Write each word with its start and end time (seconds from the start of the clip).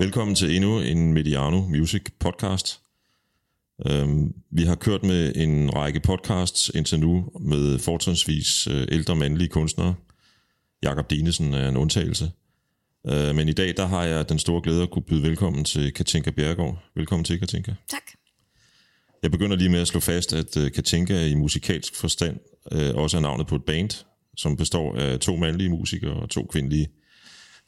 Velkommen 0.00 0.34
til 0.34 0.56
endnu 0.56 0.80
en 0.80 1.12
Mediano 1.12 1.60
Music 1.60 2.02
podcast. 2.20 2.80
Øhm, 3.86 4.34
vi 4.50 4.62
har 4.62 4.74
kørt 4.74 5.02
med 5.02 5.32
en 5.36 5.74
række 5.74 6.00
podcasts 6.00 6.68
indtil 6.74 7.00
nu 7.00 7.30
med 7.40 7.78
fortrinsvis 7.78 8.66
øh, 8.66 8.86
ældre 8.90 9.16
mandlige 9.16 9.48
kunstnere. 9.48 9.94
Jakob 10.82 11.10
Dinesen 11.10 11.54
er 11.54 11.68
en 11.68 11.76
undtagelse. 11.76 12.30
Øh, 13.06 13.34
men 13.34 13.48
i 13.48 13.52
dag 13.52 13.76
der 13.76 13.86
har 13.86 14.04
jeg 14.04 14.28
den 14.28 14.38
store 14.38 14.62
glæde 14.62 14.82
at 14.82 14.90
kunne 14.90 15.02
byde 15.02 15.22
velkommen 15.22 15.64
til 15.64 15.92
Katinka 15.92 16.30
Bjergård. 16.30 16.84
Velkommen 16.96 17.24
til, 17.24 17.38
Katinka. 17.38 17.74
Tak. 17.88 18.02
Jeg 19.22 19.30
begynder 19.30 19.56
lige 19.56 19.70
med 19.70 19.80
at 19.80 19.88
slå 19.88 20.00
fast, 20.00 20.32
at 20.32 20.56
øh, 20.56 20.72
Katinka 20.72 21.26
i 21.26 21.34
musikalsk 21.34 21.96
forstand 21.96 22.38
også 22.94 23.16
er 23.16 23.20
navnet 23.20 23.46
på 23.46 23.54
et 23.54 23.64
band, 23.64 24.04
som 24.36 24.56
består 24.56 24.96
af 24.96 25.18
to 25.18 25.36
mandlige 25.36 25.70
musikere 25.70 26.12
og 26.12 26.30
to 26.30 26.46
kvindelige. 26.46 26.88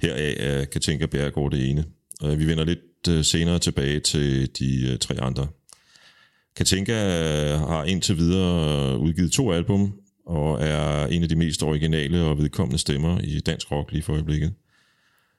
Heraf 0.01 0.35
er 0.39 0.65
Katinka 0.65 1.07
Bjergård 1.07 1.51
det 1.51 1.71
ene. 1.71 1.85
Øh, 2.25 2.39
vi 2.39 2.47
vender 2.47 2.65
lidt 2.65 3.09
øh, 3.09 3.25
senere 3.25 3.59
tilbage 3.59 4.01
til 4.01 4.59
de 4.59 4.93
øh, 4.93 4.99
tre 4.99 5.21
andre. 5.21 5.49
Katinka 6.57 6.95
har 7.57 7.85
indtil 7.85 8.17
videre 8.17 8.99
udgivet 8.99 9.33
to 9.33 9.53
album, 9.53 9.93
og 10.27 10.63
er 10.63 11.07
en 11.07 11.23
af 11.23 11.29
de 11.29 11.37
mest 11.37 11.63
originale 11.63 12.23
og 12.23 12.39
vedkommende 12.39 12.79
stemmer 12.79 13.21
i 13.21 13.41
dansk 13.41 13.73
rock 13.73 13.93
lige 13.93 14.03
for 14.03 14.13
øjeblikket. 14.13 14.55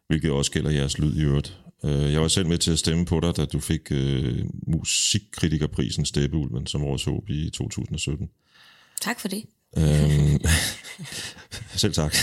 Hvilket 0.08 0.32
også 0.32 0.52
gælder 0.52 0.72
jeres 0.72 0.98
lyd 0.98 1.16
i 1.18 1.24
øvrigt. 1.24 1.58
Jeg 1.84 2.22
var 2.22 2.28
selv 2.28 2.48
med 2.48 2.58
til 2.58 2.72
at 2.72 2.80
stemme 2.80 3.06
på 3.06 3.20
dig, 3.20 3.38
da 3.38 3.46
du 3.46 3.60
fik 3.60 3.92
uh, 3.92 4.40
musikkritikerprisen 4.68 6.06
Steppeulven 6.06 6.68
som 6.68 6.84
årets 6.84 7.04
håb 7.04 7.30
i 7.30 7.50
2017. 7.50 8.30
Tak 9.02 9.20
for 9.20 9.28
det. 9.28 9.44
Øhm, 9.78 10.40
selv 11.76 11.94
tak. 11.94 12.16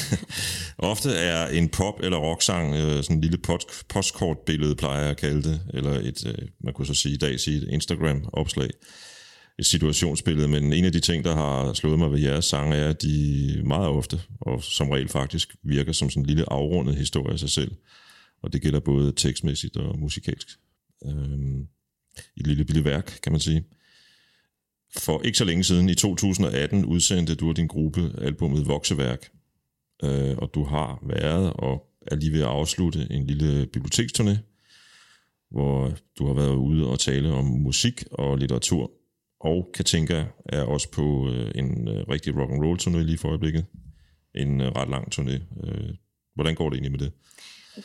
Ofte 0.78 1.10
er 1.10 1.46
en 1.46 1.68
pop- 1.68 2.00
eller 2.02 2.18
rocksang 2.18 2.74
øh, 2.74 3.02
sådan 3.02 3.16
en 3.16 3.20
lille 3.20 3.38
post- 3.38 3.88
postkortbillede, 3.88 4.77
plejer 4.77 5.00
jeg 5.00 5.11
at 5.11 5.16
kalde 5.16 5.42
det, 5.42 5.60
eller 5.75 5.92
et, 5.92 6.27
øh, 6.27 6.48
man 6.60 6.75
kunne 6.75 6.86
så 6.86 6.94
sige 6.94 7.14
i 7.14 7.19
dag 7.19 7.41
sige 7.41 7.56
et 7.56 7.69
Instagram-opslag, 7.69 8.70
et 9.58 9.66
situationsbillede, 9.66 10.48
men 10.48 10.72
en 10.72 10.84
af 10.84 10.92
de 10.92 11.00
ting, 11.00 11.25
der 11.25 11.34
har 11.34 11.72
slået 11.72 11.98
mig 11.98 12.12
ved 12.12 12.19
jeres 12.20 12.44
sange, 12.44 12.77
er, 12.77 12.88
at 12.88 13.02
de 13.02 13.62
meget 13.64 13.88
ofte, 13.88 14.20
og 14.41 14.62
som 14.62 14.91
regel 14.91 15.08
faktisk, 15.08 15.56
virker 15.64 15.92
som 15.92 16.10
sådan 16.10 16.22
en 16.22 16.27
lille 16.27 16.53
afrundet 16.53 16.97
historie 16.97 17.32
af 17.32 17.38
sig 17.38 17.50
selv, 17.50 17.72
og 18.42 18.53
det 18.53 18.62
gælder 18.62 18.80
både 18.80 19.12
tekstmæssigt 19.16 19.77
og 19.77 19.98
musikalsk. 19.98 20.48
Øhm, 21.06 21.60
et 22.36 22.47
lille 22.47 22.64
lille 22.64 22.84
værk, 22.84 23.19
kan 23.22 23.32
man 23.32 23.41
sige. 23.41 23.64
For 24.96 25.22
ikke 25.22 25.38
så 25.38 25.44
længe 25.44 25.64
siden, 25.64 25.88
i 25.88 25.94
2018, 25.94 26.84
udsendte 26.84 27.34
du 27.34 27.48
og 27.48 27.56
din 27.56 27.66
gruppe 27.66 28.12
albumet 28.19 28.69
Vokseværk, 28.69 29.30
øh, 30.02 30.36
og 30.38 30.50
du 30.55 30.64
har 30.64 30.98
været 31.02 31.52
og 31.52 31.86
er 32.06 32.16
lige 32.16 32.32
ved 32.32 32.41
at 32.41 32.47
afslutte 32.47 33.06
en 33.10 33.27
lille 33.27 33.66
biblioteksturné, 33.77 34.36
hvor 35.50 35.92
du 36.19 36.27
har 36.27 36.34
været 36.34 36.55
ude 36.55 36.88
og 36.88 36.98
tale 36.98 37.32
om 37.32 37.44
musik 37.44 38.05
og 38.10 38.38
litteratur, 38.38 38.91
og 39.41 39.70
Katinka 39.74 40.24
er 40.44 40.62
også 40.62 40.91
på 40.91 41.30
øh, 41.30 41.50
en 41.54 41.88
øh, 41.88 42.08
rigtig 42.08 42.36
rock 42.36 42.52
and 42.52 42.64
roll 42.64 42.78
turné 42.80 42.98
lige 42.98 43.19
for 43.19 43.28
øjeblikket. 43.28 43.66
En 44.34 44.60
øh, 44.60 44.69
ret 44.69 44.88
lang 44.88 45.14
turné. 45.14 45.66
Øh, 45.66 45.94
hvordan 46.34 46.54
går 46.54 46.70
det 46.70 46.77
egentlig 46.77 46.92
med 46.92 46.98
det? 46.98 47.12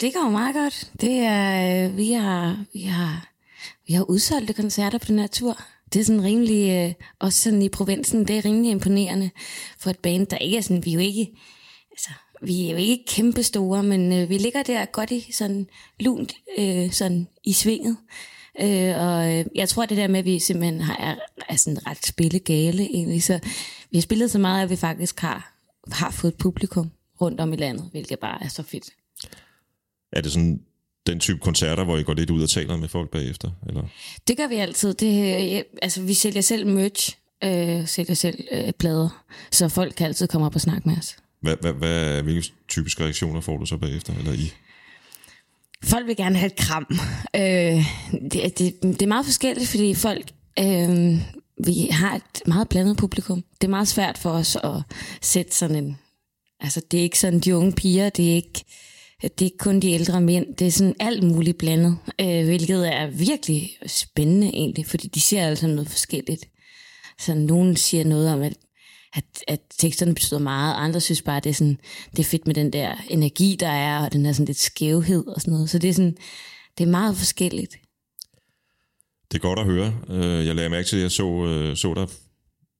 Det 0.01 0.13
går 0.13 0.29
meget 0.29 0.55
godt. 0.55 0.91
Det 1.01 1.17
er, 1.19 1.89
øh, 1.89 1.97
vi 1.97 2.11
har, 2.11 2.65
vi 2.73 2.81
har, 2.81 3.29
vi 3.87 3.93
har 3.93 4.03
udsolgte 4.03 4.53
koncerter 4.53 4.97
på 4.97 5.05
den 5.07 5.19
her 5.19 5.27
tur 5.27 5.57
det 5.95 6.01
er 6.01 6.05
sådan 6.05 6.23
rimelig, 6.23 6.69
øh, 6.71 6.93
også 7.19 7.41
sådan 7.41 7.61
i 7.61 7.69
provinsen, 7.69 8.27
det 8.27 8.37
er 8.37 8.45
rimelig 8.45 8.71
imponerende 8.71 9.29
for 9.79 9.89
et 9.89 9.99
band, 9.99 10.27
der 10.27 10.37
ikke 10.37 10.57
er 10.57 10.61
sådan, 10.61 10.85
vi 10.85 10.89
er 10.89 10.93
jo 10.93 10.99
ikke, 10.99 11.31
altså, 11.91 12.09
vi 12.41 12.65
er 12.65 12.71
jo 12.71 12.77
ikke 12.77 13.05
kæmpe 13.07 13.43
store, 13.43 13.83
men 13.83 14.13
øh, 14.13 14.29
vi 14.29 14.37
ligger 14.37 14.63
der 14.63 14.85
godt 14.85 15.11
i 15.11 15.31
sådan 15.31 15.67
lunt, 15.99 16.33
øh, 16.57 16.91
sådan 16.91 17.27
i 17.43 17.53
svinget. 17.53 17.97
Øh, 18.61 18.99
og 18.99 19.33
øh, 19.33 19.45
jeg 19.55 19.69
tror 19.69 19.85
det 19.85 19.97
der 19.97 20.07
med, 20.07 20.19
at 20.19 20.25
vi 20.25 20.39
simpelthen 20.39 20.81
har, 20.81 20.95
er, 20.95 21.15
er 21.49 21.55
sådan 21.55 21.87
ret 21.87 22.05
spillegale 22.05 22.83
egentlig, 22.83 23.23
så 23.23 23.39
vi 23.91 23.97
har 23.97 24.01
spillet 24.01 24.31
så 24.31 24.39
meget, 24.39 24.63
at 24.63 24.69
vi 24.69 24.75
faktisk 24.75 25.19
har, 25.19 25.53
har 25.91 26.11
fået 26.11 26.35
publikum 26.35 26.91
rundt 27.21 27.39
om 27.39 27.53
i 27.53 27.55
landet, 27.55 27.89
hvilket 27.91 28.19
bare 28.19 28.43
er 28.43 28.47
så 28.47 28.63
fedt. 28.63 28.89
Er 30.11 30.21
det 30.21 30.31
sådan 30.31 30.61
den 31.07 31.19
type 31.19 31.39
koncerter, 31.39 31.83
hvor 31.83 31.97
I 31.97 32.03
går 32.03 32.13
lidt 32.13 32.29
ud 32.29 32.43
og 32.43 32.49
taler 32.49 32.77
med 32.77 32.87
folk 32.87 33.09
bagefter? 33.09 33.51
Eller? 33.67 33.83
Det 34.27 34.37
gør 34.37 34.47
vi 34.47 34.55
altid. 34.55 34.93
Det, 34.93 35.63
altså, 35.81 36.01
vi 36.01 36.13
sælger 36.13 36.41
selv 36.41 36.67
merch, 36.67 37.17
øh, 37.43 37.87
sælger 37.87 38.13
selv 38.13 38.39
øh, 38.51 38.71
plader, 38.79 39.23
så 39.51 39.69
folk 39.69 39.93
kan 39.97 40.07
altid 40.07 40.27
komme 40.27 40.47
op 40.47 40.55
og 40.55 40.61
snakke 40.61 40.89
med 40.89 40.97
os. 40.97 41.15
Hvad, 41.41 41.55
hvad, 41.61 41.73
hvad, 41.73 42.23
hvilke 42.23 42.51
typiske 42.67 43.03
reaktioner 43.03 43.41
får 43.41 43.57
du 43.57 43.65
så 43.65 43.77
bagefter, 43.77 44.13
eller 44.19 44.33
I? 44.33 44.51
Folk 45.83 46.07
vil 46.07 46.15
gerne 46.15 46.37
have 46.37 46.47
et 46.47 46.55
kram. 46.55 46.99
Øh, 47.35 47.85
det, 48.31 48.59
det, 48.59 48.83
det 48.83 49.01
er 49.01 49.07
meget 49.07 49.25
forskelligt, 49.25 49.69
fordi 49.69 49.93
folk... 49.93 50.31
Øh, 50.59 51.17
vi 51.65 51.87
har 51.91 52.15
et 52.15 52.47
meget 52.47 52.69
blandet 52.69 52.97
publikum. 52.97 53.43
Det 53.61 53.67
er 53.67 53.71
meget 53.71 53.87
svært 53.87 54.17
for 54.17 54.29
os 54.29 54.57
at 54.63 54.81
sætte 55.21 55.55
sådan 55.55 55.75
en... 55.75 55.97
Altså, 56.59 56.81
det 56.91 56.99
er 56.99 57.03
ikke 57.03 57.19
sådan 57.19 57.39
de 57.39 57.55
unge 57.55 57.71
piger, 57.71 58.09
det 58.09 58.31
er 58.31 58.35
ikke 58.35 58.63
det 59.21 59.41
er 59.41 59.45
ikke 59.45 59.57
kun 59.57 59.79
de 59.79 59.91
ældre 59.91 60.21
mænd, 60.21 60.55
det 60.55 60.67
er 60.67 60.71
sådan 60.71 60.95
alt 60.99 61.23
muligt 61.23 61.57
blandet, 61.57 61.97
øh, 62.21 62.45
hvilket 62.45 62.93
er 62.93 63.07
virkelig 63.07 63.77
spændende 63.87 64.47
egentlig, 64.47 64.85
fordi 64.85 65.07
de 65.07 65.21
siger 65.21 65.47
altså 65.47 65.67
noget 65.67 65.89
forskelligt. 65.89 66.45
Så 67.19 67.33
nogen 67.33 67.75
siger 67.75 68.03
noget 68.03 68.29
om, 68.33 68.41
at, 68.41 68.53
at, 69.13 69.23
at 69.47 69.59
teksterne 69.77 70.13
betyder 70.13 70.39
meget, 70.39 70.75
andre 70.75 71.01
synes 71.01 71.21
bare, 71.21 71.37
at 71.37 71.43
det 71.43 71.49
er, 71.49 71.53
sådan, 71.53 71.77
det 72.11 72.19
er 72.19 72.23
fedt 72.23 72.47
med 72.47 72.55
den 72.55 72.73
der 72.73 72.95
energi, 73.09 73.57
der 73.59 73.67
er, 73.69 74.05
og 74.05 74.13
den 74.13 74.25
er 74.25 74.33
sådan 74.33 74.45
lidt 74.45 74.59
skævhed 74.59 75.27
og 75.27 75.41
sådan 75.41 75.53
noget. 75.53 75.69
Så 75.69 75.79
det 75.79 75.89
er, 75.89 75.93
sådan, 75.93 76.17
det 76.77 76.83
er 76.83 76.91
meget 76.91 77.17
forskelligt. 77.17 77.77
Det 79.31 79.37
er 79.37 79.41
godt 79.41 79.59
at 79.59 79.65
høre. 79.65 79.99
Øh, 80.09 80.45
jeg 80.45 80.55
lagde 80.55 80.69
mærke 80.69 80.87
til, 80.87 80.95
at 80.95 81.01
jeg 81.01 81.11
så, 81.11 81.45
øh, 81.45 81.75
så 81.75 81.93
dig 81.93 82.07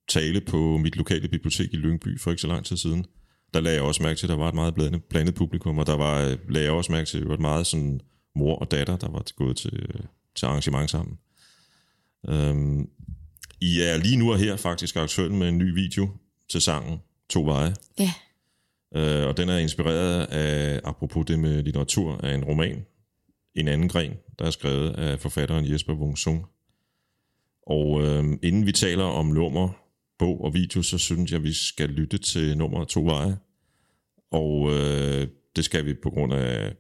tale 0.09 0.41
på 0.41 0.77
mit 0.77 0.95
lokale 0.95 1.27
bibliotek 1.27 1.73
i 1.73 1.75
Lyngby 1.75 2.19
for 2.19 2.31
ikke 2.31 2.41
så 2.41 2.47
lang 2.47 2.65
tid 2.65 2.77
siden 2.77 3.05
der 3.55 3.61
lagde 3.61 3.75
jeg 3.75 3.83
også 3.83 4.03
mærke 4.03 4.17
til, 4.17 4.25
at 4.25 4.29
der 4.29 4.35
var 4.35 4.49
et 4.49 4.55
meget 4.55 4.73
blandet, 4.73 5.03
blandet 5.03 5.35
publikum, 5.35 5.77
og 5.77 5.87
der 5.87 5.95
var, 5.95 6.37
lagde 6.49 6.65
jeg 6.65 6.71
også 6.71 6.91
mærke 6.91 7.05
til, 7.05 7.17
at 7.17 7.21
det 7.21 7.29
var 7.29 7.37
meget 7.37 7.67
sådan 7.67 8.01
mor 8.35 8.55
og 8.55 8.71
datter, 8.71 8.97
der 8.97 9.09
var 9.09 9.23
gået 9.35 9.57
til, 9.57 10.05
til 10.35 10.45
arrangement 10.45 10.89
sammen. 10.89 11.17
Øhm, 12.27 12.89
I 13.61 13.81
er 13.81 13.97
lige 13.97 14.17
nu 14.17 14.31
og 14.31 14.39
her 14.39 14.55
faktisk 14.55 14.95
aktuelt 14.95 15.33
med 15.33 15.49
en 15.49 15.57
ny 15.57 15.73
video 15.73 16.09
til 16.49 16.61
sangen 16.61 16.99
To 17.29 17.43
Veje. 17.43 17.73
Ja. 17.99 18.13
Øh, 18.95 19.27
og 19.27 19.37
den 19.37 19.49
er 19.49 19.57
inspireret 19.57 20.25
af, 20.25 20.81
apropos 20.83 21.25
det 21.25 21.39
med 21.39 21.63
litteratur, 21.63 22.19
af 22.23 22.33
en 22.33 22.43
roman, 22.43 22.85
En 23.55 23.67
anden 23.67 23.89
gren, 23.89 24.13
der 24.39 24.45
er 24.45 24.51
skrevet 24.51 24.89
af 24.91 25.19
forfatteren 25.19 25.71
Jesper 25.71 25.93
Wung 25.93 26.17
Sung. 26.17 26.45
Og 27.67 28.01
øh, 28.01 28.23
inden 28.43 28.65
vi 28.65 28.71
taler 28.71 29.03
om 29.03 29.25
nummer, 29.25 29.84
bog 30.19 30.43
og 30.43 30.53
video, 30.53 30.81
så 30.81 30.97
synes 30.97 31.31
jeg, 31.31 31.37
at 31.37 31.43
vi 31.43 31.53
skal 31.53 31.89
lytte 31.89 32.17
til 32.17 32.57
nummer 32.57 32.83
To 32.83 33.05
Veje. 33.05 33.37
Og 34.31 34.71
øh, 34.73 35.27
det 35.55 35.65
skal 35.65 35.85
vi 35.85 35.93
på 36.03 36.09
grund 36.09 36.33
af 36.33 36.75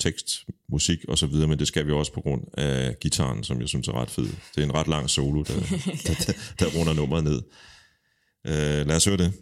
tekst, 0.00 0.44
musik 0.68 1.04
og 1.08 1.18
så 1.18 1.26
videre, 1.26 1.48
men 1.48 1.58
det 1.58 1.68
skal 1.68 1.86
vi 1.86 1.92
også 1.92 2.12
på 2.12 2.20
grund 2.20 2.42
af 2.58 2.96
gitaren, 3.00 3.44
som 3.44 3.60
jeg 3.60 3.68
synes 3.68 3.88
er 3.88 3.92
ret 3.92 4.10
fed. 4.10 4.26
Det 4.26 4.58
er 4.58 4.64
en 4.64 4.74
ret 4.74 4.88
lang 4.88 5.10
solo, 5.10 5.42
der, 5.42 5.54
der, 6.06 6.14
der, 6.26 6.32
der 6.58 6.78
runder 6.78 6.92
nummeret 6.92 7.24
ned. 7.24 7.42
Øh, 8.46 8.86
lad 8.86 8.96
os 8.96 9.04
høre 9.04 9.16
det. 9.16 9.32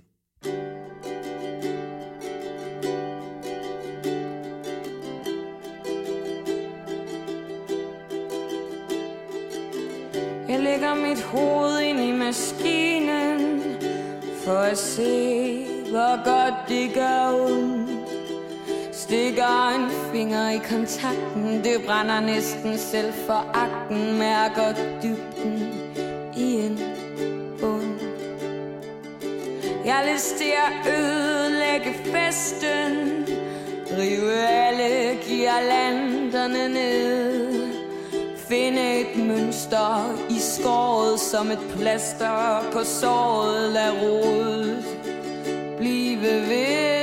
Se 14.98 15.66
hvor 15.90 16.24
godt 16.24 16.54
det 16.68 16.94
gør 16.94 17.44
ondt. 17.44 17.90
Stikker 18.92 19.68
en 19.76 19.90
finger 20.12 20.50
i 20.50 20.58
kontakten 20.58 21.64
Det 21.64 21.76
brænder 21.86 22.20
næsten 22.20 22.78
selv 22.78 23.12
for 23.26 23.46
akten. 23.54 24.18
Mærker 24.18 24.74
dybden 25.02 25.72
i 26.36 26.66
en 26.66 26.80
bund. 27.60 27.98
Jeg 29.84 29.94
har 29.94 30.12
lyst 30.12 30.36
til 30.36 30.52
at 30.66 30.92
ødelægge 30.98 31.94
festen 32.04 33.26
Rive 33.98 34.48
alle 34.48 35.18
girlanderne 35.22 36.68
ned. 36.68 37.47
Finde 38.48 39.00
et 39.00 39.16
mønster 39.16 40.16
i 40.30 40.38
skåret 40.40 41.20
Som 41.20 41.50
et 41.50 41.64
plaster 41.76 42.70
på 42.72 42.84
såret. 42.84 43.72
Lad 43.72 43.92
rodet 44.02 44.84
blive 45.78 46.20
ved. 46.22 46.97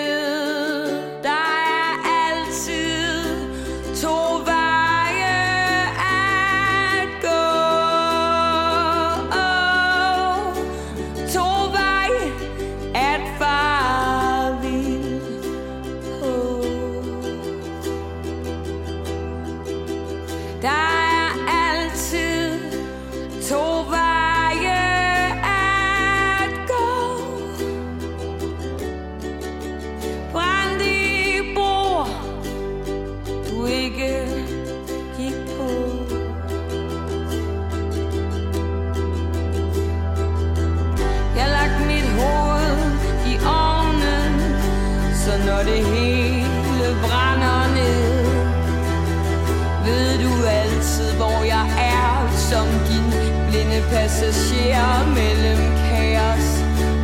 Passager 54.76 55.06
mellem 55.20 55.62
kaos 55.88 56.48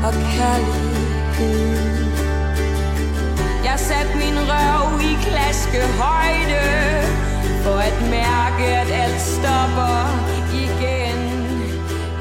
og 0.08 0.14
kærlighed. 0.34 1.78
Jeg 3.64 3.78
satte 3.80 4.12
min 4.24 4.38
røv 4.50 4.88
i 5.12 5.14
klaskehøjde 5.26 6.66
for 7.64 7.78
at 7.90 7.98
mærke, 8.10 8.66
at 8.82 8.90
alt 9.04 9.22
stopper 9.22 9.98
igen. 10.64 11.20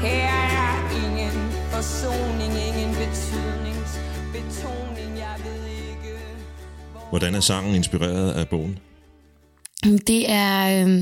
Her 0.01 0.29
er 0.63 0.73
ingen 1.03 1.37
forsoning, 1.71 2.53
ingen 2.67 2.91
betydningsbetoning. 3.01 5.11
Jeg 5.17 5.35
ved 5.45 5.63
ikke, 5.67 6.11
hvor 6.91 7.01
Hvordan 7.09 7.35
er 7.35 7.39
sangen 7.39 7.75
inspireret 7.75 8.31
af 8.31 8.47
bogen? 8.49 8.79
Det 9.83 10.31
er, 10.31 10.85
øh, 10.85 10.99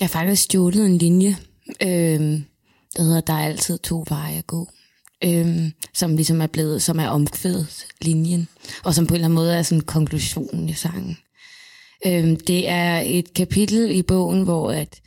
jeg 0.00 0.06
har 0.06 0.08
faktisk 0.08 0.42
stjålet 0.42 0.86
en 0.86 0.98
linje, 0.98 1.36
øh, 1.82 2.40
der 2.96 3.02
hedder, 3.02 3.20
der 3.20 3.32
er 3.32 3.46
altid 3.46 3.78
to 3.78 4.04
veje 4.08 4.38
at 4.38 4.46
gå. 4.46 4.68
øhm, 5.24 5.72
som 5.94 6.16
ligesom 6.16 6.40
er 6.40 6.46
blevet, 6.46 6.82
som 6.82 6.98
er 6.98 7.08
omkvædet 7.08 7.86
linjen, 8.00 8.48
og 8.84 8.94
som 8.94 9.06
på 9.06 9.14
en 9.14 9.16
eller 9.16 9.24
anden 9.24 9.34
måde 9.34 9.56
er 9.56 9.62
sådan 9.62 9.80
konklusionen 9.80 10.68
i 10.68 10.74
sangen. 10.74 11.18
Øhm, 12.06 12.36
det 12.36 12.68
er 12.68 13.02
et 13.06 13.34
kapitel 13.34 13.90
i 13.90 14.02
bogen, 14.02 14.42
hvor 14.42 14.72
at 14.72 15.00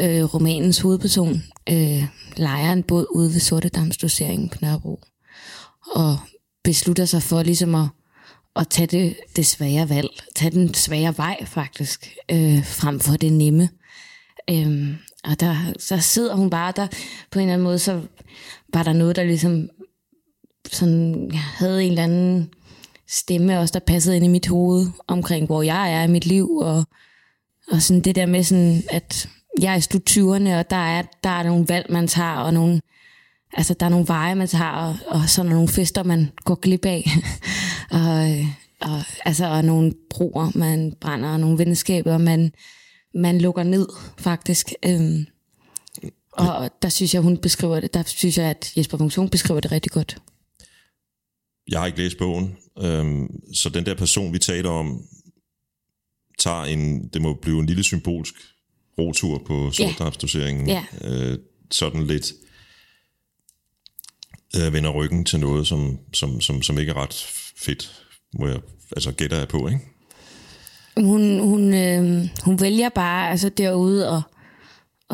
øh, 0.00 0.24
romanens 0.24 0.78
hovedperson 0.78 1.42
øh, 1.70 2.04
leger 2.36 2.72
en 2.72 2.82
båd 2.82 3.06
ude 3.10 3.32
ved 3.32 3.40
Sortedamsdoseringen 3.40 4.48
på 4.48 4.58
Nørrebro, 4.62 5.00
og 5.94 6.18
beslutter 6.64 7.04
sig 7.04 7.22
for 7.22 7.42
ligesom 7.42 7.74
at, 7.74 7.86
at 8.56 8.68
tage 8.68 8.86
det, 8.86 9.16
det 9.36 9.46
svære 9.46 9.88
valg, 9.88 10.08
tage 10.34 10.50
den 10.50 10.74
svære 10.74 11.16
vej 11.16 11.44
faktisk, 11.44 12.14
øh, 12.30 12.64
frem 12.64 13.00
for 13.00 13.16
det 13.16 13.32
nemme. 13.32 13.68
Øhm, 14.50 14.96
og 15.24 15.40
der, 15.40 15.56
så 15.78 15.98
sidder 15.98 16.34
hun 16.34 16.50
bare 16.50 16.72
der, 16.76 16.86
på 17.30 17.38
en 17.38 17.42
eller 17.42 17.52
anden 17.52 17.64
måde, 17.64 17.78
så 17.78 18.00
var 18.74 18.82
der 18.82 18.92
noget, 18.92 19.16
der 19.16 19.24
ligesom 19.24 19.68
sådan, 20.72 21.30
jeg 21.32 21.40
havde 21.40 21.84
en 21.84 21.90
eller 21.90 22.04
anden 22.04 22.50
stemme 23.08 23.58
også, 23.58 23.72
der 23.72 23.84
passede 23.86 24.16
ind 24.16 24.24
i 24.24 24.28
mit 24.28 24.48
hoved, 24.48 24.86
omkring 25.06 25.46
hvor 25.46 25.62
jeg 25.62 25.92
er 25.92 26.02
i 26.02 26.08
mit 26.08 26.26
liv, 26.26 26.56
og, 26.56 26.84
og 27.72 27.82
sådan 27.82 28.02
det 28.02 28.14
der 28.14 28.26
med 28.26 28.42
sådan, 28.42 28.82
at 28.90 29.28
jeg 29.60 29.72
er 29.72 29.76
i 29.76 29.80
slut 29.80 30.10
20'erne, 30.10 30.58
og 30.58 30.70
der 30.70 30.76
er, 30.76 31.02
der 31.24 31.30
er 31.30 31.42
nogle 31.42 31.68
valg, 31.68 31.86
man 31.92 32.08
tager, 32.08 32.36
og 32.36 32.54
nogle, 32.54 32.80
altså 33.52 33.74
der 33.74 33.86
er 33.86 33.90
nogle 33.90 34.08
veje, 34.08 34.34
man 34.34 34.48
tager, 34.48 34.70
og, 34.70 34.96
og 35.06 35.28
så 35.28 35.40
er 35.40 35.46
der 35.46 35.52
nogle 35.52 35.68
fester, 35.68 36.02
man 36.02 36.30
går 36.44 36.54
glip 36.54 36.86
af, 36.86 37.10
og, 37.90 38.28
og, 38.80 39.02
altså, 39.24 39.46
og 39.46 39.64
nogle 39.64 39.92
broer, 40.10 40.50
man 40.54 40.92
brænder, 41.00 41.28
og 41.28 41.40
nogle 41.40 41.58
venskaber, 41.58 42.18
man, 42.18 42.52
man 43.14 43.40
lukker 43.40 43.62
ned, 43.62 43.88
faktisk. 44.18 44.72
Øhm, 44.86 45.26
og 46.32 46.70
der 46.82 46.88
synes 46.88 47.14
jeg, 47.14 47.22
hun 47.22 47.38
beskriver 47.38 47.80
det, 47.80 47.94
der 47.94 48.02
synes 48.02 48.38
jeg, 48.38 48.46
at 48.46 48.72
Jesper 48.76 48.98
Funktion 48.98 49.28
beskriver 49.28 49.60
det 49.60 49.72
rigtig 49.72 49.92
godt. 49.92 50.22
Jeg 51.68 51.80
har 51.80 51.86
ikke 51.86 51.98
læst 51.98 52.18
bogen, 52.18 52.56
øhm, 52.78 53.54
så 53.54 53.68
den 53.68 53.86
der 53.86 53.94
person, 53.94 54.32
vi 54.32 54.38
taler 54.38 54.70
om, 54.70 55.02
tager 56.38 56.64
en, 56.64 57.08
det 57.08 57.22
må 57.22 57.34
blive 57.34 57.58
en 57.58 57.66
lille 57.66 57.84
symbolsk 57.84 58.34
rotur 58.98 59.42
på 59.46 59.70
sortdrabsdoseringen. 59.70 60.68
Ja. 60.68 60.84
Øh, 61.04 61.38
sådan 61.70 62.06
lidt 62.06 62.32
øh, 64.56 64.72
vender 64.72 64.90
ryggen 64.90 65.24
til 65.24 65.40
noget, 65.40 65.66
som, 65.66 65.98
som, 66.12 66.40
som, 66.40 66.62
som 66.62 66.78
ikke 66.78 66.90
er 66.90 67.02
ret 67.02 67.26
fedt, 67.56 68.06
må 68.34 68.46
jeg, 68.46 68.60
altså 68.92 69.12
gætter 69.12 69.38
jeg 69.38 69.48
på, 69.48 69.68
ikke? 69.68 69.80
Hun, 70.98 71.38
hun, 71.38 71.74
øh, 71.74 72.28
hun 72.44 72.60
vælger 72.60 72.88
bare 72.88 73.30
altså 73.30 73.48
derude 73.48 74.08
at, 74.08 74.22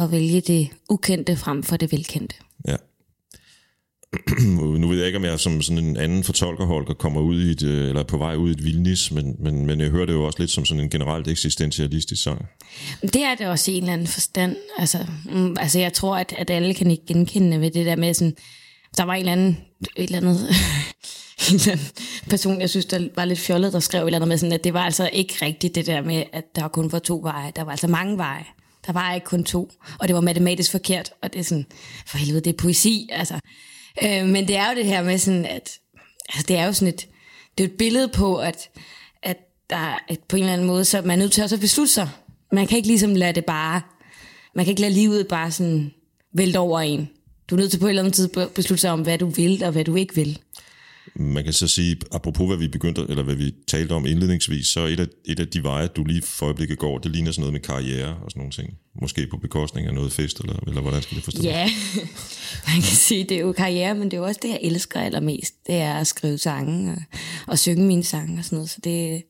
at 0.02 0.12
vælge 0.12 0.40
det 0.40 0.69
ukendte 0.90 1.36
frem 1.36 1.62
for 1.62 1.76
det 1.76 1.92
velkendte. 1.92 2.36
Ja. 2.69 2.76
nu 4.78 4.88
ved 4.88 4.98
jeg 4.98 5.06
ikke, 5.06 5.19
om 5.19 5.25
jeg 5.25 5.40
som 5.40 5.62
sådan 5.62 5.84
en 5.84 5.96
anden 5.96 6.25
fortolker, 6.25 6.64
Holger, 6.64 6.94
kommer 6.94 7.20
ud 7.20 7.42
i 7.42 7.50
et, 7.50 7.62
øh, 7.62 7.88
eller 7.88 8.00
er 8.00 8.04
på 8.04 8.16
vej 8.16 8.34
ud 8.36 8.48
i 8.48 8.52
et 8.52 8.64
vildnis, 8.64 9.10
men, 9.10 9.36
men, 9.40 9.66
men 9.66 9.81
jeg 9.81 9.88
hører 9.88 10.06
det 10.06 10.12
jo 10.12 10.25
også 10.25 10.38
lidt 10.38 10.50
som 10.50 10.64
sådan 10.64 10.82
en 10.82 10.90
generelt 10.90 11.28
eksistentialistisk 11.28 12.22
sang. 12.22 12.46
Det 13.02 13.22
er 13.22 13.34
det 13.34 13.46
også 13.46 13.70
i 13.70 13.75
en 13.75 13.82
eller 13.82 13.92
anden 13.92 14.06
forstand. 14.06 14.56
Altså, 14.78 14.98
mm, 15.32 15.56
altså 15.60 15.78
jeg 15.78 15.92
tror, 15.92 16.16
at, 16.16 16.34
at 16.38 16.50
alle 16.50 16.75
kan 16.75 16.90
ikke 16.90 17.06
genkende 17.06 17.60
ved 17.60 17.70
det 17.70 17.87
der 17.87 17.96
med 17.96 18.14
sådan, 18.14 18.37
der 18.96 19.02
var 19.02 19.14
en 19.14 19.20
eller 19.20 19.32
anden, 19.32 19.58
et 19.96 20.04
eller 20.04 20.19
andet, 20.19 20.38
en 21.72 21.78
person, 22.31 22.60
jeg 22.60 22.70
synes, 22.70 22.86
der 22.86 23.08
var 23.14 23.25
lidt 23.25 23.38
fjollet, 23.38 23.72
der 23.72 23.81
skrev 23.81 24.02
et 24.02 24.06
eller 24.06 24.19
andet 24.19 24.28
med 24.28 24.38
sådan, 24.38 24.52
at 24.52 24.64
det 24.64 24.75
var 24.75 24.84
altså 24.84 25.10
ikke 25.12 25.34
rigtigt 25.42 25.75
det 25.75 25.86
der 25.86 26.02
med, 26.02 26.25
at 26.32 26.56
der 26.56 26.69
kun 26.69 26.92
var 26.92 26.98
to 26.98 27.20
veje. 27.22 27.52
Der 27.56 27.62
var 27.62 27.70
altså 27.70 27.86
mange 27.86 28.19
veje. 28.19 28.44
Der 28.86 28.92
var 28.92 29.14
ikke 29.14 29.25
kun 29.25 29.44
to. 29.44 29.70
Og 29.98 30.08
det 30.08 30.14
var 30.14 30.20
matematisk 30.20 30.70
forkert. 30.70 31.12
Og 31.22 31.32
det 31.32 31.38
er 31.38 31.44
sådan, 31.44 31.66
for 32.06 32.19
helvede, 32.19 32.40
det 32.44 32.50
er 32.50 32.62
poesi. 32.62 33.08
Altså. 33.12 33.40
Øh, 34.04 34.26
men 34.26 34.48
det 34.48 34.56
er 34.56 34.70
jo 34.70 34.76
det 34.76 34.86
her 34.86 35.02
med 35.02 35.19
sådan, 35.19 35.44
at 35.44 35.78
altså 36.28 36.44
det 36.48 36.56
er 36.56 36.66
jo 36.66 36.72
sådan 36.72 36.94
et, 36.94 37.06
det 37.58 37.64
er 37.64 37.69
et 37.69 37.76
billede 37.78 38.08
på, 38.08 38.37
at, 38.37 38.69
at 39.22 39.37
der 39.70 39.76
er 39.76 39.98
et, 40.10 40.20
på 40.20 40.37
en 40.37 40.42
eller 40.42 40.52
anden 40.52 40.66
måde, 40.66 40.84
så 40.84 41.02
man 41.02 41.10
er 41.10 41.16
nødt 41.16 41.32
til 41.32 41.42
også 41.42 41.56
at 41.56 41.60
beslutte 41.60 41.92
sig. 41.92 42.08
Man 42.52 42.66
kan 42.66 42.76
ikke 42.76 42.88
ligesom 42.88 43.14
lade 43.14 43.32
det 43.32 43.44
bare, 43.44 43.80
man 44.54 44.64
kan 44.64 44.70
ikke 44.72 44.82
lade 44.82 44.92
livet 44.92 45.28
bare 45.28 45.50
sådan 45.50 45.92
vælte 46.32 46.58
over 46.58 46.80
en. 46.80 47.08
Du 47.50 47.54
er 47.54 47.58
nødt 47.58 47.70
til 47.70 47.78
på 47.78 47.87
et 47.87 47.90
eller 47.90 48.02
andet 48.02 48.14
tidspunkt 48.14 48.54
beslutte 48.54 48.80
sig 48.80 48.90
om, 48.90 49.02
hvad 49.02 49.19
du 49.19 49.26
vil 49.26 49.64
og 49.64 49.72
hvad 49.72 49.84
du 49.84 49.96
ikke 49.96 50.14
vil. 50.14 50.38
Man 51.14 51.44
kan 51.44 51.52
så 51.52 51.68
sige, 51.68 51.96
apropos 52.12 52.46
hvad 52.46 52.56
vi 52.56 52.68
begyndte, 52.68 53.06
eller 53.08 53.22
hvad 53.22 53.34
vi 53.34 53.54
talte 53.66 53.92
om 53.92 54.06
indledningsvis, 54.06 54.66
så 54.66 54.80
et 54.80 55.00
af, 55.00 55.06
et 55.25 55.40
af 55.40 55.49
de 55.49 55.62
veje, 55.62 55.87
du 55.87 56.04
lige 56.04 56.23
for 56.23 56.46
øjeblikket 56.46 56.78
går, 56.78 56.99
det 56.99 57.11
ligner 57.11 57.32
sådan 57.32 57.40
noget 57.40 57.52
med 57.52 57.61
karriere 57.61 58.08
og 58.08 58.30
sådan 58.30 58.40
nogle 58.40 58.52
ting. 58.52 58.78
Måske 59.00 59.26
på 59.26 59.37
bekostning 59.37 59.87
af 59.87 59.94
noget 59.94 60.12
fest, 60.12 60.40
eller, 60.40 60.56
eller 60.66 60.80
hvordan 60.80 61.02
skal 61.02 61.16
det 61.16 61.25
forstås? 61.25 61.44
Ja, 61.44 61.70
man 62.68 62.75
kan 62.75 62.82
sige, 62.82 63.25
det 63.25 63.37
er 63.37 63.40
jo 63.40 63.52
karriere, 63.52 63.94
men 63.94 64.04
det 64.04 64.12
er 64.12 64.18
jo 64.18 64.25
også 64.25 64.40
det, 64.42 64.49
jeg 64.49 64.61
elsker 64.62 65.00
allermest. 65.00 65.54
Det 65.66 65.75
er 65.75 65.94
at 65.94 66.06
skrive 66.06 66.38
sange 66.38 66.92
og, 66.92 67.02
og 67.46 67.58
synge 67.58 67.87
mine 67.87 68.04
sange 68.04 68.38
og 68.38 68.44
sådan 68.44 68.56
noget. 68.56 68.70
Så 68.70 68.78
det, 68.84 69.23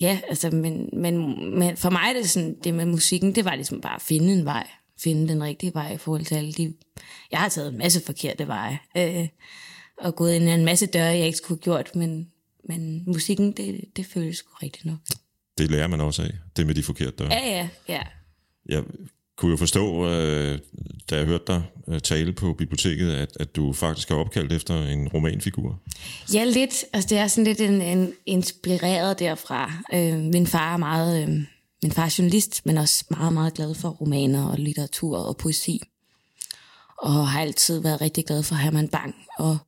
ja, 0.00 0.18
altså, 0.28 0.50
men, 0.50 0.88
men, 0.92 1.14
men 1.58 1.76
for 1.76 1.90
mig 1.90 2.02
er 2.08 2.20
det 2.20 2.30
sådan, 2.30 2.56
det 2.64 2.74
med 2.74 2.86
musikken, 2.86 3.34
det 3.34 3.44
var 3.44 3.54
ligesom 3.54 3.80
bare 3.80 3.96
at 3.96 4.02
finde 4.02 4.32
en 4.32 4.44
vej. 4.44 4.66
Finde 5.02 5.28
den 5.28 5.42
rigtige 5.42 5.74
vej 5.74 5.92
i 5.92 5.98
forhold 5.98 6.24
til 6.24 6.34
alle 6.34 6.52
de... 6.52 6.74
Jeg 7.30 7.38
har 7.38 7.48
taget 7.48 7.72
en 7.72 7.78
masse 7.78 8.02
forkerte 8.06 8.46
veje. 8.46 8.78
Øh, 8.96 9.28
og 10.00 10.16
gået 10.16 10.34
ind 10.34 10.44
i 10.44 10.52
en 10.52 10.64
masse 10.64 10.86
døre, 10.86 11.04
jeg 11.04 11.26
ikke 11.26 11.38
skulle 11.38 11.58
have 11.58 11.62
gjort, 11.62 11.96
men, 11.96 12.30
men 12.64 13.02
musikken, 13.06 13.52
det, 13.52 13.84
det 13.96 14.06
føles 14.06 14.36
sgu 14.36 14.50
rigtigt 14.62 14.84
nok. 14.84 14.98
Det 15.58 15.70
lærer 15.70 15.86
man 15.86 16.00
også 16.00 16.22
af, 16.22 16.30
det 16.56 16.66
med 16.66 16.74
de 16.74 16.82
forkerte 16.82 17.16
døre. 17.18 17.32
Ja, 17.32 17.48
ja, 17.48 17.68
ja. 17.88 18.02
Jeg 18.68 18.84
kunne 19.36 19.50
jo 19.50 19.56
forstå, 19.56 20.08
øh, 20.08 20.58
da 21.10 21.16
jeg 21.16 21.26
hørte 21.26 21.44
dig 21.46 21.62
øh, 21.88 22.00
tale 22.00 22.32
på 22.32 22.52
biblioteket, 22.52 23.12
at, 23.12 23.36
at 23.40 23.56
du 23.56 23.72
faktisk 23.72 24.10
er 24.10 24.14
opkaldt 24.14 24.52
efter 24.52 24.86
en 24.86 25.08
romanfigur. 25.08 25.80
Ja, 26.34 26.44
lidt. 26.44 26.84
Altså, 26.92 27.08
det 27.08 27.18
er 27.18 27.26
sådan 27.26 27.44
lidt 27.44 27.60
en, 27.60 27.82
en 27.82 28.12
inspireret 28.26 29.18
derfra. 29.18 29.72
Øh, 29.94 30.18
min 30.18 30.46
far 30.46 30.72
er 30.72 30.76
meget... 30.76 31.22
Øh, 31.22 31.28
min 31.82 31.92
far 31.92 32.04
er 32.04 32.14
journalist, 32.18 32.66
men 32.66 32.78
også 32.78 33.04
meget, 33.10 33.32
meget 33.32 33.54
glad 33.54 33.74
for 33.74 33.88
romaner 33.88 34.46
og 34.46 34.58
litteratur 34.58 35.18
og 35.18 35.36
poesi. 35.36 35.82
Og 36.98 37.28
har 37.28 37.40
altid 37.40 37.80
været 37.80 38.00
rigtig 38.00 38.24
glad 38.26 38.42
for 38.42 38.54
Herman 38.54 38.88
Bang. 38.88 39.14
Og 39.38 39.58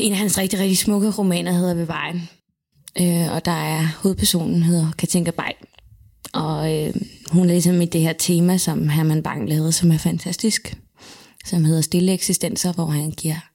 en 0.00 0.12
af 0.12 0.18
hans 0.18 0.38
rigtig, 0.38 0.58
rigtig 0.58 0.78
smukke 0.78 1.10
romaner 1.10 1.52
hedder 1.52 1.74
Ved 1.74 1.84
vejen. 1.84 2.28
Øh, 3.00 3.34
og 3.34 3.44
der 3.44 3.52
er 3.52 3.86
hovedpersonen 4.02 4.62
hedder 4.62 4.92
Katinka 4.98 5.30
Bay. 5.30 5.50
Og 6.32 6.76
øh, 6.76 6.94
hun 7.32 7.46
er 7.46 7.52
ligesom 7.52 7.80
i 7.80 7.86
det 7.86 8.00
her 8.00 8.12
tema, 8.12 8.58
som 8.58 8.88
Herman 8.88 9.22
Bang 9.22 9.48
lavede, 9.48 9.72
som 9.72 9.90
er 9.90 9.98
fantastisk. 9.98 10.76
Som 11.44 11.64
hedder 11.64 11.80
Stille 11.80 12.12
Eksistenser, 12.12 12.72
hvor 12.72 12.86
han 12.86 13.10
giver 13.10 13.50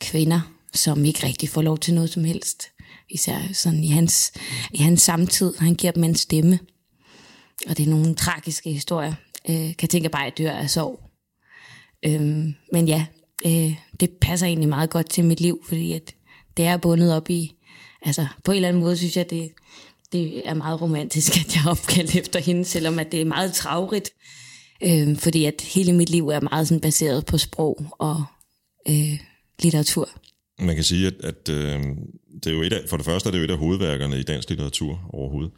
kvinder, 0.00 0.40
som 0.74 1.04
ikke 1.04 1.26
rigtig 1.26 1.48
får 1.48 1.62
lov 1.62 1.78
til 1.78 1.94
noget 1.94 2.10
som 2.10 2.24
helst. 2.24 2.68
Især 3.10 3.38
sådan 3.52 3.84
i 3.84 3.88
hans, 3.88 4.32
i 4.72 4.78
hans 4.78 5.02
samtid. 5.02 5.54
Han 5.58 5.74
giver 5.74 5.92
dem 5.92 6.04
en 6.04 6.14
stemme. 6.14 6.58
Og 7.68 7.76
det 7.76 7.86
er 7.86 7.90
nogle 7.90 8.14
tragiske 8.14 8.72
historier. 8.72 9.14
Øh, 9.48 9.76
Katinka 9.76 10.08
Bay 10.08 10.30
dør 10.38 10.52
af 10.52 10.70
sorg. 10.70 11.00
Øh, 12.04 12.20
men 12.72 12.88
ja, 12.88 13.06
øh, 13.46 13.74
det 14.00 14.10
passer 14.20 14.46
egentlig 14.46 14.68
meget 14.68 14.90
godt 14.90 15.10
til 15.10 15.24
mit 15.24 15.40
liv, 15.40 15.64
fordi 15.68 15.92
at 15.92 16.14
det 16.56 16.64
er 16.64 16.76
bundet 16.76 17.14
op 17.14 17.30
i, 17.30 17.54
altså 18.02 18.26
på 18.44 18.52
en 18.52 18.56
eller 18.56 18.68
anden 18.68 18.82
måde 18.82 18.96
synes 18.96 19.16
jeg, 19.16 19.30
det, 19.30 19.52
det 20.12 20.48
er 20.48 20.54
meget 20.54 20.80
romantisk, 20.80 21.36
at 21.36 21.56
jeg 21.56 21.62
er 21.66 21.70
opkaldt 21.70 22.16
efter 22.22 22.40
hende, 22.40 22.64
selvom 22.64 22.98
at 22.98 23.12
det 23.12 23.20
er 23.20 23.24
meget 23.24 23.54
travrigt, 23.54 24.10
øh, 24.82 25.16
fordi 25.16 25.44
at 25.44 25.60
hele 25.60 25.92
mit 25.92 26.10
liv 26.10 26.28
er 26.28 26.40
meget 26.40 26.68
sådan 26.68 26.80
baseret 26.80 27.26
på 27.26 27.38
sprog 27.38 27.86
og 27.98 28.24
øh, 28.88 29.20
litteratur. 29.62 30.08
Man 30.58 30.74
kan 30.74 30.84
sige, 30.84 31.06
at, 31.06 31.14
at 31.24 31.48
øh, 31.48 31.82
det 32.34 32.46
er 32.46 32.54
jo 32.54 32.62
et 32.62 32.72
af, 32.72 32.88
for 32.88 32.96
det 32.96 33.06
første 33.06 33.28
er 33.28 33.30
det 33.30 33.38
jo 33.38 33.44
et 33.44 33.50
af 33.50 33.58
hovedværkerne 33.58 34.20
i 34.20 34.22
dansk 34.22 34.48
litteratur 34.48 35.10
overhovedet. 35.12 35.52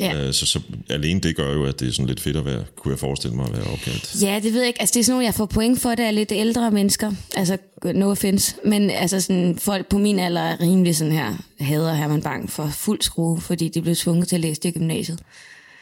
Ja. 0.00 0.26
Øh, 0.26 0.34
så, 0.34 0.46
så 0.46 0.60
alene 0.90 1.20
det 1.20 1.36
gør 1.36 1.52
jo, 1.52 1.64
at 1.64 1.80
det 1.80 1.88
er 1.88 1.92
sådan 1.92 2.06
lidt 2.06 2.20
fedt 2.20 2.36
at 2.36 2.44
være, 2.44 2.64
kunne 2.76 2.92
jeg 2.92 2.98
forestille 2.98 3.36
mig 3.36 3.46
at 3.46 3.52
være 3.52 3.72
opkaldt. 3.72 4.22
Ja, 4.22 4.40
det 4.42 4.52
ved 4.52 4.60
jeg 4.60 4.68
ikke. 4.68 4.80
Altså, 4.80 4.92
det 4.92 5.00
er 5.00 5.04
sådan 5.04 5.14
noget, 5.14 5.26
jeg 5.26 5.34
får 5.34 5.46
point 5.46 5.80
for, 5.80 5.94
det 5.94 6.04
er 6.04 6.10
lidt 6.10 6.32
ældre 6.32 6.70
mennesker. 6.70 7.12
Altså, 7.36 7.58
no 7.94 8.10
offense. 8.10 8.54
Men 8.64 8.90
altså, 8.90 9.20
sådan, 9.20 9.58
folk 9.58 9.88
på 9.88 9.98
min 9.98 10.18
alder 10.18 10.40
er 10.40 10.60
rimelig 10.60 10.96
sådan 10.96 11.12
her, 11.12 11.34
hader 11.60 11.94
Herman 11.94 12.22
Bang 12.22 12.50
for 12.50 12.70
fuld 12.76 13.02
skrue, 13.02 13.40
fordi 13.40 13.68
de 13.68 13.82
blev 13.82 13.94
tvunget 13.94 14.28
til 14.28 14.36
at 14.36 14.40
læse 14.40 14.60
det 14.60 14.68
i 14.68 14.78
gymnasiet. 14.78 15.18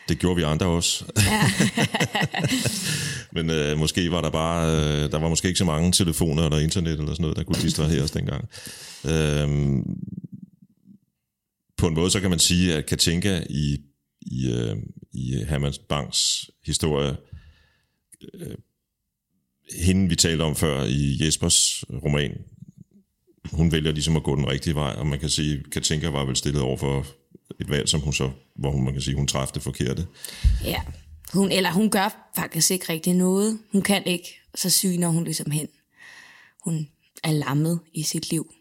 Det 0.08 0.18
gjorde 0.18 0.36
vi 0.36 0.42
andre 0.42 0.66
også. 0.66 1.04
Ja. 1.16 1.42
Men 3.40 3.50
øh, 3.50 3.78
måske 3.78 4.10
var 4.10 4.20
der 4.20 4.30
bare, 4.30 4.70
øh, 4.70 5.10
der 5.12 5.18
var 5.18 5.28
måske 5.28 5.48
ikke 5.48 5.58
så 5.58 5.64
mange 5.64 5.92
telefoner 5.92 6.44
eller 6.44 6.58
internet 6.58 6.92
eller 6.92 7.12
sådan 7.12 7.22
noget, 7.22 7.36
der 7.36 7.42
kunne 7.42 7.62
distrahere 7.62 8.02
os 8.02 8.10
dengang. 8.10 8.48
Øh, 9.04 9.48
på 11.76 11.86
en 11.86 11.94
måde, 11.94 12.10
så 12.10 12.20
kan 12.20 12.30
man 12.30 12.38
sige, 12.38 12.74
at 12.74 12.86
Katinka 12.86 13.40
i, 13.50 13.78
i, 14.26 14.50
øh, 14.52 14.76
i 15.12 15.44
Hermans 15.48 15.78
Banks 15.78 16.50
historie, 16.64 17.16
øh, 18.34 18.56
hende 19.84 20.08
vi 20.08 20.16
talte 20.16 20.42
om 20.42 20.56
før 20.56 20.84
i 20.84 21.16
Jespers 21.20 21.84
roman, 22.04 22.38
hun 23.52 23.72
vælger 23.72 23.92
ligesom 23.92 24.16
at 24.16 24.22
gå 24.22 24.36
den 24.36 24.48
rigtige 24.48 24.74
vej, 24.74 24.92
og 24.92 25.06
man 25.06 25.20
kan 25.20 25.28
sige, 25.28 25.64
Katinka 25.72 26.08
var 26.08 26.24
vel 26.24 26.36
stillet 26.36 26.62
over 26.62 26.76
for 26.76 27.06
et 27.60 27.70
valg, 27.70 27.88
som 27.88 28.00
hun 28.00 28.12
så, 28.12 28.30
hvor 28.56 28.70
hun, 28.70 28.84
man 28.84 28.92
kan 28.92 29.02
sige, 29.02 29.16
hun 29.16 29.26
træffede 29.26 29.54
det 29.54 29.62
forkerte. 29.62 30.06
ja. 30.64 30.82
Hun, 31.32 31.52
eller 31.52 31.72
hun 31.72 31.90
gør 31.90 32.30
faktisk 32.36 32.70
ikke 32.70 32.86
rigtig 32.88 33.14
noget. 33.14 33.58
Hun 33.72 33.82
kan 33.82 34.06
ikke, 34.06 34.28
så 34.54 34.70
syner 34.70 35.08
hun 35.08 35.24
ligesom 35.24 35.50
hen. 35.50 35.68
Hun 36.64 36.88
er 37.24 37.32
lammet 37.32 37.80
i 37.94 38.02
sit 38.02 38.30
liv. 38.30 38.52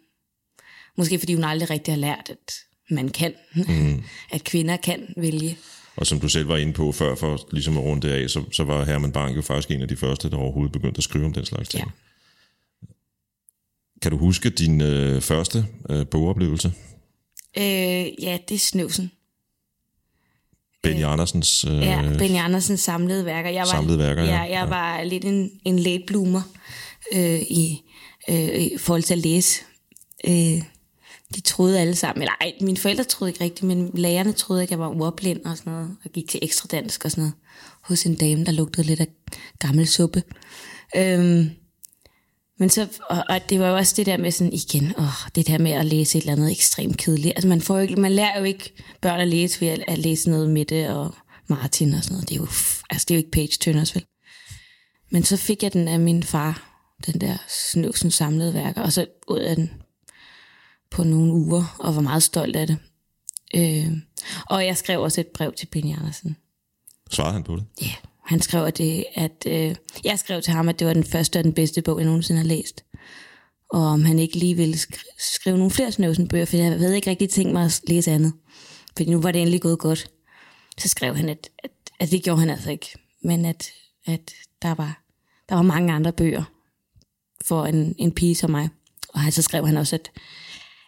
Måske 0.98 1.20
fordi 1.20 1.34
hun 1.34 1.44
aldrig 1.44 1.70
rigtig 1.70 1.94
har 1.94 2.00
lært, 2.00 2.30
at 2.30 2.54
man 2.89 3.10
kan. 3.10 3.34
Mm. 3.56 4.04
at 4.36 4.44
kvinder 4.44 4.77
kan 4.77 5.13
vælge. 5.18 5.58
Og 5.96 6.08
som 6.08 6.20
du 6.20 6.30
selv 6.30 6.48
var 6.48 6.58
inde 6.58 6.74
på 6.74 6.92
før, 6.92 7.15
for 7.15 7.48
ligesom 7.51 7.77
at 7.77 7.84
runde 7.84 8.08
det 8.08 8.13
af, 8.13 8.30
så, 8.30 8.44
så 8.51 8.63
var 8.63 8.86
Herman 8.86 9.12
Bang 9.12 9.36
jo 9.36 9.42
faktisk 9.42 9.72
en 9.72 9.82
af 9.82 9.88
de 9.88 9.96
første, 9.96 10.30
der 10.30 10.38
overhovedet 10.38 10.72
begyndte 10.72 10.98
at 10.98 11.04
skrive 11.04 11.25
om 11.25 11.34
den 11.34 11.46
slags 11.46 11.70
ting. 11.70 11.84
Ja. 11.84 11.92
Kan 14.01 14.12
du 14.12 14.18
huske 14.18 14.50
din 14.50 14.82
øh, 14.82 15.22
første 15.22 15.65
øh, 15.89 16.08
bogoplevelse? 16.08 16.74
Øh, 17.58 18.24
ja, 18.24 18.38
det 18.50 18.56
er 18.56 18.60
snøvsen. 18.60 19.12
Benny 20.84 21.04
Andersens 21.04 21.65
øh, 21.65 21.77
Ja, 21.77 22.13
Benny 22.18 22.38
Andersens 22.38 22.80
samlede 22.80 23.25
værker. 23.25 23.50
Jeg 23.50 23.62
var, 23.62 23.65
Samlede 23.65 24.00
værker, 24.00 24.24
ja. 24.24 24.30
ja. 24.30 24.42
Jeg, 24.42 24.51
jeg 24.51 24.70
var 24.70 25.04
lidt 25.04 25.25
en, 25.25 25.51
en 25.65 25.80
late 25.80 26.04
bloomer 26.08 26.42
øh, 27.13 27.42
i, 27.42 27.82
øh, 28.30 28.56
i 28.56 28.77
forhold 28.77 29.04
til 29.04 29.13
at 29.13 29.20
læse. 29.20 29.62
Øh, 30.27 30.62
de 31.36 31.42
troede 31.42 31.80
alle 31.80 31.96
sammen, 31.96 32.22
eller 32.22 32.34
ej, 32.42 32.54
mine 32.62 32.77
forældre 32.77 33.04
troede 33.04 33.32
ikke 33.32 33.44
rigtigt, 33.44 33.68
men 33.68 33.92
lærerne 33.94 34.32
troede, 34.32 34.63
at 34.63 34.72
jeg 34.72 34.80
var 34.80 35.01
ordblind 35.01 35.46
og 35.46 35.58
sådan 35.58 35.74
noget, 35.74 35.96
og 36.06 36.12
gik 36.12 36.30
til 36.30 36.39
ekstra 36.44 36.68
dansk 36.72 37.06
og 37.06 37.12
sådan 37.12 37.22
noget, 37.22 37.34
hos 37.82 38.04
en 38.04 38.15
dame, 38.15 38.46
der 38.46 38.51
lugtede 38.51 38.88
lidt 38.88 39.00
af 39.00 39.08
gammel 39.60 39.88
suppe. 39.88 40.24
Øhm, 40.98 41.50
men 42.60 42.70
så, 42.70 42.88
og, 43.10 43.24
og, 43.30 43.50
det 43.50 43.60
var 43.60 43.68
jo 43.68 43.75
også 43.75 43.94
det 43.98 44.06
der 44.06 44.18
med 44.18 44.32
sådan 44.32 44.54
igen, 44.54 44.94
åh, 44.98 45.30
det 45.36 45.48
der 45.48 45.58
med 45.58 45.72
at 45.72 45.86
læse 45.86 46.18
et 46.18 46.22
eller 46.22 46.34
andet 46.34 46.51
ekstremt 46.51 46.98
kedeligt. 46.98 47.34
Altså 47.36 47.48
man, 47.48 47.62
får 47.62 47.75
jo 47.75 47.82
ikke, 47.82 47.96
man 47.96 48.12
lærer 48.12 48.39
jo 48.39 48.44
ikke 48.44 48.74
børn 49.01 49.20
at 49.20 49.27
læse 49.27 49.62
ved 49.62 49.68
at, 49.68 49.84
at 49.88 49.98
læse 49.98 50.30
noget 50.30 50.50
Mette 50.50 50.89
og 50.89 51.15
Martin 51.48 51.94
og 51.94 52.04
sådan 52.04 52.13
noget. 52.13 52.30
Det 52.30 52.36
er 52.36 52.39
jo, 52.39 52.48
altså 52.89 53.06
det 53.08 53.12
er 53.12 53.15
jo 53.15 53.20
ikke 53.20 53.32
page 53.32 53.58
turners, 53.62 53.96
vel? 53.96 54.06
Men 55.12 55.24
så 55.24 55.38
fik 55.38 55.63
jeg 55.63 55.74
den 55.74 55.88
af 55.88 56.00
min 56.00 56.24
far, 56.24 56.75
den 57.06 57.22
der 57.22 57.38
snøvsen 57.48 58.12
samlede 58.12 58.54
værker, 58.54 58.82
og 58.82 58.94
så 58.94 59.06
ud 59.27 59.39
af 59.39 59.56
den 59.56 59.70
på 60.96 61.04
nogle 61.04 61.34
uger, 61.34 61.75
og 61.80 61.96
var 61.96 62.02
meget 62.02 62.24
stolt 62.24 62.56
af 62.56 62.68
det. 62.68 62.78
Øh, 63.56 63.98
og 64.50 64.66
jeg 64.66 64.78
skrev 64.78 65.02
også 65.02 65.22
et 65.22 65.28
brev 65.28 65.54
til 65.54 65.66
Benny 65.66 65.98
Andersen. 65.98 66.38
Svarede 67.12 67.34
han 67.34 67.44
på 67.44 67.56
det? 67.56 67.66
Ja, 67.82 67.86
yeah. 67.86 67.96
han 68.25 68.42
skrev, 68.42 68.64
at, 68.64 68.78
det, 68.78 69.06
at 69.16 69.44
øh, 69.48 69.75
jeg 70.04 70.20
skrev 70.20 70.42
til 70.42 70.54
ham, 70.54 70.70
at 70.70 70.80
det 70.80 70.88
var 70.88 70.94
den 70.94 71.04
første 71.04 71.38
og 71.38 71.44
den 71.44 71.54
bedste 71.54 71.82
bog, 71.82 72.00
jeg 72.00 72.06
nogensinde 72.06 72.42
har 72.42 72.48
læst. 72.48 72.86
Og 73.70 73.82
om 73.82 74.06
han 74.06 74.20
ikke 74.20 74.38
lige 74.38 74.56
ville 74.56 74.75
skri- 74.75 75.16
skrive 75.36 75.58
nogle 75.58 75.72
flere 75.72 75.92
Snøvsen-bøger, 75.92 76.46
for 76.46 76.58
jeg 76.58 76.80
havde 76.80 76.96
ikke 76.96 77.10
rigtig 77.10 77.30
tænkt 77.30 77.54
mig 77.54 77.66
at 77.66 77.82
læse 77.88 78.12
andet. 78.12 78.34
Fordi 78.98 79.12
nu 79.12 79.22
var 79.22 79.32
det 79.32 79.42
endelig 79.42 79.62
gået 79.62 79.80
godt. 79.80 80.12
Så 80.78 80.88
skrev 80.88 81.16
han, 81.16 81.30
at, 81.30 81.50
at, 81.64 81.72
at 82.00 82.12
det 82.12 82.24
gjorde 82.24 82.40
han 82.40 82.50
altså 82.50 82.72
ikke. 82.72 82.90
Men 83.24 83.46
at, 83.46 83.72
at 84.06 84.32
der, 84.62 84.75
var, 84.75 85.04
der 85.50 85.56
var 85.56 85.62
mange 85.62 85.94
andre 85.94 86.12
bøger 86.14 86.44
for 87.46 87.66
en, 87.66 87.96
en 87.98 88.12
pige 88.12 88.36
som 88.36 88.52
mig. 88.52 88.70
Og 89.10 89.22
så 89.30 89.42
skrev 89.42 89.66
han 89.66 89.78
også, 89.78 89.96
at, 89.96 90.12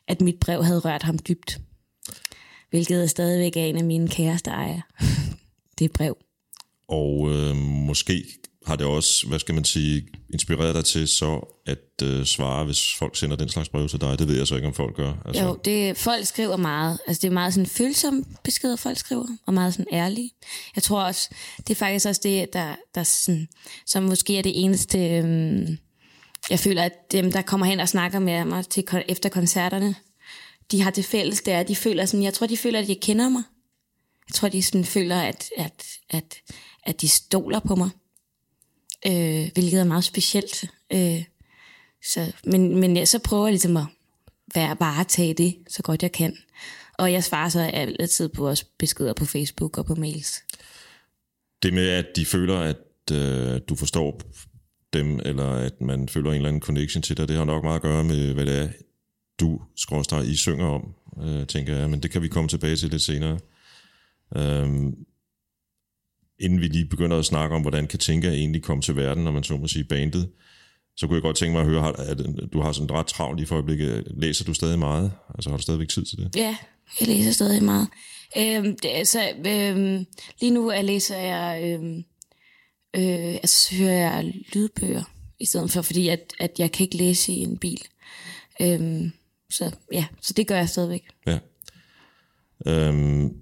at 0.08 0.22
mit 0.22 0.40
brev 0.40 0.64
havde 0.64 0.80
rørt 0.80 1.04
ham 1.04 1.20
dybt. 1.20 1.60
Hvilket 2.70 3.04
er 3.04 3.08
stadigvæk 3.08 3.58
er 3.58 3.66
en 3.66 3.78
af 3.78 3.84
mine 3.84 4.08
kæreste 4.08 4.50
ejer. 4.50 4.82
det 5.80 5.92
brev. 5.92 6.18
Og 6.88 7.30
øh, 7.32 7.56
måske 7.56 8.24
har 8.68 8.76
det 8.76 8.86
også, 8.86 9.28
hvad 9.28 9.40
skal 9.40 9.56
man 9.56 9.64
sige, 9.64 10.08
inspireret 10.34 10.76
dig 10.76 10.86
til 10.86 11.08
så 11.08 11.56
at 11.66 12.04
øh, 12.04 12.26
svare, 12.26 12.66
hvis 12.66 12.94
folk 12.94 13.16
sender 13.18 13.36
den 13.36 13.50
slags 13.50 13.70
brev 13.70 13.90
til 13.90 14.02
dig. 14.02 14.20
Det 14.20 14.28
ved 14.28 14.38
jeg 14.38 14.48
så 14.48 14.56
ikke, 14.56 14.68
om 14.68 14.74
folk 14.74 14.96
gør. 14.96 15.14
Altså, 15.26 15.44
Jo, 15.44 15.58
det, 15.66 15.98
folk 15.98 16.26
skriver 16.26 16.58
meget. 16.58 17.00
Altså, 17.08 17.22
det 17.22 17.28
er 17.28 17.34
meget 17.34 17.54
sådan 17.54 17.68
følsomme 17.68 18.24
beskeder, 18.44 18.76
folk 18.76 18.98
skriver, 18.98 19.28
og 19.46 19.54
meget 19.54 19.74
sådan 19.74 19.94
ærlige. 19.94 20.32
Jeg 20.76 20.84
tror 20.84 21.04
også, 21.04 21.30
det 21.58 21.70
er 21.70 21.76
faktisk 21.76 22.08
også 22.08 22.22
det, 22.24 22.54
der, 22.54 22.76
der 22.96 23.04
sådan, 23.04 23.48
som 23.86 24.04
måske 24.04 24.38
er 24.38 24.42
det 24.42 24.64
eneste, 24.64 25.10
øhm, 25.10 25.78
jeg 26.50 26.60
føler, 26.60 26.84
at 26.84 27.12
dem, 27.12 27.32
der 27.32 27.42
kommer 27.42 27.66
hen 27.66 27.80
og 27.80 27.90
snakker 27.90 28.20
med 28.20 28.46
mig 28.46 28.66
til, 28.66 28.86
efter 29.08 29.30
koncerterne, 29.30 29.96
de 30.72 30.82
har 30.82 30.92
til 30.92 31.04
fælles, 31.04 31.42
det 31.42 31.54
er, 31.54 31.60
at 31.60 31.68
de 31.68 31.76
føler 31.76 32.06
sådan, 32.06 32.24
jeg 32.24 32.34
tror, 32.34 32.48
de 32.48 32.58
føler, 32.58 32.80
at 32.80 32.88
de 32.88 32.96
kender 32.96 33.30
mig. 33.30 33.44
Jeg 34.30 34.34
tror, 34.34 34.50
de 34.50 34.64
sådan 34.64 34.86
føler, 34.86 35.22
at, 35.22 35.50
at, 35.58 35.86
at, 36.10 36.36
at 36.84 37.02
de 37.02 37.08
stoler 37.08 37.60
på 37.60 37.76
mig. 37.76 37.90
Øh, 39.08 39.50
hvilket 39.54 39.80
er 39.80 39.84
meget 39.84 40.04
specielt. 40.04 40.66
Øh, 40.94 41.24
så, 42.04 42.32
men, 42.44 42.80
men 42.80 42.98
jeg, 42.98 43.08
så 43.08 43.20
prøver 43.20 43.46
jeg 43.48 43.52
ligesom 43.52 43.78
at 43.78 43.86
være 44.56 44.78
varetage 44.80 45.34
det, 45.34 45.58
så 45.70 45.84
godt 45.84 46.04
jeg 46.04 46.12
kan. 46.12 46.38
Og 46.94 47.12
jeg 47.12 47.24
svarer 47.24 47.50
så 47.50 47.60
altid 48.00 48.30
på 48.30 48.42
vores 48.42 48.64
beskeder 48.64 49.14
på 49.14 49.26
Facebook 49.26 49.78
og 49.78 49.86
på 49.86 49.96
mails. 49.96 50.44
Det 51.64 51.74
med, 51.74 51.90
at 51.90 52.06
de 52.16 52.26
føler, 52.26 52.60
at 52.60 53.12
øh, 53.12 53.62
du 53.70 53.76
forstår 53.76 54.22
dem, 54.98 55.20
eller 55.26 55.50
at 55.50 55.82
man 55.82 56.10
føler 56.10 56.30
en 56.30 56.36
eller 56.36 56.50
anden 56.50 56.62
connection 56.62 57.02
til 57.02 57.18
dig, 57.18 57.28
det 57.28 57.38
har 57.38 57.46
nok 57.46 57.64
meget 57.64 57.76
at 57.76 57.82
gøre 57.82 58.04
med, 58.04 58.34
hvad 58.34 58.46
det 58.46 58.60
er, 58.60 58.68
du, 59.40 59.62
skråstrej, 59.76 60.22
I 60.22 60.36
synger 60.36 60.66
om, 60.66 60.94
øh, 61.24 61.48
tænker 61.48 61.76
jeg. 61.76 61.90
Men 61.90 62.04
det 62.04 62.12
kan 62.12 62.22
vi 62.22 62.28
komme 62.28 62.50
tilbage 62.50 62.76
til 62.76 62.90
lidt 62.90 63.02
senere. 63.02 63.40
Øhm, 64.36 64.96
inden 66.40 66.62
vi 66.62 66.68
lige 66.68 66.86
begynder 66.86 67.18
at 67.18 67.26
snakke 67.26 67.56
om, 67.56 67.62
hvordan 67.62 67.88
Katinka 67.88 68.30
egentlig 68.30 68.64
kom 68.64 68.82
til 68.82 68.96
verden, 68.96 69.24
når 69.24 69.32
man 69.32 69.44
så 69.44 69.58
må 69.58 69.68
sige 69.68 69.84
bandet, 69.84 70.30
så 70.96 71.08
kunne 71.08 71.16
jeg 71.16 71.22
godt 71.22 71.38
tænke 71.38 71.52
mig 71.52 71.62
at 71.62 71.68
høre, 71.68 72.00
at 72.00 72.18
du 72.54 72.62
har 72.62 72.72
sådan 72.72 72.92
ret 72.92 73.08
travlt 73.08 73.42
i 73.42 73.46
for 73.46 73.56
øjeblikket. 73.56 74.08
Læser 74.18 74.46
du 74.46 74.54
stadig 74.54 74.80
meget? 74.80 75.12
Altså 75.36 75.50
har 75.50 75.58
du 75.58 75.64
stadigvæk 75.64 75.90
tid 75.90 76.06
til 76.06 76.18
det? 76.18 76.36
Ja, 76.36 76.58
jeg 77.00 77.08
læser 77.08 77.32
stadig 77.32 77.64
meget. 77.64 77.88
Øhm, 78.38 78.78
det, 78.84 78.90
altså, 78.90 79.30
øhm, 79.46 80.06
lige 80.42 80.52
nu 80.52 80.72
jeg 80.72 80.84
læser 80.84 81.18
jeg, 81.18 81.62
øhm, 81.64 82.04
øh, 82.98 83.34
altså, 83.34 83.60
så 83.70 83.76
hører 83.76 83.92
jeg 83.98 84.34
lydbøger 84.54 85.04
i 85.40 85.46
stedet 85.46 85.72
for, 85.72 85.82
fordi 85.82 86.08
at, 86.08 86.34
at 86.40 86.52
jeg 86.60 86.72
kan 86.72 86.84
ikke 86.84 86.98
læse 86.98 87.32
i 87.32 87.40
en 87.44 87.58
bil. 87.58 87.82
Øhm, 88.62 89.12
så 89.52 89.72
ja, 89.94 90.06
så 90.22 90.34
det 90.34 90.48
gør 90.48 90.56
jeg 90.58 90.70
stadigvæk. 90.70 91.04
Ja. 91.28 91.40
Øhm, 92.66 93.34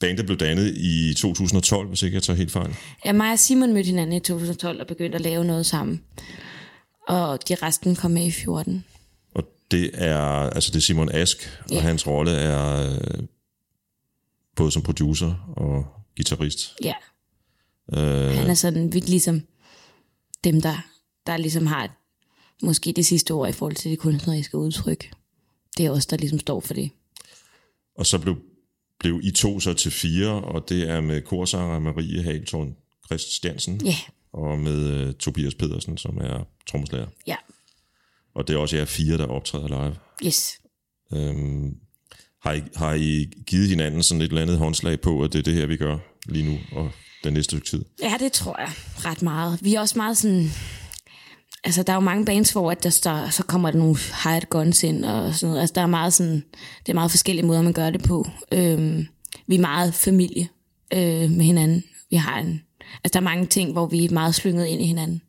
bandet 0.00 0.26
blev 0.26 0.38
dannet 0.38 0.74
i 0.76 1.14
2012, 1.18 1.88
hvis 1.88 2.02
ikke 2.02 2.14
jeg 2.14 2.22
tager 2.22 2.36
helt 2.36 2.50
fejl. 2.52 2.76
Ja, 3.04 3.12
mig 3.12 3.32
og 3.32 3.38
Simon 3.38 3.72
mødte 3.72 3.86
hinanden 3.86 4.16
i 4.16 4.20
2012 4.20 4.80
og 4.80 4.86
begyndte 4.86 5.14
at 5.16 5.20
lave 5.22 5.44
noget 5.44 5.66
sammen. 5.66 6.02
Og 7.08 7.48
de 7.48 7.54
resten 7.54 7.96
kom 7.96 8.10
med 8.10 8.26
i 8.26 8.30
14. 8.30 8.84
Og 9.34 9.44
det 9.70 9.90
er, 9.94 10.20
altså 10.50 10.70
det 10.70 10.76
er 10.76 10.80
Simon 10.80 11.08
Ask, 11.12 11.60
og 11.64 11.70
Ja. 11.70 11.80
hans 11.80 12.06
rolle 12.06 12.30
er 12.32 12.90
øh, 12.92 13.24
både 14.56 14.70
som 14.72 14.82
producer 14.82 15.52
og 15.56 15.86
guitarist. 16.16 16.74
Ja, 16.84 16.94
Øh, 17.96 18.30
han 18.36 18.50
er 18.50 18.54
sådan 18.54 18.82
virkelig 18.92 19.08
ligesom 19.10 19.40
dem, 20.44 20.60
der, 20.60 20.86
der 21.26 21.36
ligesom 21.36 21.66
har 21.66 21.96
måske 22.62 22.92
det 22.92 23.06
sidste 23.06 23.30
ord 23.32 23.48
i 23.48 23.52
forhold 23.52 23.74
til 23.76 23.90
det 23.90 23.98
kunstneriske 23.98 24.58
udtryk. 24.58 25.10
Det 25.78 25.86
er 25.86 25.90
os, 25.90 26.06
der 26.06 26.16
ligesom 26.16 26.38
står 26.38 26.60
for 26.60 26.74
det. 26.74 26.90
og 27.98 28.06
så 28.06 28.18
blev, 28.18 28.36
blev 28.98 29.20
I 29.22 29.30
to 29.30 29.60
så 29.60 29.74
til 29.74 29.90
fire, 29.90 30.30
og 30.30 30.68
det 30.68 30.88
er 30.90 31.00
med 31.00 31.20
korsanger 31.22 31.78
Marie 31.78 32.22
Haltorn 32.22 32.76
Christiansen, 33.06 33.80
Ja, 33.84 33.96
og 34.32 34.58
med 34.58 34.90
øh, 34.90 35.14
Tobias 35.14 35.54
Pedersen, 35.54 35.98
som 35.98 36.18
er 36.18 36.44
trommeslager. 36.70 37.06
ja, 37.26 37.36
Og 38.34 38.48
det 38.48 38.54
er 38.54 38.58
også 38.58 38.76
jer 38.76 38.84
fire, 38.84 39.18
der 39.18 39.26
optræder 39.26 39.68
live. 39.68 39.96
yes. 40.26 40.60
Øhm, 41.12 41.76
har, 42.42 42.52
I, 42.52 42.62
har 42.76 42.94
I 42.94 43.24
givet 43.46 43.68
hinanden 43.68 44.02
sådan 44.02 44.20
et 44.22 44.28
eller 44.28 44.42
andet 44.42 44.58
håndslag 44.58 45.00
på, 45.00 45.22
at 45.24 45.32
det 45.32 45.38
er 45.38 45.42
det 45.42 45.54
her, 45.54 45.66
vi 45.66 45.76
gør 45.76 45.98
lige 46.26 46.44
nu 46.52 46.58
og 46.72 46.90
den 47.24 47.32
næste 47.32 47.44
stykke 47.44 47.66
tid? 47.66 47.84
Ja, 48.02 48.16
det 48.20 48.32
tror 48.32 48.60
jeg 48.60 48.70
ret 49.04 49.22
meget. 49.22 49.58
Vi 49.62 49.74
er 49.74 49.80
også 49.80 49.98
meget 49.98 50.18
sådan... 50.18 50.50
Altså, 51.64 51.82
der 51.82 51.92
er 51.92 51.96
jo 51.96 52.00
mange 52.00 52.24
bands, 52.24 52.50
hvor 52.50 52.70
at 52.70 52.82
der 52.82 52.90
står, 52.90 53.30
så 53.30 53.42
kommer 53.42 53.70
der 53.70 53.78
nogle 53.78 53.96
hired 54.24 54.48
guns 54.50 54.82
ind 54.82 55.04
og 55.04 55.34
sådan 55.34 55.48
noget. 55.48 55.60
Altså, 55.60 55.72
der 55.74 55.80
er 55.80 55.86
meget 55.86 56.12
sådan... 56.12 56.44
Det 56.86 56.88
er 56.88 56.94
meget 56.94 57.10
forskellige 57.10 57.46
måder, 57.46 57.62
man 57.62 57.72
gør 57.72 57.90
det 57.90 58.02
på. 58.02 58.26
Øhm, 58.52 59.06
vi 59.46 59.54
er 59.54 59.60
meget 59.60 59.94
familie 59.94 60.48
øh, 60.92 61.30
med 61.30 61.44
hinanden. 61.44 61.84
Vi 62.10 62.16
har 62.16 62.38
en... 62.38 62.62
Altså, 63.04 63.12
der 63.12 63.20
er 63.20 63.30
mange 63.30 63.46
ting, 63.46 63.72
hvor 63.72 63.86
vi 63.86 64.04
er 64.04 64.10
meget 64.10 64.34
slynget 64.34 64.66
ind 64.66 64.82
i 64.82 64.86
hinanden. 64.86 65.22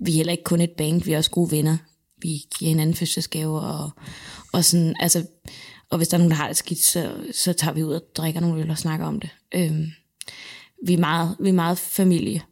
Vi 0.00 0.10
er 0.10 0.16
heller 0.16 0.32
ikke 0.32 0.44
kun 0.44 0.60
et 0.60 0.70
band, 0.70 1.02
vi 1.02 1.12
er 1.12 1.18
også 1.18 1.30
gode 1.30 1.50
venner. 1.50 1.76
Vi 2.22 2.28
giver 2.58 2.68
hinanden 2.68 2.94
fødselsgaver 2.94 3.60
og, 3.60 3.90
og 4.52 4.64
sådan... 4.64 4.96
Altså, 5.00 5.26
og 5.90 5.96
hvis 5.96 6.08
der 6.08 6.16
er 6.16 6.18
nogen, 6.18 6.30
der 6.30 6.36
har 6.36 6.48
det 6.48 6.56
skidt, 6.56 6.80
så, 6.80 7.12
så 7.34 7.52
tager 7.52 7.74
vi 7.74 7.82
ud 7.82 7.92
og 7.92 8.02
drikker 8.16 8.40
nogle 8.40 8.62
øl 8.62 8.70
og 8.70 8.78
snakker 8.78 9.06
om 9.06 9.20
det. 9.20 9.30
Øhm, 9.54 9.86
vi, 10.86 10.92
er 10.94 10.98
meget, 10.98 11.36
vi 11.40 11.48
er 11.48 11.52
meget 11.52 11.78
familie. 11.78 12.42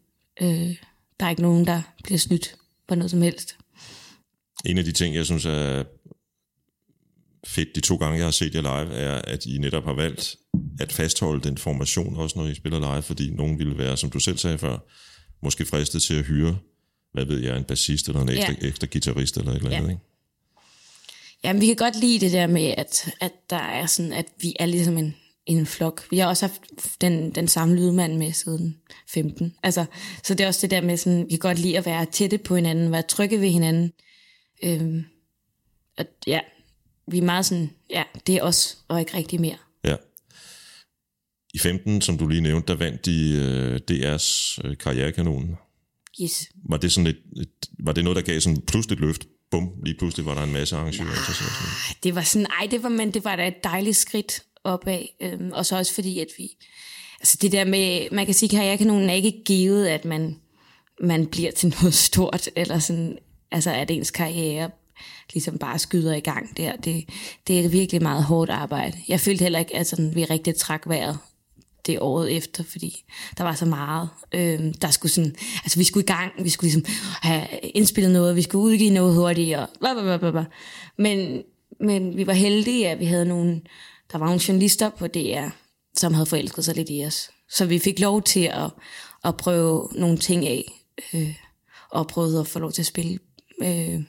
Øh, 0.42 0.76
der 1.20 1.26
er 1.26 1.30
ikke 1.30 1.42
nogen, 1.42 1.66
der 1.66 1.82
bliver 2.04 2.18
snydt 2.18 2.56
på 2.88 2.94
noget 2.94 3.10
som 3.10 3.22
helst. 3.22 3.56
En 4.66 4.78
af 4.78 4.84
de 4.84 4.92
ting, 4.92 5.14
jeg 5.14 5.26
synes 5.26 5.44
er 5.44 5.84
fedt 7.46 7.68
de 7.74 7.80
to 7.80 7.96
gange, 7.96 8.16
jeg 8.16 8.26
har 8.26 8.30
set 8.30 8.54
jer 8.54 8.60
live, 8.60 8.94
er, 8.94 9.14
at 9.22 9.46
I 9.46 9.58
netop 9.58 9.84
har 9.84 9.92
valgt 9.92 10.36
at 10.80 10.92
fastholde 10.92 11.48
den 11.48 11.58
formation, 11.58 12.16
også 12.16 12.38
når 12.38 12.46
I 12.46 12.54
spiller 12.54 12.78
live, 12.78 13.02
fordi 13.02 13.30
nogen 13.30 13.58
ville 13.58 13.78
være, 13.78 13.96
som 13.96 14.10
du 14.10 14.18
selv 14.18 14.38
sagde 14.38 14.58
før, 14.58 14.78
måske 15.42 15.64
fristet 15.64 16.02
til 16.02 16.14
at 16.14 16.24
hyre, 16.24 16.58
hvad 17.12 17.24
ved 17.24 17.38
jeg, 17.38 17.56
en 17.56 17.64
bassist 17.64 18.08
eller 18.08 18.20
en 18.22 18.28
ekstra, 18.28 18.54
Ja. 18.62 18.66
ekstra 18.68 18.86
guitarist 18.92 19.36
eller 19.36 19.50
et 19.52 19.56
eller 19.56 19.70
Ja. 19.70 19.76
andet, 19.76 19.90
ikke? 19.90 20.02
Jamen, 21.44 21.62
vi 21.62 21.66
kan 21.66 21.76
godt 21.76 22.00
lide 22.00 22.20
det 22.20 22.32
der 22.32 22.46
med, 22.46 22.74
at, 22.76 23.10
at 23.20 23.32
der 23.50 23.56
er 23.56 23.86
sådan, 23.86 24.12
at 24.12 24.26
vi 24.40 24.56
er 24.60 24.66
ligesom 24.66 24.98
en, 24.98 25.16
en 25.48 25.66
flok. 25.66 26.10
Vi 26.10 26.18
har 26.18 26.28
også 26.28 26.46
haft 26.46 26.60
den, 27.00 27.30
den 27.30 27.48
samme 27.48 27.76
lydmand 27.76 28.16
med 28.16 28.32
siden 28.32 28.76
15. 29.08 29.54
Altså, 29.62 29.84
så 30.24 30.34
det 30.34 30.44
er 30.44 30.48
også 30.48 30.60
det 30.62 30.70
der 30.70 30.80
med 30.80 30.96
sådan, 30.96 31.24
vi 31.24 31.30
kan 31.30 31.38
godt 31.38 31.58
lide 31.58 31.78
at 31.78 31.86
være 31.86 32.06
tætte 32.06 32.38
på 32.38 32.56
hinanden, 32.56 32.92
være 32.92 33.02
trygge 33.02 33.40
ved 33.40 33.50
hinanden. 33.50 33.92
Øhm, 34.64 35.04
og 35.98 36.04
ja, 36.26 36.40
vi 37.10 37.18
er 37.18 37.22
meget 37.22 37.46
sådan, 37.46 37.70
ja, 37.90 38.02
det 38.26 38.34
er 38.34 38.42
os, 38.42 38.78
og 38.88 39.00
ikke 39.00 39.16
rigtig 39.16 39.40
mere. 39.40 39.56
Ja. 39.84 39.96
I 41.54 41.58
15, 41.58 42.00
som 42.00 42.18
du 42.18 42.28
lige 42.28 42.40
nævnte, 42.40 42.72
der 42.72 42.78
vandt 42.78 43.06
de 43.06 43.32
øh, 43.32 43.80
DR's 43.90 44.58
øh, 44.64 44.76
karrierekanon. 44.76 45.56
Yes. 46.22 46.48
Var 46.68 46.76
det, 46.76 46.92
sådan 46.92 47.06
et, 47.06 47.18
et, 47.40 47.68
var 47.78 47.92
det 47.92 48.04
noget, 48.04 48.16
der 48.16 48.22
gav 48.22 48.40
sådan 48.40 48.62
pludseligt 48.66 49.00
løft? 49.00 49.26
Bum, 49.50 49.72
lige 49.84 49.98
pludselig 49.98 50.26
var 50.26 50.34
der 50.34 50.42
en 50.42 50.52
masse 50.52 50.76
arrangører. 50.76 51.04
noget. 51.04 52.02
Det 52.02 52.14
var 52.14 52.22
sådan, 52.22 52.46
ej, 52.60 52.68
det 52.70 52.82
var, 52.82 52.88
men 52.88 53.14
det 53.14 53.24
var 53.24 53.36
da 53.36 53.48
et 53.48 53.64
dejligt 53.64 53.96
skridt 53.96 54.42
opad. 54.68 55.02
Øhm, 55.20 55.50
og 55.52 55.66
så 55.66 55.76
også 55.76 55.94
fordi, 55.94 56.18
at 56.18 56.28
vi, 56.38 56.48
altså 57.20 57.38
det 57.42 57.52
der 57.52 57.64
med, 57.64 58.10
man 58.12 58.24
kan 58.26 58.34
sige, 58.34 58.48
karrierekanonen 58.48 59.10
er 59.10 59.14
ikke 59.14 59.42
givet, 59.44 59.86
at 59.86 60.04
man, 60.04 60.36
man 61.00 61.26
bliver 61.26 61.50
til 61.50 61.68
noget 61.80 61.94
stort, 61.94 62.48
eller 62.56 62.78
sådan, 62.78 63.18
altså 63.50 63.70
at 63.70 63.90
ens 63.90 64.10
karriere 64.10 64.70
ligesom 65.32 65.58
bare 65.58 65.78
skyder 65.78 66.14
i 66.14 66.20
gang 66.20 66.56
der. 66.56 66.76
Det, 66.76 67.08
det 67.46 67.64
er 67.64 67.68
virkelig 67.68 68.02
meget 68.02 68.24
hårdt 68.24 68.50
arbejde. 68.50 68.98
Jeg 69.08 69.20
følte 69.20 69.42
heller 69.42 69.58
ikke, 69.58 69.76
at 69.76 69.86
sådan, 69.86 70.14
vi 70.14 70.24
rigtig 70.24 70.54
trak 70.54 70.82
vejret 70.86 71.18
det 71.86 72.00
året 72.00 72.36
efter, 72.36 72.64
fordi 72.64 73.04
der 73.38 73.44
var 73.44 73.54
så 73.54 73.64
meget. 73.64 74.08
Øhm, 74.34 74.72
der 74.74 74.90
skulle 74.90 75.12
sådan, 75.12 75.34
altså 75.64 75.78
vi 75.78 75.84
skulle 75.84 76.04
i 76.04 76.06
gang, 76.06 76.32
vi 76.38 76.48
skulle 76.48 76.72
ligesom 76.72 76.94
have 77.22 77.46
indspillet 77.62 78.12
noget, 78.12 78.36
vi 78.36 78.42
skulle 78.42 78.64
udgive 78.64 78.90
noget 78.90 79.14
hurtigt, 79.14 79.56
og 79.56 79.68
bla. 79.80 80.44
Men, 80.98 81.42
men 81.80 82.16
vi 82.16 82.26
var 82.26 82.32
heldige, 82.32 82.88
at 82.88 83.00
vi 83.00 83.04
havde 83.04 83.24
nogle, 83.24 83.60
der 84.12 84.18
var 84.18 84.26
nogle 84.26 84.40
journalister 84.48 84.90
på 84.90 85.06
DR, 85.06 85.48
som 85.96 86.14
havde 86.14 86.26
forelsket 86.26 86.64
sig 86.64 86.76
lidt 86.76 86.88
i 86.90 87.04
os. 87.06 87.30
Så 87.50 87.66
vi 87.66 87.78
fik 87.78 88.00
lov 88.00 88.22
til 88.22 88.44
at, 88.44 88.70
at 89.24 89.36
prøve 89.36 89.88
nogle 89.94 90.18
ting 90.18 90.46
af, 90.46 90.84
øh, 91.14 91.34
og 91.90 92.06
prøvede 92.06 92.40
at 92.40 92.46
få 92.46 92.58
lov 92.58 92.72
til 92.72 92.82
at 92.82 92.86
spille 92.86 93.18
øh, 93.62 94.00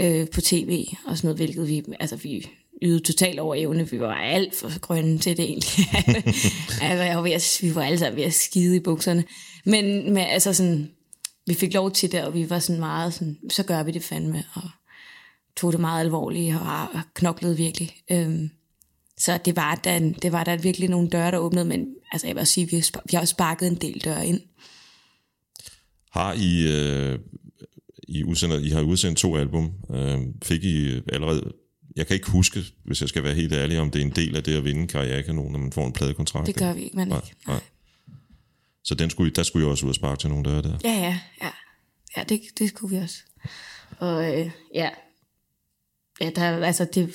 øh, 0.00 0.28
på 0.28 0.40
tv 0.40 0.86
og 1.06 1.16
sådan 1.16 1.28
noget, 1.28 1.38
hvilket 1.38 1.68
vi, 1.68 1.84
altså 2.00 2.16
vi 2.16 2.46
ydede 2.82 3.00
totalt 3.00 3.40
over 3.40 3.54
evne. 3.54 3.90
Vi 3.90 4.00
var 4.00 4.14
alt 4.14 4.54
for 4.54 4.80
grønne 4.80 5.18
til 5.18 5.36
det 5.36 5.44
egentlig. 5.44 5.86
altså, 6.82 7.04
jeg 7.04 7.16
var 7.16 7.22
ved 7.22 7.32
at, 7.32 7.58
vi 7.62 7.74
var 7.74 7.82
alle 7.82 7.98
sammen 7.98 8.16
ved 8.16 8.24
at 8.24 8.34
skide 8.34 8.76
i 8.76 8.80
bukserne. 8.80 9.24
Men, 9.64 10.04
men 10.04 10.18
altså 10.18 10.52
sådan, 10.52 10.90
vi 11.46 11.54
fik 11.54 11.74
lov 11.74 11.90
til 11.90 12.12
det, 12.12 12.24
og 12.24 12.34
vi 12.34 12.50
var 12.50 12.58
sådan 12.58 12.80
meget 12.80 13.14
sådan, 13.14 13.38
så 13.50 13.62
gør 13.62 13.82
vi 13.82 13.90
det 13.90 14.02
fandme, 14.02 14.44
og 14.54 14.70
tog 15.56 15.72
det 15.72 15.80
meget 15.80 16.00
alvorligt, 16.00 16.56
og, 16.56 17.00
knoklede 17.14 17.56
virkelig. 17.56 17.96
Øhm, 18.10 18.50
så 19.18 19.38
det 19.44 19.56
var, 19.56 19.74
da, 19.74 19.98
det 20.22 20.32
var 20.32 20.44
der 20.44 20.56
virkelig 20.56 20.88
nogle 20.88 21.08
døre, 21.10 21.30
der 21.30 21.38
åbnede, 21.38 21.64
men 21.64 21.86
altså, 22.12 22.26
jeg 22.26 22.36
vil 22.36 22.40
også 22.40 22.52
sige, 22.52 22.66
vi 22.70 22.76
vi 22.76 23.10
har 23.12 23.20
også 23.20 23.32
sparket 23.32 23.68
en 23.68 23.74
del 23.74 24.00
døre 24.04 24.26
ind. 24.26 24.40
Har 26.10 26.32
I, 26.32 26.66
øh, 26.72 27.18
I, 28.08 28.24
udsendt, 28.24 28.66
I 28.66 28.68
har 28.70 28.80
udsendt 28.82 29.18
to 29.18 29.36
album. 29.36 29.72
Øh, 29.94 30.18
fik 30.42 30.64
I 30.64 31.00
allerede... 31.12 31.52
Jeg 31.96 32.06
kan 32.06 32.14
ikke 32.14 32.30
huske, 32.30 32.60
hvis 32.84 33.00
jeg 33.00 33.08
skal 33.08 33.22
være 33.22 33.34
helt 33.34 33.52
ærlig, 33.52 33.78
om 33.80 33.90
det 33.90 34.00
er 34.02 34.04
en 34.04 34.10
del 34.10 34.36
af 34.36 34.44
det 34.44 34.56
at 34.56 34.64
vinde 34.64 34.86
karrierekanon, 34.86 35.52
når 35.52 35.58
man 35.58 35.72
får 35.72 35.86
en 35.86 35.92
pladekontrakt. 35.92 36.46
Det 36.46 36.56
gør 36.56 36.72
vi 36.72 36.82
ikke, 36.82 36.96
man 36.96 37.08
Nej, 37.08 37.16
ikke. 37.18 37.36
nej. 37.46 37.60
Så 38.84 38.94
den 38.94 39.10
skulle, 39.10 39.32
der 39.32 39.42
skulle 39.42 39.66
I 39.66 39.70
også 39.70 39.84
ud 39.86 39.90
og 39.90 39.94
sparke 39.94 40.20
til 40.20 40.30
nogle 40.30 40.44
døre 40.50 40.62
der. 40.62 40.78
Ja, 40.84 40.92
ja, 40.92 41.18
ja. 41.42 41.50
Ja, 42.16 42.22
det, 42.24 42.40
det 42.58 42.68
skulle 42.68 42.96
vi 42.96 43.02
også. 43.02 43.16
Og 43.98 44.40
øh, 44.40 44.50
ja, 44.74 44.90
ja 46.20 46.30
der, 46.36 46.42
er- 46.42 46.66
altså 46.66 46.86
det, 46.94 47.14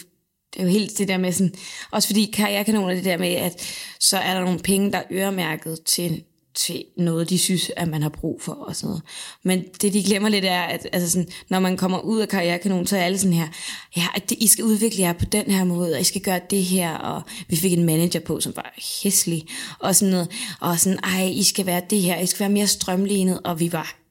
det 0.58 0.64
er 0.64 0.68
jo 0.68 0.74
helt 0.74 0.98
det 0.98 1.08
der 1.08 1.18
med 1.18 1.32
sådan, 1.32 1.54
også 1.92 2.08
fordi 2.08 2.32
karrierekanoner 2.34 2.94
det 2.94 3.06
der 3.06 3.18
med, 3.18 3.34
at 3.34 3.62
så 4.00 4.18
er 4.18 4.34
der 4.34 4.42
nogle 4.42 4.60
penge, 4.60 4.92
der 4.92 4.98
er 4.98 5.04
øremærket 5.12 5.80
til, 5.86 6.24
til 6.56 6.84
noget, 6.98 7.30
de 7.30 7.38
synes, 7.38 7.72
at 7.76 7.88
man 7.88 8.02
har 8.02 8.10
brug 8.10 8.42
for 8.42 8.54
og 8.54 8.76
sådan 8.76 8.88
noget. 8.88 9.02
Men 9.44 9.64
det, 9.82 9.94
de 9.94 10.04
glemmer 10.04 10.30
lidt, 10.30 10.46
er, 10.46 10.62
at 10.62 10.88
altså 10.94 11.10
sådan, 11.10 11.28
når 11.50 11.60
man 11.60 11.78
kommer 11.78 12.00
ud 12.00 12.20
af 12.20 12.28
karrierekanonen, 12.28 12.88
så 12.88 12.98
er 12.98 13.02
alle 13.02 13.18
sådan 13.18 13.34
her, 13.34 13.48
ja, 13.98 14.08
at 14.16 14.30
det, 14.30 14.38
I 14.42 14.48
skal 14.48 14.66
udvikle 14.66 15.02
jer 15.02 15.14
på 15.14 15.26
den 15.26 15.52
her 15.52 15.64
måde, 15.64 15.94
og 15.94 16.02
I 16.02 16.04
skal 16.04 16.22
gøre 16.22 16.40
det 16.50 16.64
her, 16.64 16.94
og 16.94 17.22
vi 17.48 17.56
fik 17.56 17.74
en 17.74 17.86
manager 17.86 18.20
på, 18.20 18.40
som 18.40 18.54
var 18.56 18.74
hæslig, 19.04 19.48
og 19.80 19.96
sådan 19.96 20.12
noget, 20.12 20.32
og 20.60 20.80
sådan, 20.80 21.00
ej, 21.04 21.24
I 21.24 21.44
skal 21.44 21.66
være 21.66 21.82
det 21.90 22.02
her, 22.02 22.20
I 22.20 22.26
skal 22.26 22.40
være 22.40 22.50
mere 22.50 22.68
strømlignet, 22.68 23.40
og 23.44 23.60
vi 23.60 23.72
var 23.72 24.07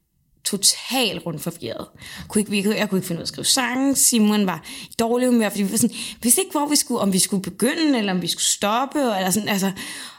totalt 0.46 1.26
rundt 1.26 1.42
forvirret. 1.42 1.86
Kunne 2.28 2.40
ikke, 2.40 2.78
jeg 2.78 2.88
kunne 2.88 2.98
ikke 2.98 3.06
finde 3.06 3.18
ud 3.18 3.22
af 3.22 3.24
at 3.24 3.28
skrive 3.28 3.44
sange. 3.44 3.96
Simon 3.96 4.46
var 4.46 4.64
i 4.82 4.94
dårlig 4.98 5.28
humør, 5.28 5.48
fordi 5.48 5.62
vi 5.62 5.70
var 5.70 5.76
sådan, 5.76 5.96
vi 5.96 6.18
vidste 6.22 6.40
ikke, 6.40 6.52
hvor 6.52 6.66
vi 6.66 6.76
skulle, 6.76 7.00
om 7.00 7.12
vi 7.12 7.18
skulle 7.18 7.42
begynde, 7.42 7.98
eller 7.98 8.12
om 8.12 8.22
vi 8.22 8.26
skulle 8.26 8.44
stoppe, 8.44 8.98
eller 8.98 9.30
sådan, 9.30 9.48
altså, 9.48 9.72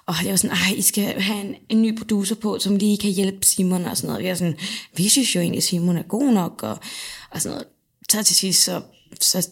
og 0.05 0.15
det 0.21 0.29
var 0.29 0.35
sådan, 0.35 0.57
ej, 0.57 0.73
I 0.75 0.81
skal 0.81 1.21
have 1.21 1.41
en, 1.41 1.55
en 1.69 1.81
ny 1.81 1.97
producer 1.97 2.35
på, 2.35 2.59
som 2.59 2.75
lige 2.75 2.97
kan 2.97 3.11
hjælpe 3.11 3.45
Simon, 3.45 3.85
og 3.85 3.97
sådan 3.97 4.07
noget. 4.07 4.23
Vi 4.23 4.29
er 4.29 4.35
sådan, 4.35 4.57
vi 4.97 5.09
synes 5.09 5.35
jo 5.35 5.39
egentlig, 5.41 5.57
at 5.57 5.63
Simon 5.63 5.97
er 5.97 6.03
god 6.03 6.33
nok, 6.33 6.63
og, 6.63 6.77
og 7.31 7.41
sådan 7.41 7.55
noget. 7.55 7.67
Så 8.11 8.23
til 8.23 8.35
sidst, 8.35 8.63
så, 8.63 8.81
så 9.21 9.49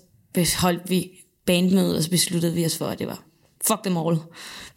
holdt 0.59 0.89
vi 0.89 1.11
bandmødet, 1.45 1.97
og 1.97 2.03
så 2.03 2.09
besluttede 2.09 2.53
vi 2.53 2.65
os 2.65 2.77
for, 2.77 2.87
at 2.87 2.99
det 2.99 3.07
var, 3.07 3.23
fuck 3.67 3.83
them 3.83 3.97
all. 3.97 4.17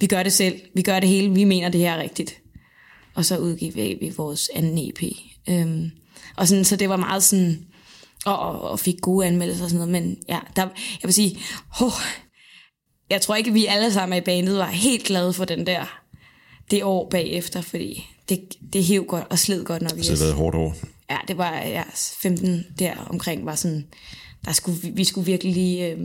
Vi 0.00 0.06
gør 0.06 0.22
det 0.22 0.32
selv, 0.32 0.61
vi 0.74 0.82
gør 0.82 1.00
det 1.00 1.08
hele, 1.08 1.34
vi 1.34 1.44
mener, 1.44 1.68
det 1.68 1.80
her 1.80 1.92
er 1.92 2.02
rigtigt. 2.02 2.40
Og 3.14 3.24
så 3.24 3.38
udgav 3.38 3.74
vi, 3.74 3.98
vi 4.00 4.12
vores 4.16 4.50
anden 4.54 4.88
EP. 4.88 5.02
Øhm, 5.48 5.90
og 6.37 6.48
sådan, 6.48 6.64
så 6.64 6.76
det 6.76 6.88
var 6.88 6.96
meget 6.96 7.22
sådan, 7.22 7.66
og, 8.24 8.38
og, 8.38 8.61
og 8.61 8.80
fik 8.80 9.00
gode 9.02 9.26
anmeldelser 9.26 9.64
og 9.64 9.70
sådan 9.70 9.88
noget, 9.88 10.02
men 10.02 10.16
ja, 10.28 10.38
der, 10.56 10.62
jeg 10.62 11.04
vil 11.04 11.14
sige, 11.14 11.38
oh, 11.80 11.92
jeg 13.11 13.20
tror 13.20 13.34
ikke, 13.34 13.52
vi 13.52 13.66
alle 13.66 13.92
sammen 13.92 14.18
i 14.18 14.20
bandet 14.20 14.58
var 14.58 14.66
helt 14.66 15.04
glade 15.04 15.32
for 15.32 15.44
den 15.44 15.66
der, 15.66 16.00
det 16.70 16.84
år 16.84 17.08
bagefter, 17.11 17.61
fordi 17.61 18.06
det, 18.28 18.40
det 18.72 18.84
hæv 18.84 19.04
godt 19.04 19.26
og 19.30 19.38
sled 19.38 19.64
godt 19.64 19.82
nok 19.82 19.90
Så 19.90 19.96
det 19.96 20.08
har 20.08 20.16
været 20.16 20.30
et 20.30 20.37
hårdt 20.37 20.56
år. 20.56 20.74
Ja, 21.11 21.18
det 21.28 21.38
var 21.38 21.52
ja, 21.52 21.82
15 22.22 22.64
der 22.78 22.96
omkring 23.11 23.46
var 23.46 23.54
sådan, 23.54 23.87
der 24.44 24.52
skulle, 24.52 24.80
vi, 24.82 24.90
vi 24.90 25.04
skulle 25.04 25.26
virkelig 25.26 25.52
lige, 25.54 25.90
øh, 25.90 25.98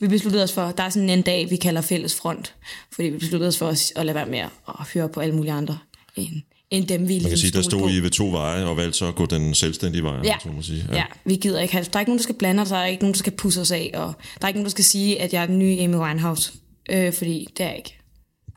vi 0.00 0.08
besluttede 0.08 0.44
os 0.44 0.52
for, 0.52 0.70
der 0.70 0.82
er 0.82 0.88
sådan 0.88 1.10
en 1.10 1.22
dag, 1.22 1.50
vi 1.50 1.56
kalder 1.56 1.80
fælles 1.80 2.14
front, 2.14 2.54
fordi 2.92 3.08
vi 3.08 3.18
besluttede 3.18 3.48
os 3.48 3.58
for 3.58 3.68
at, 3.68 3.92
at 3.96 4.06
lade 4.06 4.14
være 4.14 4.26
med 4.26 4.38
at, 4.38 4.50
at 4.68 4.86
høre 4.94 5.08
på 5.08 5.20
alle 5.20 5.34
mulige 5.34 5.52
andre, 5.52 5.78
end, 6.16 6.42
end 6.70 6.86
dem 6.86 7.00
vi 7.08 7.14
Man 7.14 7.20
kan 7.20 7.28
ligesom 7.28 7.36
sige, 7.36 7.52
der 7.52 7.62
stod 7.62 7.80
på. 7.80 7.88
I 7.88 8.00
ved 8.00 8.10
to 8.10 8.30
veje, 8.30 8.64
og 8.64 8.76
valgte 8.76 8.98
så 8.98 9.06
at 9.06 9.14
gå 9.14 9.26
den 9.26 9.54
selvstændige 9.54 10.02
vej, 10.02 10.20
Ja. 10.24 10.36
så 10.42 10.48
må 10.48 10.62
sige. 10.62 10.86
Ja. 10.88 10.94
ja, 10.96 11.04
vi 11.24 11.36
gider 11.36 11.60
ikke 11.60 11.72
have 11.72 11.84
Der 11.84 11.96
er 11.96 12.00
ikke 12.00 12.10
nogen, 12.10 12.18
der 12.18 12.22
skal 12.22 12.34
blande 12.34 12.62
os, 12.62 12.68
der 12.68 12.76
er 12.76 12.86
ikke 12.86 13.02
nogen, 13.02 13.12
der 13.14 13.18
skal 13.18 13.32
pusse 13.32 13.60
os 13.60 13.70
af, 13.70 13.90
og 13.94 14.14
der 14.40 14.44
er 14.44 14.48
ikke 14.48 14.58
nogen, 14.58 14.64
der 14.64 14.70
skal 14.70 14.84
sige, 14.84 15.20
at 15.22 15.32
jeg 15.32 15.42
er 15.42 15.46
den 15.46 15.58
nye 15.58 15.80
Amy 15.80 15.94
Winehouse, 15.94 16.52
øh, 16.90 17.12
fordi 17.12 17.46
det 17.56 17.64
er 17.64 17.68
jeg 17.68 17.76
ikke. 17.76 17.98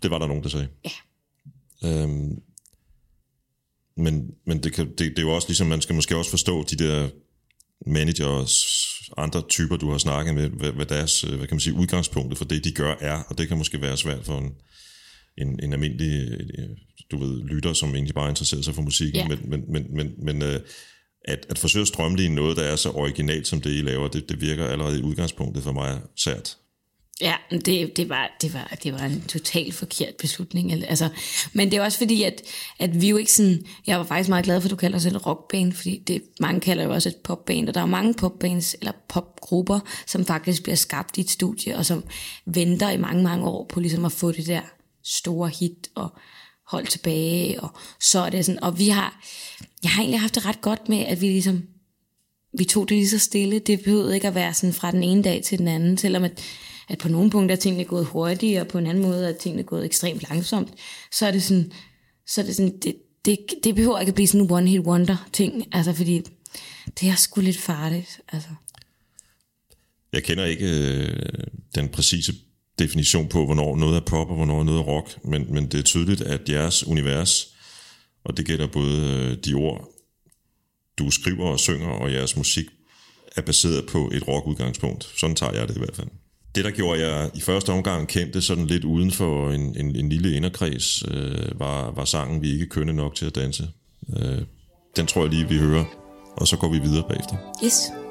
Det 0.03 0.11
var 0.11 0.17
der 0.19 0.27
nogen, 0.27 0.43
der 0.43 0.49
sagde. 0.49 0.67
Ja. 0.85 0.91
Øhm, 1.89 2.29
men 3.97 4.31
men 4.45 4.63
det, 4.63 4.73
kan, 4.73 4.87
det, 4.89 4.99
det 4.99 5.19
er 5.19 5.21
jo 5.21 5.35
også 5.35 5.47
ligesom, 5.47 5.67
man 5.67 5.81
skal 5.81 5.95
måske 5.95 6.17
også 6.17 6.29
forstå 6.31 6.63
de 6.63 6.75
der 6.75 7.09
managers, 7.85 8.65
andre 9.17 9.41
typer, 9.49 9.77
du 9.77 9.91
har 9.91 9.97
snakket 9.97 10.35
med, 10.35 10.49
hvad, 10.49 10.71
hvad 10.71 10.85
deres, 10.85 11.23
øh, 11.23 11.29
hvad 11.29 11.47
kan 11.47 11.55
man 11.55 11.59
sige, 11.59 11.73
udgangspunktet 11.73 12.37
for 12.37 12.45
det, 12.45 12.63
de 12.63 12.71
gør, 12.71 12.95
er, 12.99 13.23
og 13.27 13.37
det 13.37 13.47
kan 13.47 13.57
måske 13.57 13.81
være 13.81 13.97
svært 13.97 14.25
for 14.25 14.37
en, 14.37 14.51
en, 15.37 15.59
en 15.63 15.73
almindelig, 15.73 16.31
øh, 16.57 16.69
du 17.11 17.17
ved, 17.17 17.43
lytter, 17.43 17.73
som 17.73 17.95
egentlig 17.95 18.15
bare 18.15 18.29
interesserer 18.29 18.61
sig 18.61 18.75
for 18.75 18.81
musikken, 18.81 19.21
Ja. 19.21 19.27
men, 19.27 19.39
men, 19.49 19.63
men, 19.71 19.95
men, 19.95 20.13
men 20.17 20.41
øh, 20.41 20.59
at, 21.25 21.45
at 21.49 21.57
forsøge 21.59 21.81
at 21.81 21.87
strømligne 21.87 22.35
noget, 22.35 22.57
der 22.57 22.63
er 22.63 22.75
så 22.75 22.89
originalt, 22.89 23.47
som 23.47 23.61
det, 23.61 23.69
I 23.69 23.81
laver, 23.81 24.07
det, 24.07 24.29
det 24.29 24.41
virker 24.41 24.65
allerede 24.67 24.99
i 24.99 25.03
udgangspunktet 25.03 25.63
for 25.63 25.71
mig 25.71 25.99
sært. 26.15 26.57
Ja, 27.21 27.33
det, 27.51 27.97
det, 27.97 28.09
var, 28.09 28.37
det, 28.41 28.53
var, 28.53 28.77
det 28.83 28.93
var 28.93 28.99
en 28.99 29.21
totalt 29.27 29.73
forkert 29.73 30.15
beslutning. 30.15 30.73
Altså, 30.73 31.09
men 31.53 31.71
det 31.71 31.77
er 31.77 31.83
også 31.83 31.97
fordi, 31.97 32.23
at, 32.23 32.41
at 32.79 33.01
vi 33.01 33.09
jo 33.09 33.17
ikke 33.17 33.31
sådan... 33.31 33.65
Jeg 33.87 33.97
var 33.97 34.05
faktisk 34.05 34.29
meget 34.29 34.45
glad 34.45 34.61
for, 34.61 34.67
at 34.67 34.71
du 34.71 34.75
kalder 34.75 34.97
os 34.97 35.05
et 35.05 35.25
rockband, 35.25 35.73
fordi 35.73 36.03
det, 36.07 36.21
mange 36.39 36.59
kalder 36.61 36.83
jo 36.83 36.93
også 36.93 37.09
et 37.09 37.15
popband, 37.15 37.67
og 37.67 37.73
der 37.73 37.79
er 37.79 37.85
jo 37.85 37.91
mange 37.91 38.13
popbands 38.13 38.75
eller 38.79 38.91
popgrupper, 39.09 39.79
som 40.07 40.25
faktisk 40.25 40.63
bliver 40.63 40.75
skabt 40.75 41.17
i 41.17 41.21
et 41.21 41.29
studie, 41.29 41.77
og 41.77 41.85
som 41.85 42.03
venter 42.45 42.89
i 42.89 42.97
mange, 42.97 43.23
mange 43.23 43.45
år 43.45 43.65
på 43.73 43.79
ligesom 43.79 44.05
at 44.05 44.11
få 44.11 44.31
det 44.31 44.47
der 44.47 44.61
store 45.03 45.49
hit 45.49 45.89
og 45.95 46.09
hold 46.67 46.87
tilbage, 46.87 47.61
og 47.61 47.69
så 47.99 48.19
er 48.19 48.29
det 48.29 48.45
sådan... 48.45 48.63
Og 48.63 48.79
vi 48.79 48.89
har... 48.89 49.23
Jeg 49.83 49.91
har 49.91 50.01
egentlig 50.01 50.19
haft 50.19 50.35
det 50.35 50.45
ret 50.45 50.61
godt 50.61 50.89
med, 50.89 50.99
at 50.99 51.21
vi 51.21 51.27
ligesom 51.27 51.63
vi 52.53 52.63
tog 52.63 52.89
det 52.89 52.97
lige 52.97 53.09
så 53.09 53.19
stille. 53.19 53.59
Det 53.59 53.83
behøvede 53.83 54.15
ikke 54.15 54.27
at 54.27 54.35
være 54.35 54.53
sådan 54.53 54.73
fra 54.73 54.91
den 54.91 55.03
ene 55.03 55.23
dag 55.23 55.43
til 55.43 55.57
den 55.59 55.67
anden, 55.67 55.97
selvom 55.97 56.23
at, 56.23 56.41
at 56.89 56.97
på 56.97 57.09
nogle 57.09 57.29
punkter 57.29 57.55
er 57.55 57.59
tingene 57.59 57.85
gået 57.85 58.05
hurtigt, 58.05 58.59
og 58.59 58.67
på 58.67 58.77
en 58.77 58.87
anden 58.87 59.03
måde 59.03 59.29
er 59.29 59.33
tingene 59.33 59.63
gået 59.63 59.85
ekstremt 59.85 60.29
langsomt, 60.29 60.73
så 61.11 61.25
er 61.25 61.31
det 61.31 61.43
sådan, 61.43 61.71
så 62.27 62.41
er 62.41 62.45
det 62.45 62.55
sådan, 62.55 62.77
det, 62.77 62.95
det, 63.25 63.37
det 63.63 63.75
behøver 63.75 63.99
ikke 63.99 64.09
at 64.09 64.15
blive 64.15 64.27
sådan 64.27 64.41
en 64.41 64.51
one-hit 64.51 64.87
wonder-ting, 64.87 65.67
altså 65.71 65.93
fordi 65.93 66.21
det 66.99 67.09
er 67.09 67.15
sgu 67.15 67.41
lidt 67.41 67.57
farligt, 67.57 68.21
altså. 68.27 68.49
Jeg 70.13 70.23
kender 70.23 70.45
ikke 70.45 70.65
øh, 70.65 71.47
den 71.75 71.89
præcise 71.89 72.33
definition 72.79 73.27
på, 73.27 73.45
hvornår 73.45 73.75
noget 73.75 73.95
er 73.95 74.05
pop 74.05 74.29
og 74.29 74.35
hvornår 74.35 74.63
noget 74.63 74.79
er 74.79 74.83
rock, 74.83 75.25
men, 75.25 75.53
men 75.53 75.67
det 75.67 75.79
er 75.79 75.83
tydeligt, 75.83 76.21
at 76.21 76.49
jeres 76.49 76.87
univers, 76.87 77.47
og 78.23 78.37
det 78.37 78.45
gælder 78.45 78.67
både 78.67 78.97
øh, 78.97 79.37
de 79.45 79.53
ord, 79.53 79.89
du 80.99 81.11
skriver 81.11 81.47
og 81.47 81.59
synger, 81.59 81.89
og 81.89 82.13
jeres 82.13 82.37
musik, 82.37 82.65
er 83.35 83.41
baseret 83.41 83.85
på 83.85 84.09
et 84.13 84.27
rock-udgangspunkt. 84.27 85.11
Sådan 85.17 85.35
tager 85.35 85.53
jeg 85.53 85.67
det 85.67 85.75
i 85.75 85.79
hvert 85.79 85.95
fald. 85.95 86.07
Det, 86.55 86.65
der 86.65 86.71
gjorde 86.71 87.07
jeg 87.07 87.31
i 87.35 87.41
første 87.41 87.69
omgang 87.69 88.07
kendte 88.07 88.41
sådan 88.41 88.67
lidt 88.67 88.83
uden 88.83 89.11
for 89.11 89.51
en, 89.51 89.75
en, 89.79 89.95
en 89.95 90.09
lille 90.09 90.35
inderkreds, 90.35 91.03
øh, 91.07 91.59
var, 91.59 91.91
var 91.91 92.05
sangen 92.05 92.41
Vi 92.41 92.49
er 92.49 92.53
ikke 92.53 92.65
kønne 92.65 92.93
nok 92.93 93.15
til 93.15 93.25
at 93.25 93.35
danse. 93.35 93.67
Øh, 94.19 94.41
den 94.95 95.07
tror 95.07 95.21
jeg 95.21 95.29
lige, 95.29 95.49
vi 95.49 95.57
hører, 95.57 95.85
og 96.37 96.47
så 96.47 96.57
går 96.57 96.71
vi 96.71 96.79
videre 96.79 97.03
bagefter. 97.09 97.35
Yes. 97.65 98.08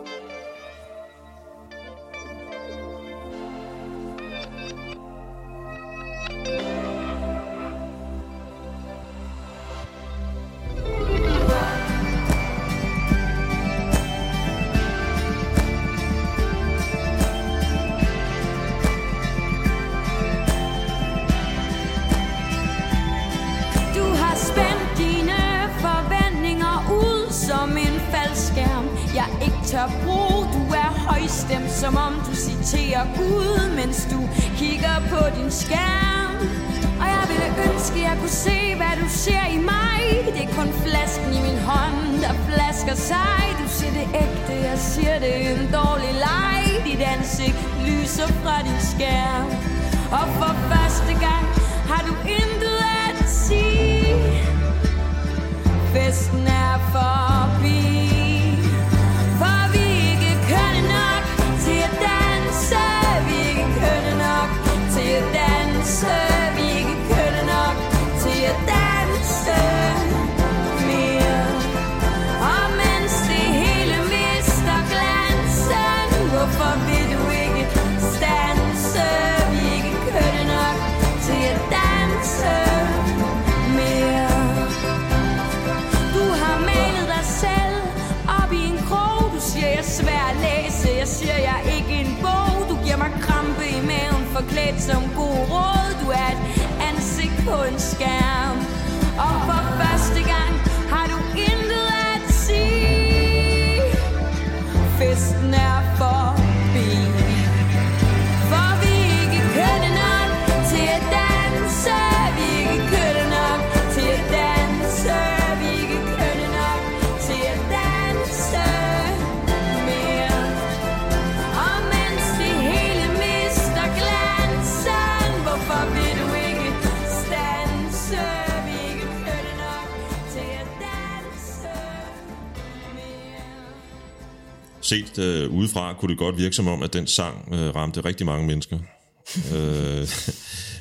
Set 134.89 135.19
øh, 135.19 135.51
udefra 135.51 135.95
kunne 135.95 136.11
det 136.11 136.19
godt 136.19 136.39
virke 136.39 136.57
som 136.57 136.67
om, 136.67 136.83
at 136.83 136.93
den 136.93 137.07
sang 137.07 137.55
øh, 137.55 137.75
ramte 137.75 138.01
rigtig 138.01 138.27
mange 138.27 138.47
mennesker. 138.47 138.79
øh, 139.55 140.09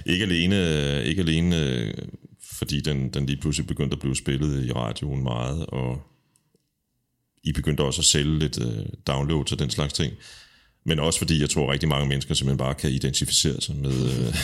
ikke 0.05 0.25
alene, 0.25 0.55
øh, 0.97 1.03
ikke 1.03 1.21
alene 1.21 1.63
øh, 1.63 1.93
fordi 2.57 2.81
den, 2.81 3.09
den 3.09 3.25
lige 3.25 3.41
pludselig 3.41 3.67
begyndte 3.67 3.93
at 3.93 3.99
blive 3.99 4.15
spillet 4.15 4.65
i 4.65 4.71
radioen 4.71 5.23
meget, 5.23 5.65
og 5.65 6.01
I 7.43 7.51
begyndte 7.51 7.81
også 7.81 8.01
at 8.01 8.05
sælge 8.05 8.39
lidt 8.39 8.61
øh, 8.61 8.85
downloads 9.07 9.51
og 9.51 9.59
den 9.59 9.69
slags 9.69 9.93
ting. 9.93 10.13
Men 10.85 10.99
også 10.99 11.19
fordi 11.19 11.41
jeg 11.41 11.49
tror, 11.49 11.71
rigtig 11.71 11.89
mange 11.89 12.07
mennesker 12.07 12.33
simpelthen 12.33 12.57
bare 12.57 12.75
kan 12.75 12.91
identificere 12.91 13.61
sig 13.61 13.75
med, 13.75 14.05
øh, 14.05 14.35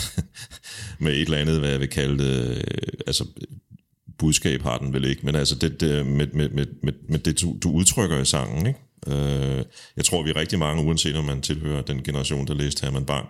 med 1.04 1.12
et 1.12 1.22
eller 1.22 1.38
andet, 1.38 1.60
hvad 1.60 1.70
jeg 1.70 1.80
vil 1.80 1.90
kalde 1.90 2.24
det, 2.24 2.58
øh, 2.58 2.64
altså 3.08 3.26
budskab 4.18 4.62
har 4.62 4.78
den 4.78 4.94
vel 4.94 5.06
ikke, 5.06 5.26
men 5.26 5.36
altså 5.36 5.56
det, 5.56 5.82
det 5.82 6.06
med, 6.06 6.28
med, 6.28 6.50
med, 6.50 6.66
med, 6.84 6.94
med 7.10 7.20
det, 7.20 7.42
du, 7.42 7.58
du 7.64 7.72
udtrykker 7.72 8.20
i 8.20 8.26
sangen, 8.26 8.68
ikke? 8.68 8.80
Øh, 9.08 9.66
jeg 9.98 10.06
tror, 10.06 10.24
vi 10.24 10.30
er 10.30 10.36
rigtig 10.36 10.60
mange, 10.60 10.84
uanset 10.84 11.16
om 11.16 11.26
man 11.26 11.42
tilhører 11.42 11.82
den 11.82 12.04
generation, 12.04 12.48
der 12.48 12.54
læste 12.54 12.84
Herman 12.84 13.06
Bang, 13.06 13.28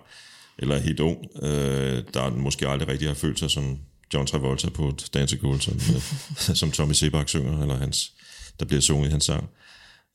eller 0.59 0.75
er 0.75 0.79
helt 0.79 0.99
ung, 0.99 1.17
øh, 1.41 2.03
der 2.13 2.35
måske 2.35 2.67
aldrig 2.67 2.87
rigtig 2.87 3.07
har 3.07 3.15
følt 3.15 3.39
sig 3.39 3.51
som 3.51 3.77
John 4.13 4.27
Travolta 4.27 4.69
på 4.69 4.87
et 4.87 5.09
dansegulv, 5.13 5.61
som, 5.61 5.73
øh, 5.73 6.55
som 6.61 6.71
Tommy 6.71 6.93
Sebak 6.93 7.29
synger, 7.29 7.61
eller 7.61 7.77
hans, 7.77 8.11
der 8.59 8.65
bliver 8.65 8.81
sunget 8.81 9.07
i 9.07 9.11
hans 9.11 9.23
sang. 9.23 9.49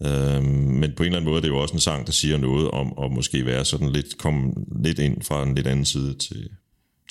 Øh, 0.02 0.42
men 0.42 0.92
på 0.96 1.02
en 1.02 1.06
eller 1.06 1.16
anden 1.16 1.24
måde 1.24 1.36
er 1.36 1.40
det 1.40 1.48
jo 1.48 1.58
også 1.58 1.74
en 1.74 1.80
sang, 1.80 2.06
der 2.06 2.12
siger 2.12 2.36
noget 2.36 2.70
om 2.70 2.92
at 3.04 3.12
måske 3.12 3.46
være 3.46 3.64
sådan 3.64 3.92
lidt, 3.92 4.18
komme 4.18 4.54
lidt 4.82 4.98
ind 4.98 5.22
fra 5.22 5.42
en 5.42 5.54
lidt 5.54 5.66
anden 5.66 5.84
side 5.84 6.14
til, 6.14 6.48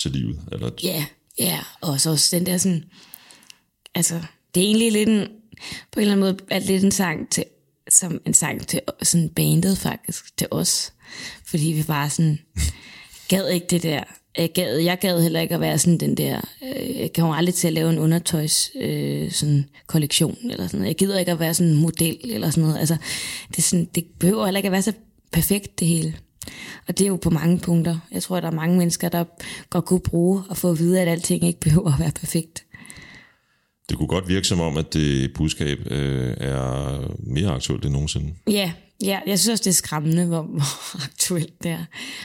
til 0.02 0.10
livet. 0.10 0.40
Eller, 0.52 0.70
Ja, 0.82 1.04
ja, 1.38 1.60
og 1.80 2.00
så 2.00 2.10
også 2.10 2.36
den 2.36 2.46
der 2.46 2.58
sådan, 2.58 2.84
altså, 3.94 4.22
det 4.54 4.62
er 4.62 4.66
egentlig 4.66 4.92
lidt 4.92 5.08
en, 5.08 5.28
på 5.92 6.00
en 6.00 6.00
eller 6.00 6.12
anden 6.12 6.20
måde, 6.20 6.36
er 6.50 6.58
det 6.58 6.68
lidt 6.68 6.84
en 6.84 6.92
sang 6.92 7.30
til, 7.30 7.44
som 7.90 8.20
en 8.26 8.34
sang 8.34 8.66
til 8.66 8.80
sådan 9.02 9.28
bandet 9.28 9.78
faktisk, 9.78 10.36
til 10.36 10.46
os. 10.50 10.92
Fordi 11.46 11.66
vi 11.66 11.82
bare 11.82 12.10
sådan, 12.10 12.38
gad 13.28 13.48
ikke 13.48 13.66
det 13.70 13.82
der, 13.82 14.04
jeg 14.38 14.52
gad, 14.52 14.78
jeg 14.78 14.98
gad 14.98 15.22
heller 15.22 15.40
ikke 15.40 15.54
at 15.54 15.60
være 15.60 15.78
sådan 15.78 15.98
den 15.98 16.16
der, 16.16 16.40
øh, 16.62 16.98
jeg 16.98 17.12
kan 17.12 17.24
jo 17.24 17.32
aldrig 17.32 17.54
til 17.54 17.66
at 17.66 17.72
lave 17.72 17.90
en 17.90 17.98
undertøjs 17.98 18.70
øh, 18.80 19.30
sådan 19.30 19.64
kollektion, 19.86 20.36
eller 20.50 20.66
sådan 20.66 20.78
noget. 20.78 20.88
Jeg 20.88 20.96
gider 20.96 21.18
ikke 21.18 21.32
at 21.32 21.40
være 21.40 21.54
sådan 21.54 21.72
en 21.72 21.80
model, 21.80 22.18
eller 22.24 22.50
sådan 22.50 22.64
noget. 22.64 22.78
Altså, 22.78 22.96
det, 23.56 23.64
sådan, 23.64 23.88
det 23.94 24.04
behøver 24.18 24.44
heller 24.44 24.58
ikke 24.58 24.66
at 24.66 24.72
være 24.72 24.82
så 24.82 24.92
perfekt, 25.32 25.80
det 25.80 25.88
hele. 25.88 26.14
Og 26.88 26.98
det 26.98 27.04
er 27.04 27.08
jo 27.08 27.16
på 27.16 27.30
mange 27.30 27.58
punkter. 27.58 27.98
Jeg 28.12 28.22
tror, 28.22 28.36
at 28.36 28.42
der 28.42 28.50
er 28.50 28.54
mange 28.54 28.78
mennesker, 28.78 29.08
der 29.08 29.24
godt 29.70 29.84
kunne 29.84 30.00
bruge 30.00 30.42
at 30.50 30.56
få 30.56 30.70
at 30.70 30.78
vide, 30.78 31.00
at 31.00 31.08
alting 31.08 31.44
ikke 31.44 31.60
behøver 31.60 31.92
at 31.92 32.00
være 32.00 32.12
perfekt. 32.14 32.64
Det 33.88 33.96
kunne 33.96 34.08
godt 34.08 34.28
virke 34.28 34.46
som 34.46 34.60
om, 34.60 34.76
at 34.76 34.94
det 34.94 35.32
budskab 35.34 35.78
øh, 35.90 36.34
er 36.40 36.98
mere 37.18 37.50
aktuelt 37.50 37.84
end 37.84 37.92
nogensinde. 37.92 38.34
Ja, 38.50 38.72
ja, 39.02 39.20
jeg 39.26 39.38
synes 39.38 39.52
også, 39.52 39.64
det 39.64 39.70
er 39.70 39.74
skræmmende, 39.74 40.26
hvor, 40.26 40.42
hvor 40.42 41.04
aktuelt 41.04 41.62
det 41.62 41.70
er. 41.70 41.84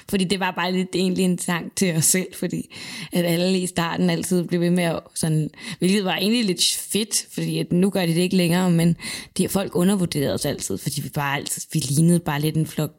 Fordi 0.10 0.24
det 0.24 0.40
var 0.40 0.52
bare 0.52 0.72
lidt 0.72 0.90
egentlig 0.96 1.26
en 1.26 1.38
sang 1.38 1.72
til 1.76 1.96
os 1.96 2.06
selv, 2.06 2.28
fordi 2.40 2.76
at 3.14 3.26
alle 3.26 3.60
i 3.60 3.68
starten 3.68 4.10
altid 4.10 4.44
blev 4.44 4.62
ved 4.62 4.70
med 4.70 4.84
at 4.84 5.00
sådan, 5.16 5.50
hvilket 5.80 6.06
var 6.06 6.16
egentlig 6.16 6.46
lidt 6.46 6.78
fedt, 6.92 7.26
fordi 7.34 7.60
at 7.60 7.72
nu 7.72 7.90
gør 7.90 8.06
de 8.06 8.14
det 8.14 8.22
ikke 8.22 8.38
længere, 8.38 8.72
men 8.72 8.96
de 9.38 9.50
folk 9.50 9.76
undervurderede 9.76 10.34
os 10.34 10.46
altid, 10.46 10.78
fordi 10.78 11.02
vi 11.02 11.10
bare 11.10 11.38
altid, 11.38 11.62
vi 11.74 11.80
lignede 11.80 12.20
bare 12.20 12.42
lidt 12.42 12.56
en 12.56 12.68
flok 12.68 12.92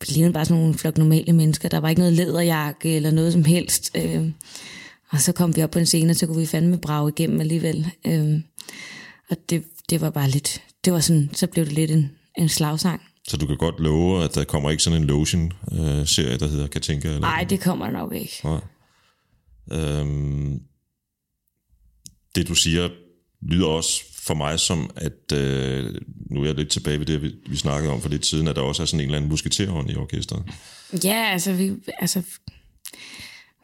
vi 0.00 0.06
lignede 0.12 0.32
bare 0.32 0.44
sådan 0.44 0.60
nogle 0.60 0.74
flok 0.74 0.98
normale 0.98 1.32
mennesker. 1.32 1.68
Der 1.68 1.78
var 1.78 1.88
ikke 1.88 2.00
noget 2.00 2.14
læderjakke 2.14 2.96
eller 2.96 3.10
noget 3.10 3.32
som 3.32 3.44
helst. 3.44 3.90
Øh, 3.96 4.30
og 5.10 5.20
så 5.20 5.32
kom 5.32 5.56
vi 5.56 5.62
op 5.62 5.70
på 5.70 5.78
en 5.78 5.86
scene, 5.86 6.10
og 6.10 6.16
så 6.16 6.26
kunne 6.26 6.40
vi 6.40 6.46
fandme 6.46 6.78
brage 6.78 7.12
igennem 7.16 7.40
alligevel. 7.40 7.90
Øh, 8.06 8.40
og 9.30 9.36
det, 9.50 9.64
det 9.90 10.00
var 10.00 10.10
bare 10.10 10.28
lidt, 10.28 10.62
det 10.84 10.92
var 10.92 11.00
sådan, 11.00 11.30
så 11.32 11.46
blev 11.46 11.64
det 11.64 11.72
lidt 11.72 11.90
en, 11.90 12.10
en 12.38 12.48
slagsang. 12.48 13.02
Så 13.28 13.36
du 13.36 13.46
kan 13.46 13.56
godt 13.56 13.80
love, 13.80 14.24
at 14.24 14.34
der 14.34 14.44
kommer 14.44 14.70
ikke 14.70 14.82
sådan 14.82 15.02
en 15.02 15.06
Lotion-serie, 15.06 16.38
der 16.38 16.46
hedder 16.46 16.66
Katinka? 16.66 17.08
Eller 17.08 17.20
Nej, 17.20 17.46
det 17.50 17.60
kommer 17.60 17.90
nok 17.90 18.14
ikke. 18.14 18.40
Nej. 18.44 18.60
Øhm, 19.72 20.60
det 22.34 22.48
du 22.48 22.54
siger, 22.54 22.88
lyder 23.42 23.66
også 23.66 24.02
for 24.26 24.34
mig 24.34 24.60
som, 24.60 24.90
at 24.96 25.32
øh, 25.32 25.94
nu 26.30 26.40
er 26.40 26.46
jeg 26.46 26.54
lidt 26.54 26.70
tilbage 26.70 26.98
ved 26.98 27.06
det, 27.06 27.22
vi, 27.22 27.34
vi 27.48 27.56
snakkede 27.56 27.92
om 27.92 28.00
for 28.00 28.08
lidt 28.08 28.26
siden, 28.26 28.48
at 28.48 28.56
der 28.56 28.62
også 28.62 28.82
er 28.82 28.86
sådan 28.86 29.00
en 29.00 29.04
eller 29.04 29.16
anden 29.16 29.30
musketerhånd 29.30 29.90
i 29.90 29.96
orkestret. 29.96 30.44
Ja, 31.04 31.28
altså, 31.32 31.52
vi, 31.52 31.72
altså, 31.98 32.22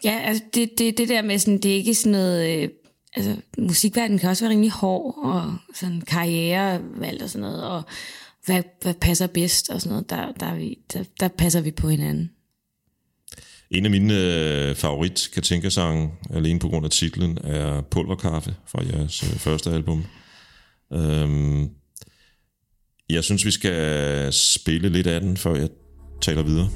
ja, 0.04 0.20
altså 0.24 0.44
det, 0.54 0.78
det, 0.78 0.98
det 0.98 1.08
der 1.08 1.22
med 1.22 1.38
sådan, 1.38 1.58
det 1.58 1.70
er 1.70 1.76
ikke 1.76 1.94
sådan 1.94 2.12
noget, 2.12 2.62
øh, 2.62 2.68
altså 3.14 3.36
musikverdenen 3.58 4.18
kan 4.18 4.30
også 4.30 4.44
være 4.44 4.52
rimelig 4.52 4.70
hård, 4.70 5.18
og 5.24 5.56
sådan 5.74 6.00
karrierevalg 6.00 7.22
og 7.22 7.30
sådan 7.30 7.40
noget, 7.40 7.64
og 7.64 7.82
hvad, 8.46 8.62
hvad 8.82 8.94
passer 8.94 9.26
bedst 9.26 9.70
og 9.70 9.80
sådan 9.80 9.90
noget, 9.90 10.10
der, 10.10 10.32
der, 10.32 10.54
vi, 10.54 10.78
der, 10.92 11.04
der 11.20 11.28
passer 11.28 11.60
vi 11.60 11.70
på 11.70 11.88
hinanden. 11.88 12.30
En 13.70 13.84
af 13.84 13.90
mine 13.90 14.14
øh, 14.14 14.74
favorit 14.74 15.30
Katinka-sange, 15.34 16.10
alene 16.30 16.58
på 16.58 16.68
grund 16.68 16.84
af 16.84 16.90
titlen, 16.90 17.38
er 17.44 17.80
Pulverkaffe 17.80 18.54
fra 18.66 18.82
jeres 18.92 19.22
øh, 19.22 19.38
første 19.38 19.70
album. 19.70 20.04
Øhm, 20.92 21.70
jeg 23.10 23.24
synes, 23.24 23.44
vi 23.44 23.50
skal 23.50 24.32
spille 24.32 24.88
lidt 24.88 25.06
af 25.06 25.20
den, 25.20 25.36
før 25.36 25.54
jeg 25.54 25.68
taler 26.20 26.42
videre. 26.42 26.68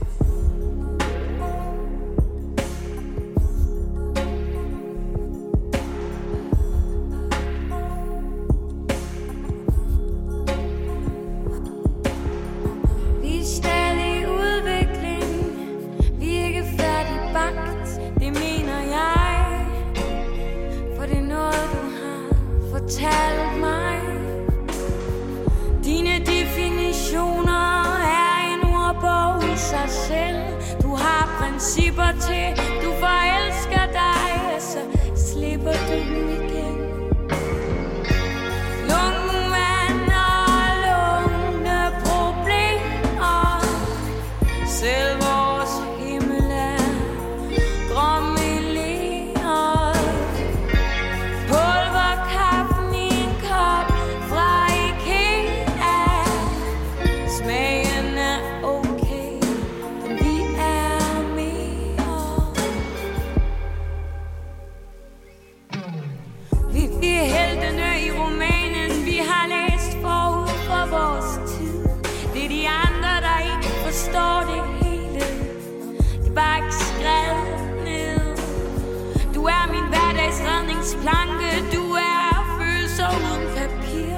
Hverdags 80.95 81.75
du 81.75 81.83
er 81.93 82.59
følelser 82.59 83.09
uden 83.09 83.47
papir. 83.57 84.17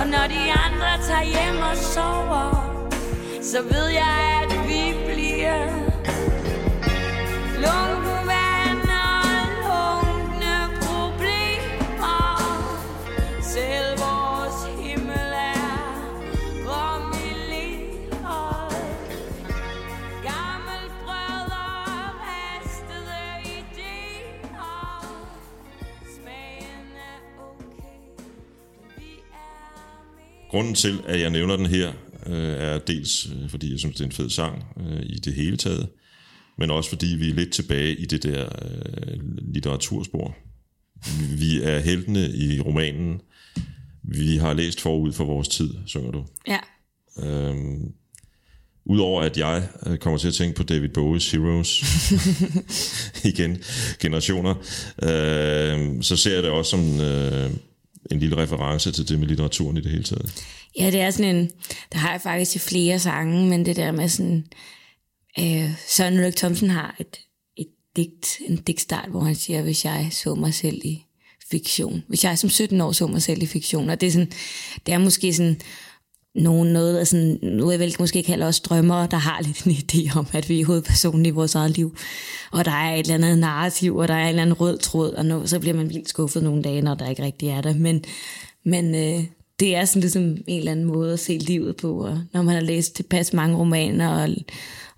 Og 0.00 0.06
når 0.06 0.26
de 0.28 0.52
andre 0.64 0.90
tager 1.06 1.24
hjem 1.24 1.62
og 1.70 1.76
sover, 1.76 2.50
så 3.42 3.62
ved 3.62 3.88
jeg, 3.88 4.42
at 4.42 4.68
vi 4.68 4.82
bliver 5.06 5.66
Lungevand 7.62 8.03
Grunden 30.54 30.74
til, 30.74 31.00
at 31.06 31.20
jeg 31.20 31.30
nævner 31.30 31.56
den 31.56 31.66
her, 31.66 31.92
øh, 32.26 32.54
er 32.56 32.78
dels 32.78 33.26
øh, 33.26 33.50
fordi 33.50 33.70
jeg 33.70 33.78
synes, 33.78 33.96
det 33.96 34.00
er 34.00 34.06
en 34.06 34.12
fed 34.12 34.30
sang 34.30 34.64
øh, 34.80 35.02
i 35.02 35.18
det 35.18 35.34
hele 35.34 35.56
taget, 35.56 35.88
men 36.58 36.70
også 36.70 36.90
fordi 36.90 37.06
vi 37.06 37.30
er 37.30 37.34
lidt 37.34 37.52
tilbage 37.52 37.96
i 37.96 38.06
det 38.06 38.22
der 38.22 38.48
øh, 38.62 39.18
litteraturspor. 39.54 40.36
Vi 41.38 41.62
er 41.62 41.78
heltene 41.78 42.30
i 42.30 42.60
romanen. 42.60 43.20
Vi 44.02 44.36
har 44.36 44.52
læst 44.52 44.80
forud 44.80 45.12
for 45.12 45.24
vores 45.24 45.48
tid, 45.48 45.74
synger 45.86 46.10
du. 46.10 46.24
Ja, 46.48 46.58
Øhm, 47.18 47.92
Udover 48.86 49.22
at 49.22 49.38
jeg 49.38 49.68
kommer 50.00 50.18
til 50.18 50.28
at 50.28 50.34
tænke 50.34 50.56
på 50.56 50.62
David 50.62 50.88
Bowies 50.88 51.30
Heroes, 51.30 51.84
igen, 53.34 53.58
generationer, 54.00 54.54
øh, 55.02 56.02
så 56.02 56.16
ser 56.16 56.34
jeg 56.34 56.42
det 56.42 56.50
også 56.50 56.70
som 56.70 57.00
øh, 57.00 57.50
en 58.10 58.20
lille 58.20 58.36
reference 58.36 58.92
til 58.92 59.08
det 59.08 59.18
med 59.18 59.28
litteraturen 59.28 59.76
i 59.76 59.80
det 59.80 59.90
hele 59.90 60.04
taget. 60.04 60.44
Ja, 60.78 60.90
det 60.90 61.00
er 61.00 61.10
sådan 61.10 61.36
en, 61.36 61.50
der 61.92 61.98
har 61.98 62.10
jeg 62.10 62.20
faktisk 62.20 62.56
i 62.56 62.58
flere 62.58 62.98
sange, 62.98 63.48
men 63.48 63.66
det 63.66 63.76
der 63.76 63.92
med 63.92 64.08
sådan, 64.08 64.46
øh, 65.38 65.70
Søren 65.88 66.18
Ulrik 66.18 66.36
Thomsen 66.36 66.70
har 66.70 66.96
et, 67.00 67.20
et 67.56 67.68
digt, 67.96 68.38
en 68.48 68.56
digtstart, 68.56 69.08
hvor 69.10 69.20
han 69.20 69.34
siger, 69.34 69.62
hvis 69.62 69.84
jeg 69.84 70.08
så 70.10 70.34
mig 70.34 70.54
selv 70.54 70.80
i 70.84 71.04
fiktion, 71.50 72.02
hvis 72.08 72.24
jeg 72.24 72.38
som 72.38 72.50
17 72.50 72.80
år 72.80 72.92
så 72.92 73.06
mig 73.06 73.22
selv 73.22 73.42
i 73.42 73.46
fiktion, 73.46 73.90
og 73.90 74.00
det 74.00 74.06
er 74.06 74.10
sådan, 74.10 74.32
det 74.86 74.94
er 74.94 74.98
måske 74.98 75.34
sådan, 75.34 75.60
nogen 76.34 76.72
noget, 76.72 77.08
sådan, 77.08 77.38
nu 77.42 77.70
er 77.70 77.76
vel 77.76 77.96
måske 77.98 78.22
kalder 78.22 78.46
os 78.46 78.60
drømmer, 78.60 79.06
der 79.06 79.16
har 79.16 79.40
lidt 79.42 79.62
en 79.62 79.72
idé 79.72 80.18
om, 80.18 80.26
at 80.32 80.48
vi 80.48 80.60
er 80.60 80.66
hovedpersonen 80.66 81.26
i 81.26 81.30
vores 81.30 81.54
eget 81.54 81.76
liv. 81.76 81.96
Og 82.50 82.64
der 82.64 82.70
er 82.70 82.94
et 82.94 83.00
eller 83.00 83.14
andet 83.14 83.38
narrativ, 83.38 83.96
og 83.96 84.08
der 84.08 84.14
er 84.14 84.22
en 84.22 84.28
eller 84.28 84.42
anden 84.42 84.60
rød 84.60 84.78
tråd, 84.78 85.10
og 85.10 85.26
nu, 85.26 85.46
så 85.46 85.60
bliver 85.60 85.76
man 85.76 85.88
vildt 85.88 86.08
skuffet 86.08 86.42
nogle 86.42 86.62
dage, 86.62 86.82
når 86.82 86.94
der 86.94 87.08
ikke 87.08 87.22
rigtig 87.22 87.48
er 87.48 87.60
der. 87.60 87.74
Men, 87.74 88.04
men 88.64 88.94
øh, 88.94 89.24
det 89.60 89.76
er 89.76 89.84
sådan 89.84 90.00
ligesom 90.00 90.22
en 90.22 90.58
eller 90.58 90.72
anden 90.72 90.84
måde 90.84 91.12
at 91.12 91.20
se 91.20 91.38
livet 91.38 91.76
på, 91.76 92.06
og 92.06 92.20
når 92.32 92.42
man 92.42 92.54
har 92.54 92.62
læst 92.62 92.96
tilpas 92.96 93.32
mange 93.32 93.56
romaner, 93.56 94.08
og, 94.08 94.28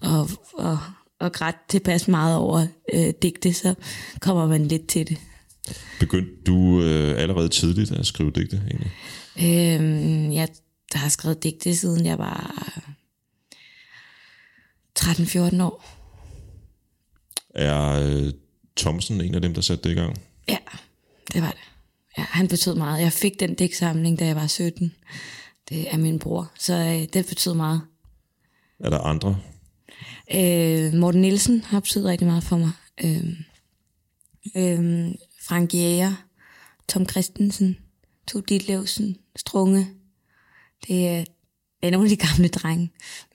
og, 0.01 0.29
og, 0.55 0.79
og 1.21 1.33
grædt 1.33 1.57
tilpas 1.69 2.09
meget 2.09 2.37
over 2.37 2.67
øh, 2.95 3.13
digte, 3.23 3.53
så 3.53 3.75
kommer 4.21 4.47
man 4.47 4.69
lidt 4.69 4.87
til 4.87 5.09
det. 5.09 5.19
Begyndte 6.01 6.31
du 6.47 6.83
øh, 6.83 7.23
allerede 7.23 7.49
tidligt 7.49 7.93
at 7.93 8.07
skrive 8.07 8.31
digte 8.31 8.63
egentlig? 8.71 8.93
Øhm, 9.39 10.33
jeg 10.33 10.49
har 10.95 11.09
skrevet 11.09 11.43
digte, 11.43 11.77
siden 11.77 12.07
jeg 12.07 12.19
var 12.19 12.69
13-14 14.99 15.63
år. 15.63 15.85
Er 17.55 17.91
øh, 17.91 18.33
Thomsen 18.77 19.21
en 19.21 19.35
af 19.35 19.43
dem, 19.43 19.55
der 19.55 19.61
satte 19.61 19.89
det 19.89 19.97
i 19.97 19.99
gang? 19.99 20.21
Ja, 20.49 20.59
det 21.33 21.43
var 21.43 21.51
det. 21.51 21.61
Ja, 22.19 22.23
han 22.23 22.49
betød 22.49 22.75
meget. 22.75 23.03
Jeg 23.03 23.13
fik 23.13 23.41
den 23.41 23.55
digtsamling, 23.55 24.19
da 24.19 24.27
jeg 24.27 24.37
var 24.37 24.47
17. 24.47 24.95
Det 25.69 25.95
er 25.95 25.97
min 25.97 26.19
bror, 26.19 26.53
så 26.59 26.75
øh, 26.75 27.09
det 27.13 27.27
betød 27.27 27.55
meget. 27.55 27.81
Er 28.81 28.91
der 28.91 28.99
andre? 28.99 29.37
Øh, 30.35 30.95
Morten 30.95 31.21
Nielsen 31.21 31.65
har 31.65 31.81
betydet 31.81 32.07
rigtig 32.07 32.27
meget 32.27 32.45
for 32.45 32.57
mig. 32.57 32.71
Øh, 33.05 33.27
øh, 34.57 35.15
Frank 35.43 35.75
Jæger, 35.75 36.13
Tom 36.89 37.09
Christensen, 37.09 37.77
To 38.29 38.41
Ditlevsen, 38.41 39.17
Strunge. 39.37 39.87
Det 40.89 41.09
er, 41.09 41.25
det 41.81 41.87
er 41.87 41.91
nogle 41.91 42.11
af 42.11 42.17
de 42.17 42.27
gamle 42.27 42.49
drenge. 42.49 42.91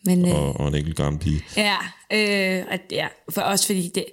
Men, 0.05 0.27
øh, 0.27 0.35
Og, 0.35 0.59
og 0.59 0.67
en 0.67 0.75
enkelt 0.75 0.97
gammel 0.97 1.21
pige. 1.21 1.43
Ja, 1.57 1.77
øh, 2.13 2.65
at, 2.73 2.81
ja, 2.91 3.07
for 3.29 3.41
også 3.41 3.65
fordi, 3.65 3.91
det, 3.95 4.05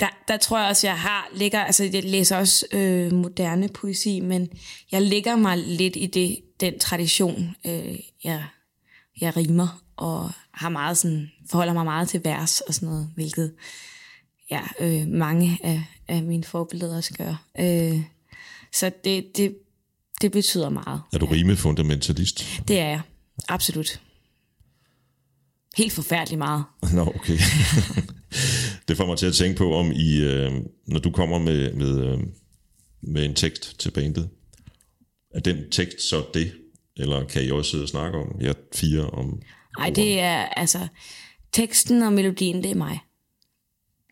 der, 0.00 0.08
der 0.28 0.36
tror 0.36 0.58
jeg 0.58 0.68
også, 0.68 0.86
jeg 0.86 0.98
har, 0.98 1.28
ligger, 1.34 1.64
altså 1.64 1.84
jeg 1.84 2.04
læser 2.04 2.36
også 2.36 2.66
øh, 2.72 3.12
moderne 3.12 3.68
poesi, 3.68 4.20
men 4.20 4.48
jeg 4.92 5.02
ligger 5.02 5.36
mig 5.36 5.58
lidt 5.58 5.96
i 5.96 6.06
det, 6.06 6.38
den 6.60 6.78
tradition, 6.78 7.56
øh, 7.66 7.98
jeg, 8.24 8.44
jeg 9.20 9.36
rimer, 9.36 9.82
og 9.96 10.30
har 10.52 10.68
meget 10.68 10.98
sådan, 10.98 11.30
forholder 11.50 11.72
mig 11.72 11.84
meget 11.84 12.08
til 12.08 12.20
vers 12.24 12.60
og 12.60 12.74
sådan 12.74 12.88
noget, 12.88 13.10
hvilket 13.14 13.54
ja, 14.50 14.60
øh, 14.80 15.08
mange 15.08 15.58
af, 15.62 15.82
af 16.08 16.22
mine 16.22 16.44
forbilleder 16.44 16.96
også 16.96 17.14
gør. 17.14 17.44
Øh, 17.58 18.00
så 18.72 18.90
det, 19.04 19.36
det, 19.36 19.56
det 20.20 20.32
betyder 20.32 20.70
meget. 20.70 21.00
Er 21.12 21.18
du 21.18 21.26
rimefundamentalist? 21.26 22.62
Det 22.68 22.78
er 22.78 22.88
jeg, 22.88 23.00
absolut. 23.48 24.00
helt 25.76 25.92
forfærdeligt 25.92 26.38
meget. 26.38 26.64
Nå, 26.94 27.02
okay. 27.02 27.38
det 28.88 28.96
får 28.96 29.06
mig 29.06 29.18
til 29.18 29.26
at 29.26 29.34
tænke 29.34 29.58
på, 29.58 29.74
om 29.74 29.92
I, 29.92 30.16
øh, 30.16 30.52
når 30.86 31.00
du 31.00 31.10
kommer 31.10 31.38
med, 31.38 31.72
med, 31.72 32.12
øh, 32.12 32.18
med 33.00 33.24
en 33.24 33.34
tekst 33.34 33.80
til 33.80 33.90
bandet, 33.90 34.28
er 35.34 35.40
den 35.40 35.70
tekst 35.70 36.08
så 36.08 36.24
det? 36.34 36.52
Eller 36.96 37.24
kan 37.24 37.44
I 37.44 37.50
også 37.50 37.70
sidde 37.70 37.84
og 37.84 37.88
snakke 37.88 38.18
om, 38.18 38.40
jer 38.40 38.52
fire, 38.74 39.10
om... 39.10 39.42
Nej, 39.78 39.90
det 39.90 40.20
er 40.20 40.36
altså, 40.36 40.88
teksten 41.52 42.02
og 42.02 42.12
melodien, 42.12 42.62
det 42.62 42.70
er 42.70 42.74
mig. 42.74 42.98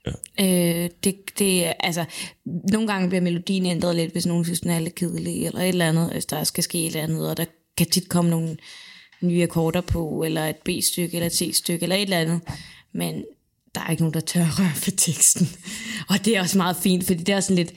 Ja. 0.07 0.85
Øh, 0.85 0.91
det, 1.05 1.39
det 1.39 1.73
altså, 1.81 2.05
nogle 2.45 2.89
gange 2.89 3.09
bliver 3.09 3.23
melodien 3.23 3.67
ændret 3.67 3.97
lidt, 3.97 4.13
hvis 4.13 4.27
nogen 4.27 4.45
synes, 4.45 4.61
den 4.61 4.71
er 4.71 4.79
lidt 4.79 4.95
kedelig, 4.95 5.47
eller 5.47 5.61
et 5.61 5.69
eller 5.69 5.89
andet, 5.89 6.13
hvis 6.13 6.27
der 6.27 6.45
skal 6.45 6.65
ske 6.65 6.79
et 6.79 6.87
eller 6.87 7.03
andet, 7.03 7.31
og 7.31 7.37
der 7.37 7.45
kan 7.77 7.91
tit 7.91 8.09
komme 8.09 8.31
nogle 8.31 8.57
nye 9.23 9.43
akkorder 9.43 9.81
på, 9.81 10.23
eller 10.23 10.47
et 10.47 10.57
B-stykke, 10.57 11.17
eller 11.17 11.27
et 11.27 11.37
C-stykke, 11.37 11.83
eller 11.83 11.97
et 11.97 12.03
eller 12.03 12.19
andet. 12.19 12.41
Men 12.93 13.25
der 13.75 13.81
er 13.81 13.91
ikke 13.91 14.03
nogen, 14.03 14.15
der 14.15 14.21
tør 14.21 14.47
røre 14.59 14.75
for 14.75 14.91
teksten. 14.91 15.49
Og 16.11 16.25
det 16.25 16.37
er 16.37 16.41
også 16.41 16.59
meget 16.59 16.77
fint, 16.77 17.05
fordi 17.05 17.23
det 17.23 17.35
er 17.35 17.41
sådan 17.41 17.57
lidt... 17.57 17.75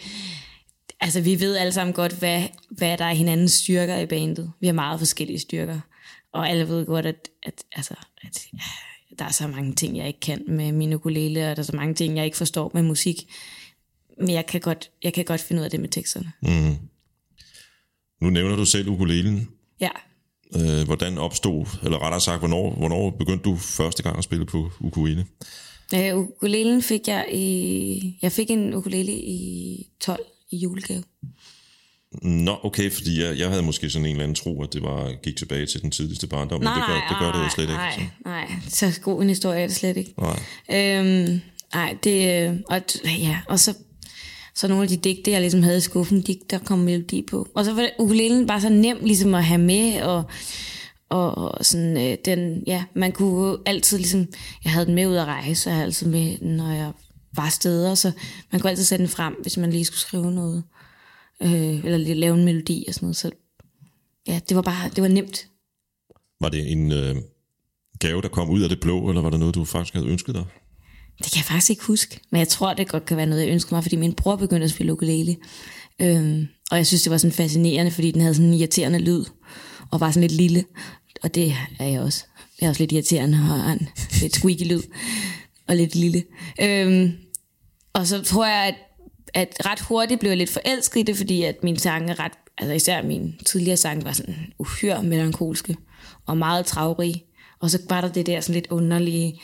Altså, 1.00 1.22
vi 1.22 1.40
ved 1.40 1.56
alle 1.56 1.74
sammen 1.74 1.94
godt, 1.94 2.14
hvad, 2.14 2.44
hvad 2.70 2.98
der 2.98 3.06
er 3.06 3.14
hinandens 3.14 3.54
styrker 3.54 3.98
i 3.98 4.06
bandet. 4.06 4.52
Vi 4.60 4.68
har 4.68 4.74
meget 4.74 5.00
forskellige 5.00 5.40
styrker. 5.40 5.80
Og 6.34 6.50
alle 6.50 6.70
ved 6.70 6.86
godt, 6.86 7.06
at, 7.06 7.30
at, 7.44 7.64
altså, 7.72 7.94
at 8.24 8.48
der 9.20 9.26
er 9.26 9.32
så 9.32 9.48
mange 9.48 9.74
ting, 9.74 9.98
jeg 9.98 10.08
ikke 10.08 10.20
kan 10.20 10.44
med 10.48 10.72
min 10.72 10.94
ukulele, 10.94 11.52
og 11.52 11.56
der 11.56 11.62
er 11.62 11.66
så 11.66 11.76
mange 11.76 11.94
ting, 11.94 12.18
jeg 12.18 12.26
ikke 12.26 12.38
forstår 12.38 12.72
med 12.74 12.84
musik. 12.84 13.28
Men 14.20 14.30
jeg 14.30 14.46
kan 14.46 14.62
godt, 14.62 14.92
jeg 15.04 15.14
kan 15.14 15.26
godt 15.26 15.42
finde 15.42 15.60
ud 15.60 15.66
af 15.66 15.72
det 15.72 15.80
med 15.80 15.90
teksterne. 15.90 16.32
Mm. 16.42 16.76
Nu 18.22 18.30
nævner 18.30 18.56
du 18.56 18.66
selv 18.66 18.90
ukulelen. 18.90 19.50
Ja. 19.80 19.90
Øh, 20.56 20.86
hvordan 20.86 21.18
opstod, 21.18 21.66
eller 21.84 22.00
rettere 22.04 22.22
sagt, 22.22 22.40
hvornår, 22.40 22.76
hvornår 22.76 23.10
begyndte 23.10 23.44
du 23.44 23.56
første 23.56 24.04
gang 24.04 24.18
at 24.18 24.24
spille 24.24 24.46
på 24.46 24.72
ukulele? 24.80 25.26
Øh, 25.96 26.18
ukulelen 26.18 26.82
fik 26.82 27.08
jeg 27.08 27.26
i... 27.34 28.18
Jeg 28.22 28.32
fik 28.32 28.52
en 28.52 28.74
ukulele 28.74 29.12
i 29.12 29.90
12 30.00 30.20
i 30.52 30.58
julegave. 30.58 31.04
Nå, 32.22 32.58
okay, 32.64 32.92
fordi 32.92 33.24
jeg, 33.24 33.38
jeg 33.38 33.50
havde 33.50 33.64
måske 33.64 33.90
sådan 33.90 34.06
en 34.06 34.12
eller 34.12 34.24
anden 34.24 34.36
tro, 34.36 34.64
at 34.64 34.74
det 34.74 34.84
var 34.84 35.14
gik 35.24 35.36
tilbage 35.36 35.66
til 35.66 35.82
den 35.82 35.92
tidligste 35.92 36.28
barndom, 36.28 36.60
men 36.60 36.68
det 36.68 36.84
gør, 36.88 37.08
det 37.10 37.18
gør 37.20 37.32
det 37.32 37.46
jo 37.46 37.50
slet 37.50 37.70
nej, 37.70 37.92
ikke. 37.92 38.12
Så. 38.24 38.30
Nej, 38.30 38.52
så 38.70 39.00
god 39.02 39.22
en 39.22 39.30
historie 39.30 39.62
er 39.62 39.68
det 39.68 39.76
slet 39.76 39.98
ikke. 39.98 40.14
Nej. 40.18 40.40
Øhm, 41.00 41.42
nej, 41.74 41.98
det... 42.04 42.50
øh, 42.50 42.56
Og, 42.70 42.82
ja, 43.06 43.40
og 43.48 43.60
så, 43.60 43.74
så 44.56 44.68
nogle 44.68 44.84
af 44.84 44.90
de 44.90 44.98
digte, 44.98 45.32
jeg 45.32 45.42
ligesom 45.42 45.64
havde 45.64 45.78
i 45.78 45.82
skuffen, 45.82 46.22
de, 46.22 46.40
der 46.50 46.58
kom 46.58 46.80
melodi 46.80 47.26
på. 47.30 47.48
Og 47.56 47.66
så 47.66 47.74
var 47.74 47.82
det, 47.82 47.92
ukulelen 48.00 48.48
bare 48.48 48.62
så 48.62 48.70
nem 48.70 48.98
ligesom 49.02 49.36
at 49.36 49.44
have 49.44 49.62
med, 49.62 50.02
og, 50.02 50.24
og, 51.10 51.36
og 51.36 51.66
sådan, 51.66 51.98
øh, 51.98 52.18
den, 52.26 52.64
ja, 52.68 52.84
man 52.96 53.12
kunne 53.12 53.58
altid 53.66 53.98
ligesom, 53.98 54.28
jeg 54.64 54.72
havde 54.72 54.86
den 54.86 54.96
med 54.96 55.08
ud 55.08 55.16
at 55.16 55.26
rejse, 55.26 55.68
og 55.68 55.72
jeg 55.72 55.76
havde 55.76 55.86
altid 55.86 56.08
med, 56.08 56.38
den, 56.38 56.50
når 56.50 56.72
jeg 56.72 56.92
var 57.34 57.50
steder, 57.50 57.96
så 57.96 58.12
man 58.52 58.62
kunne 58.62 58.70
altid 58.70 58.86
sætte 58.86 59.06
den 59.06 59.12
frem, 59.12 59.36
hvis 59.42 59.58
man 59.58 59.72
lige 59.72 59.86
skulle 59.86 60.00
skrive 60.00 60.32
noget, 60.32 60.64
øh, 61.42 61.86
eller 61.86 61.98
lave 61.98 62.38
en 62.38 62.46
melodi 62.46 62.86
og 62.88 62.94
sådan 62.94 63.06
noget, 63.06 63.16
så 63.16 63.32
ja, 64.28 64.40
det 64.50 64.56
var 64.56 64.62
bare, 64.62 64.90
det 64.90 65.02
var 65.02 65.08
nemt. 65.08 65.48
Var 66.42 66.50
det 66.50 66.72
en 66.72 66.92
øh, 66.92 67.16
gave, 68.00 68.22
der 68.22 68.28
kom 68.28 68.50
ud 68.50 68.62
af 68.62 68.70
det 68.70 68.80
blå, 68.80 69.10
eller 69.10 69.22
var 69.22 69.30
det 69.30 69.40
noget, 69.40 69.56
du 69.56 69.66
faktisk 69.66 69.94
havde 69.94 70.08
ønsket 70.08 70.36
dig? 70.36 70.46
Det 71.18 71.32
kan 71.32 71.38
jeg 71.38 71.46
faktisk 71.46 71.70
ikke 71.70 71.84
huske, 71.84 72.20
men 72.32 72.40
jeg 72.40 72.48
tror, 72.48 72.74
det 72.74 72.88
godt 72.88 73.06
kan 73.06 73.18
være 73.18 73.26
noget, 73.26 73.44
jeg 73.44 73.52
ønsker 73.52 73.76
mig, 73.76 73.84
fordi 73.84 73.96
min 73.96 74.14
bror 74.14 74.36
begyndte 74.36 74.66
at 74.66 74.72
spille 74.72 74.94
ukulele. 74.94 75.36
Øhm, 76.02 76.48
og 76.72 76.78
jeg 76.78 76.88
synes, 76.88 77.04
det 77.04 77.12
var 77.12 77.18
sådan 77.18 77.32
fascinerende, 77.32 77.92
fordi 77.92 78.12
den 78.12 78.22
havde 78.22 78.34
sådan 78.34 78.48
en 78.48 78.54
irriterende 78.54 79.00
lyd, 79.00 79.26
og 79.92 80.00
var 80.00 80.12
sådan 80.12 80.22
lidt 80.22 80.42
lille. 80.42 80.66
Og 81.24 81.36
det 81.36 81.56
er 81.80 81.86
jeg 81.86 82.02
også. 82.02 82.26
Jeg 82.62 82.66
er 82.66 82.70
også 82.70 82.82
lidt 82.82 82.92
irriterende, 82.92 83.38
og 83.38 83.44
har 83.44 83.74
en 83.74 83.90
lidt 84.22 84.36
squeaky 84.36 84.64
lyd, 84.64 84.82
og 85.68 85.76
lidt 85.76 85.96
lille. 85.96 86.24
Øhm, 86.62 87.12
og 87.94 88.08
så 88.08 88.24
tror 88.24 88.46
jeg, 88.46 88.68
at, 88.68 88.76
at 89.34 89.58
ret 89.66 89.80
hurtigt 89.80 90.20
blev 90.20 90.30
jeg 90.30 90.38
lidt 90.38 90.50
forelsket 90.50 91.00
i 91.00 91.04
det, 91.04 91.18
fordi 91.18 91.44
at 91.44 91.64
min 91.64 91.78
sang 91.78 92.10
er 92.10 92.20
ret, 92.20 92.32
altså 92.58 92.74
især 92.74 93.04
min 93.04 93.36
tidligere 93.46 93.78
sang 93.78 94.06
var 94.06 94.12
sådan 94.12 94.36
uhyre 94.60 95.04
melankolske, 95.04 95.76
og 96.26 96.38
meget 96.38 96.66
travrige. 96.66 97.24
Og 97.60 97.70
så 97.70 97.80
var 97.90 98.02
der 98.02 98.12
det 98.12 98.26
der 98.26 98.42
sådan 98.42 98.54
lidt 98.54 98.68
underlige, 98.70 99.42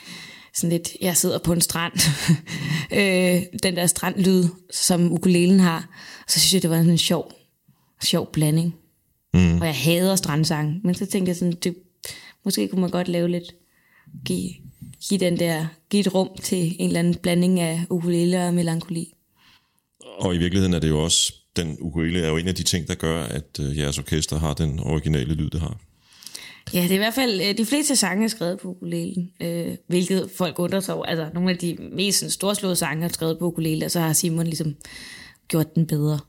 sådan 0.53 0.71
lidt, 0.71 0.89
jeg 1.01 1.17
sidder 1.17 1.39
på 1.39 1.53
en 1.53 1.61
strand, 1.61 1.93
øh, 2.99 3.41
den 3.63 3.75
der 3.75 3.85
strandlyd, 3.85 4.43
som 4.71 5.11
ukulelen 5.11 5.59
har, 5.59 5.89
så 6.27 6.39
synes 6.39 6.53
jeg, 6.53 6.61
det 6.61 6.69
var 6.69 6.75
sådan 6.77 6.91
en 6.91 6.97
sjov, 6.97 7.31
sjov 8.03 8.31
blanding. 8.31 8.75
Mm. 9.33 9.61
Og 9.61 9.65
jeg 9.65 9.75
hader 9.75 10.15
strandsang, 10.15 10.79
men 10.83 10.95
så 10.95 11.05
tænkte 11.05 11.29
jeg 11.29 11.35
sådan, 11.35 11.53
det, 11.63 11.75
måske 12.45 12.67
kunne 12.67 12.81
man 12.81 12.89
godt 12.89 13.07
lave 13.07 13.29
lidt, 13.29 13.55
give, 14.25 14.49
give 15.09 15.19
den 15.19 15.39
der, 15.39 15.65
give 15.89 15.99
et 15.99 16.13
rum 16.13 16.29
til 16.41 16.75
en 16.79 16.87
eller 16.87 16.99
anden 16.99 17.15
blanding 17.15 17.59
af 17.59 17.81
ukulele 17.89 18.47
og 18.47 18.53
melankoli. 18.53 19.12
Og 20.19 20.35
i 20.35 20.37
virkeligheden 20.37 20.73
er 20.73 20.79
det 20.79 20.89
jo 20.89 21.03
også, 21.03 21.33
den 21.55 21.77
ukulele 21.79 22.19
er 22.19 22.29
jo 22.29 22.37
en 22.37 22.47
af 22.47 22.55
de 22.55 22.63
ting, 22.63 22.87
der 22.87 22.95
gør, 22.95 23.23
at 23.23 23.59
øh, 23.61 23.77
jeres 23.77 23.97
orkester 23.97 24.39
har 24.39 24.53
den 24.53 24.79
originale 24.79 25.33
lyd, 25.33 25.49
det 25.49 25.61
har. 25.61 25.77
Ja, 26.73 26.83
det 26.83 26.91
er 26.91 26.95
i 26.95 26.97
hvert 26.97 27.13
fald, 27.13 27.41
øh, 27.41 27.57
de 27.57 27.65
fleste 27.65 27.95
sange 27.95 28.23
er 28.23 28.27
skrevet 28.27 28.59
på 28.59 28.67
ukulelen, 28.67 29.29
øh, 29.41 29.75
hvilket 29.87 30.29
folk 30.37 30.59
undrer 30.59 30.79
sig 30.79 30.95
over. 30.95 31.05
Altså, 31.05 31.29
nogle 31.33 31.51
af 31.51 31.57
de 31.57 31.77
mest 31.91 32.19
sådan, 32.19 32.31
storslåede 32.31 32.75
sange 32.75 33.05
er 33.05 33.09
skrevet 33.09 33.39
på 33.39 33.45
ukulele, 33.45 33.85
og 33.85 33.91
så 33.91 33.99
har 33.99 34.13
Simon 34.13 34.45
ligesom 34.45 34.75
gjort 35.47 35.75
den 35.75 35.87
bedre. 35.87 36.19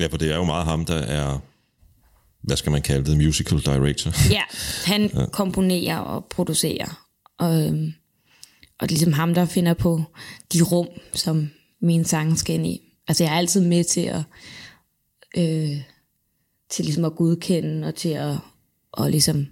Ja, 0.00 0.06
for 0.06 0.16
det 0.16 0.30
er 0.30 0.36
jo 0.36 0.44
meget 0.44 0.64
ham, 0.64 0.84
der 0.84 0.94
er, 0.94 1.38
hvad 2.42 2.56
skal 2.56 2.72
man 2.72 2.82
kalde 2.82 3.10
det, 3.10 3.16
musical 3.16 3.60
director. 3.60 4.12
Ja, 4.32 4.42
han 4.84 5.10
ja. 5.14 5.26
komponerer 5.26 5.98
og 5.98 6.24
producerer, 6.24 7.06
og, 7.38 7.66
øhm, 7.66 7.92
og 8.78 8.88
det 8.88 8.94
er 8.94 8.98
ligesom 8.98 9.12
ham, 9.12 9.34
der 9.34 9.44
finder 9.44 9.74
på 9.74 10.02
de 10.52 10.62
rum, 10.62 10.88
som 11.12 11.50
mine 11.84 12.04
sange 12.04 12.36
skal 12.36 12.54
ind 12.54 12.66
i. 12.66 12.80
Altså, 13.08 13.24
jeg 13.24 13.32
er 13.32 13.36
altid 13.38 13.60
med 13.60 13.84
til 13.84 14.00
at, 14.00 14.22
øh, 15.36 15.80
til 16.70 16.84
ligesom 16.84 17.04
at 17.04 17.16
godkende 17.16 17.88
og 17.88 17.94
til 17.94 18.08
at 18.08 18.36
og 18.96 19.10
ligesom 19.10 19.46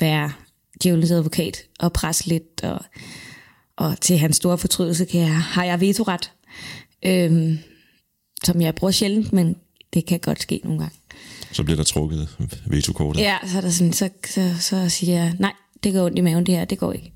være 0.00 0.32
djævelens 0.82 1.10
advokat 1.10 1.62
og 1.78 1.92
presse 1.92 2.28
lidt, 2.28 2.64
og, 2.64 2.80
og 3.76 4.00
til 4.00 4.18
hans 4.18 4.36
store 4.36 4.58
fortrydelse 4.58 5.04
kan 5.04 5.20
jeg, 5.20 5.42
har 5.42 5.64
jeg 5.64 5.80
vetoret, 5.80 6.32
øhm, 7.04 7.58
som 8.44 8.60
jeg 8.60 8.74
bruger 8.74 8.90
sjældent, 8.90 9.32
men 9.32 9.56
det 9.94 10.06
kan 10.06 10.20
godt 10.20 10.42
ske 10.42 10.60
nogle 10.64 10.78
gange. 10.78 10.96
Så 11.52 11.64
bliver 11.64 11.76
der 11.76 11.84
trukket 11.84 12.36
vetokortet. 12.66 13.20
Ja, 13.20 13.36
så, 13.46 13.56
er 13.56 13.60
der 13.60 13.70
sådan, 13.70 13.92
så, 13.92 14.10
så, 14.26 14.54
så 14.60 14.88
siger 14.88 15.14
jeg, 15.14 15.34
nej, 15.38 15.52
det 15.82 15.92
går 15.92 16.06
ondt 16.06 16.18
i 16.18 16.20
maven 16.20 16.46
det 16.46 16.54
her, 16.54 16.64
det 16.64 16.78
går 16.78 16.92
ikke. 16.92 17.12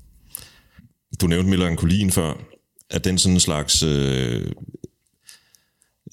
Du 1.21 1.27
nævnte 1.27 1.49
melankolien 1.49 2.11
før. 2.11 2.33
Er 2.89 2.99
den 2.99 3.17
sådan 3.17 3.35
en 3.35 3.39
slags 3.39 3.83
øh, 3.83 4.51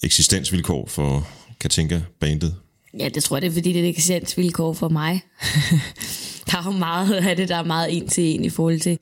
eksistensvilkår 0.03 0.87
for 0.87 1.29
Katinka-bandet? 1.61 2.55
Ja, 2.99 3.09
det 3.09 3.25
tror 3.25 3.37
jeg, 3.37 3.43
det 3.43 3.49
er, 3.49 3.53
fordi 3.53 3.73
det 3.73 3.81
er 3.81 3.85
et 3.85 3.89
eksistensvilkår 3.89 4.73
for 4.73 4.89
mig. 4.89 5.21
der 6.51 6.59
er 6.59 6.65
jo 6.65 6.71
meget 6.71 7.15
af 7.15 7.37
det, 7.37 7.49
der 7.49 7.57
er 7.57 7.65
meget 7.65 7.97
en 7.97 8.09
til 8.09 8.25
en 8.25 8.45
i 8.45 8.51
forhold 8.51 8.81
til... 8.81 8.99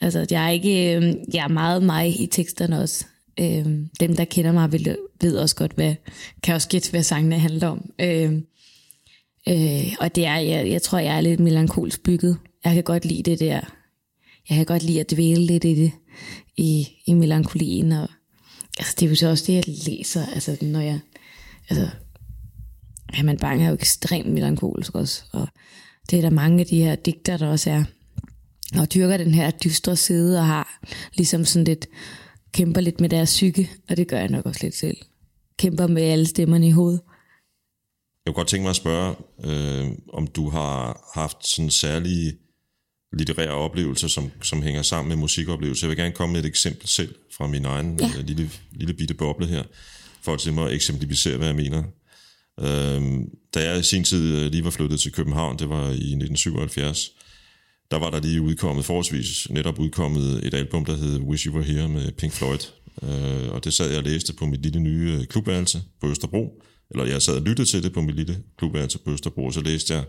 Altså, 0.00 0.26
jeg 0.30 0.44
er, 0.46 0.50
ikke, 0.50 0.96
øh, 0.96 1.14
jeg 1.34 1.44
er 1.44 1.48
meget 1.48 1.82
mig 1.82 2.20
i 2.20 2.26
teksterne 2.26 2.80
også. 2.80 3.04
Øh, 3.40 3.66
dem, 4.00 4.16
der 4.16 4.24
kender 4.24 4.52
mig, 4.52 4.72
vil, 4.72 4.96
ved 5.20 5.36
også 5.36 5.56
godt, 5.56 5.72
hvad, 5.72 5.94
kan 6.42 6.54
også 6.54 6.68
gætte, 6.68 6.90
hvad 6.90 7.02
sangene 7.02 7.38
handler 7.38 7.68
om. 7.68 7.90
Øh, 8.00 8.32
øh, 9.48 9.92
og 10.00 10.14
det 10.14 10.26
er, 10.26 10.36
jeg, 10.36 10.70
jeg 10.70 10.82
tror, 10.82 10.98
jeg 10.98 11.16
er 11.16 11.20
lidt 11.20 11.40
melankolsk 11.40 12.02
bygget. 12.02 12.38
Jeg 12.64 12.74
kan 12.74 12.82
godt 12.84 13.04
lide 13.04 13.30
det 13.30 13.40
der. 13.40 13.60
Jeg 14.48 14.56
kan 14.56 14.66
godt 14.66 14.82
lide 14.82 15.00
at 15.00 15.10
dvæle 15.10 15.46
lidt 15.46 15.64
i 15.64 15.74
det, 15.74 15.92
i, 16.56 16.88
i 17.06 17.14
melankolien. 17.14 17.92
Og, 17.92 18.08
altså, 18.78 18.96
det 19.00 19.06
er 19.06 19.10
jo 19.10 19.16
så 19.16 19.28
også 19.28 19.44
det, 19.46 19.54
jeg 19.54 19.64
læser, 19.66 20.26
altså, 20.26 20.56
når 20.62 20.80
jeg... 20.80 21.00
Altså, 21.68 21.88
Herman 23.12 23.38
Bang 23.38 23.62
er 23.62 23.68
jo 23.68 23.74
ekstremt 23.74 24.32
melankolsk 24.32 24.94
også, 24.94 25.24
og 25.32 25.48
det 26.10 26.16
er 26.16 26.22
der 26.22 26.30
mange 26.30 26.60
af 26.60 26.66
de 26.66 26.82
her 26.82 26.94
digter, 26.94 27.36
der 27.36 27.48
også 27.48 27.70
er, 27.70 27.84
og 28.78 28.94
dyrker 28.94 29.16
den 29.16 29.34
her 29.34 29.50
dystre 29.50 29.96
side, 29.96 30.38
og 30.38 30.46
har 30.46 30.80
ligesom 31.14 31.44
sådan 31.44 31.64
lidt, 31.64 31.86
kæmper 32.52 32.80
lidt 32.80 33.00
med 33.00 33.08
deres 33.08 33.30
psyke, 33.30 33.70
og 33.90 33.96
det 33.96 34.08
gør 34.08 34.18
jeg 34.18 34.28
nok 34.28 34.46
også 34.46 34.60
lidt 34.62 34.74
selv. 34.74 34.96
Kæmper 35.58 35.86
med 35.86 36.02
alle 36.02 36.26
stemmerne 36.26 36.66
i 36.68 36.70
hovedet. 36.70 37.00
Jeg 38.26 38.34
kunne 38.34 38.40
godt 38.40 38.48
tænke 38.48 38.62
mig 38.62 38.70
at 38.70 38.76
spørge, 38.76 39.14
øh, 39.44 39.92
om 40.12 40.26
du 40.26 40.48
har 40.48 41.10
haft 41.14 41.46
sådan 41.46 41.70
særlige 41.70 42.32
litterære 43.12 43.50
oplevelser, 43.50 44.08
som, 44.08 44.30
som 44.42 44.62
hænger 44.62 44.82
sammen 44.82 45.08
med 45.08 45.16
musikoplevelser. 45.16 45.86
Jeg 45.86 45.90
vil 45.90 46.04
gerne 46.04 46.14
komme 46.14 46.32
med 46.32 46.40
et 46.40 46.46
eksempel 46.46 46.88
selv 46.88 47.14
fra 47.36 47.46
min 47.46 47.64
egen 47.64 48.00
ja. 48.00 48.06
øh, 48.18 48.26
lille, 48.26 48.50
lille 48.72 48.94
bitte 48.94 49.14
boble 49.14 49.46
her, 49.46 49.62
for 50.22 50.34
at 50.34 50.54
mig 50.54 50.66
at 50.66 50.74
eksemplificere, 50.74 51.36
hvad 51.36 51.46
jeg 51.46 51.56
mener. 51.56 51.82
Øhm, 52.60 53.24
da 53.54 53.70
jeg 53.70 53.80
i 53.80 53.82
sin 53.82 54.04
tid 54.04 54.36
øh, 54.36 54.50
lige 54.50 54.64
var 54.64 54.70
flyttet 54.70 55.00
til 55.00 55.12
København, 55.12 55.58
det 55.58 55.68
var 55.68 55.84
i 55.86 56.12
1977, 56.12 57.10
der 57.90 57.98
var 57.98 58.10
der 58.10 58.20
lige 58.20 58.40
udkommet, 58.40 58.84
forholdsvis 58.84 59.50
netop 59.50 59.78
udkommet 59.78 60.46
et 60.46 60.54
album, 60.54 60.84
der 60.84 60.96
hed 60.96 61.20
Wish 61.20 61.46
You 61.46 61.54
Were 61.54 61.64
Here 61.64 61.88
med 61.88 62.12
Pink 62.12 62.32
Floyd. 62.32 62.58
Øh, 63.02 63.52
og 63.52 63.64
det 63.64 63.74
sad 63.74 63.88
jeg 63.88 63.98
og 63.98 64.04
læste 64.04 64.32
på 64.32 64.46
mit 64.46 64.62
lille 64.62 64.80
nye 64.80 65.16
øh, 65.18 65.24
klubværelse 65.26 65.82
på 66.00 66.10
Østerbro. 66.10 66.62
Eller 66.90 67.04
jeg 67.04 67.22
sad 67.22 67.36
og 67.36 67.42
lyttede 67.42 67.68
til 67.68 67.82
det 67.82 67.92
på 67.92 68.00
mit 68.00 68.16
lille 68.16 68.38
klubværelse 68.58 68.98
på 68.98 69.10
Østerbro, 69.10 69.44
og 69.44 69.52
så 69.52 69.60
læste 69.60 69.94
jeg 69.94 70.04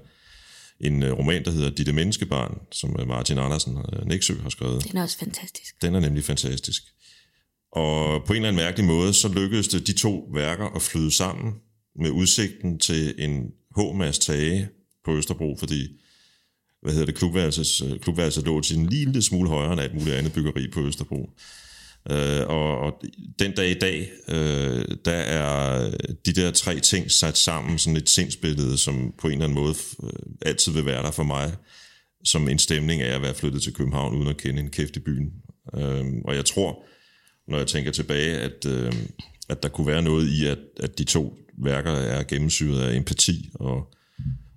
en 0.80 1.04
øh, 1.04 1.18
roman, 1.18 1.46
der 1.46 1.52
hedder 1.52 1.70
Ditte 1.70 1.94
Menneskebarn, 1.94 2.58
som 2.72 2.96
øh, 3.00 3.08
Martin 3.08 3.38
Andersen 3.38 3.78
øh, 3.78 4.08
Næksø 4.08 4.42
har 4.42 4.50
skrevet. 4.50 4.84
Den 4.92 4.98
er 4.98 5.04
også 5.04 5.18
fantastisk. 5.18 5.82
Den 5.82 5.96
er 5.96 6.00
nemlig 6.00 6.24
fantastisk. 6.24 6.84
Og 7.72 8.24
på 8.26 8.34
en 8.34 8.38
eller 8.38 8.50
anden 8.50 8.64
mærkelig 8.64 8.86
måde, 8.88 9.14
så 9.14 9.28
lykkedes 9.28 9.68
det 9.68 9.88
de 9.88 9.94
to 9.94 10.30
værker 10.34 10.66
at 10.66 10.82
flyde 10.82 11.12
sammen 11.12 11.54
med 11.96 12.10
udsigten 12.10 12.80
til 12.80 13.16
en 13.18 13.52
H-mads 13.78 14.20
tage 14.20 14.70
på 15.06 15.16
Østerbro, 15.16 15.56
fordi 15.60 15.88
hvad 16.82 16.92
hedder 16.92 17.06
det, 17.06 17.16
klubværelses, 17.16 17.84
klubværelset 18.02 18.46
lå 18.46 18.62
til 18.62 18.78
en 18.78 18.88
lille 18.88 19.22
smule 19.22 19.50
højere 19.50 19.72
end 19.72 19.82
alt 19.82 19.94
muligt 19.94 20.16
andet 20.16 20.34
byggeri 20.34 20.68
på 20.68 20.82
Østerbro. 20.82 21.30
Øh, 22.12 22.47
og, 22.47 22.80
og 22.80 23.01
den 23.39 23.51
dag 23.51 23.70
i 23.70 23.80
dag, 23.80 24.12
øh, 24.30 24.86
der 25.06 25.12
er 25.12 25.89
de 26.26 26.34
der 26.34 26.51
tre 26.51 26.80
ting 26.80 27.12
sat 27.12 27.38
sammen, 27.38 27.78
sådan 27.78 27.97
et 27.97 28.10
sindsbillede, 28.10 28.78
som 28.78 29.14
på 29.22 29.28
en 29.28 29.34
eller 29.34 29.45
anden 29.45 29.60
måde 29.60 29.76
øh, 30.04 30.10
altid 30.41 30.72
vil 30.72 30.86
være 30.86 31.04
der 31.04 31.12
for 31.12 31.24
mig, 31.24 31.56
som 32.24 32.49
en 32.49 32.60
stemning 32.60 33.01
af 33.01 33.16
at 33.16 33.22
være 33.22 33.34
flyttet 33.34 33.64
til 33.64 33.74
København, 33.74 34.16
uden 34.16 34.28
at 34.28 34.38
kende 34.38 34.62
en 34.62 34.70
kæft 34.70 34.95
i 34.95 34.99
byen. 34.99 35.34
Øh, 35.76 36.06
og 36.26 36.36
jeg 36.36 36.45
tror, 36.45 36.86
når 37.47 37.58
jeg 37.58 37.68
tænker 37.68 37.91
tilbage, 37.91 38.38
at, 38.38 38.66
øh, 38.68 38.93
at 39.49 39.64
der 39.64 39.70
kunne 39.70 39.88
være 39.88 40.01
noget 40.01 40.28
i, 40.28 40.47
at, 40.47 40.60
at 40.80 40.97
de 40.97 41.04
to 41.04 41.38
værker 41.58 41.91
er 41.91 42.24
gennemsyret 42.24 42.82
af 42.82 42.95
empati, 42.95 43.49
og 43.54 43.93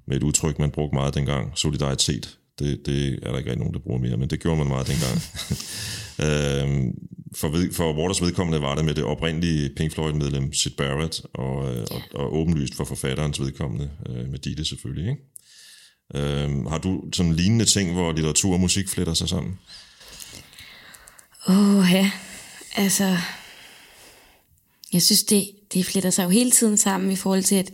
med 0.06 0.16
et 0.16 0.22
udtryk, 0.22 0.58
man 0.58 0.70
brugte 0.70 0.94
meget 0.94 1.14
dengang, 1.14 1.58
solidaritet. 1.58 2.38
Det, 2.58 2.86
det 2.86 3.18
er 3.22 3.30
der 3.30 3.38
ikke 3.38 3.50
rigtig 3.50 3.58
nogen, 3.58 3.74
der 3.74 3.80
bruger 3.80 4.00
mere, 4.00 4.16
men 4.16 4.30
det 4.30 4.40
gjorde 4.40 4.58
man 4.58 4.68
meget 4.68 4.86
dengang. 4.86 5.16
øh, 6.24 6.94
for, 7.36 7.72
for 7.72 7.98
Waters 7.98 8.22
vedkommende 8.22 8.62
var 8.62 8.74
det 8.74 8.84
med 8.84 8.94
det 8.94 9.04
oprindelige 9.04 9.70
Pink 9.76 9.92
Floyd-medlem 9.92 10.52
Sid 10.52 10.70
Barrett, 10.70 11.22
og, 11.34 11.74
øh, 11.74 11.86
og, 11.90 12.02
og 12.14 12.36
åbenlyst 12.36 12.74
for 12.74 12.84
forfatterens 12.84 13.40
vedkommende 13.40 13.90
øh, 14.08 14.28
med 14.30 14.38
Ditte 14.38 14.64
selvfølgelig. 14.64 15.10
Ikke? 15.10 15.22
Øh, 16.14 16.66
har 16.66 16.78
du 16.78 17.04
sådan 17.12 17.32
lignende 17.32 17.64
ting, 17.64 17.92
hvor 17.92 18.12
litteratur 18.12 18.52
og 18.52 18.60
musik 18.60 18.88
fletter 18.88 19.14
sig 19.14 19.28
sammen? 19.28 19.58
Åh, 21.48 21.76
oh, 21.76 21.92
ja. 21.92 22.10
Altså, 22.76 23.16
jeg 24.92 25.02
synes, 25.02 25.24
det, 25.24 25.50
det 25.72 25.86
fletter 25.86 26.10
sig 26.10 26.24
jo 26.24 26.28
hele 26.28 26.50
tiden 26.50 26.76
sammen 26.76 27.10
i 27.10 27.16
forhold 27.16 27.42
til, 27.42 27.56
at 27.56 27.72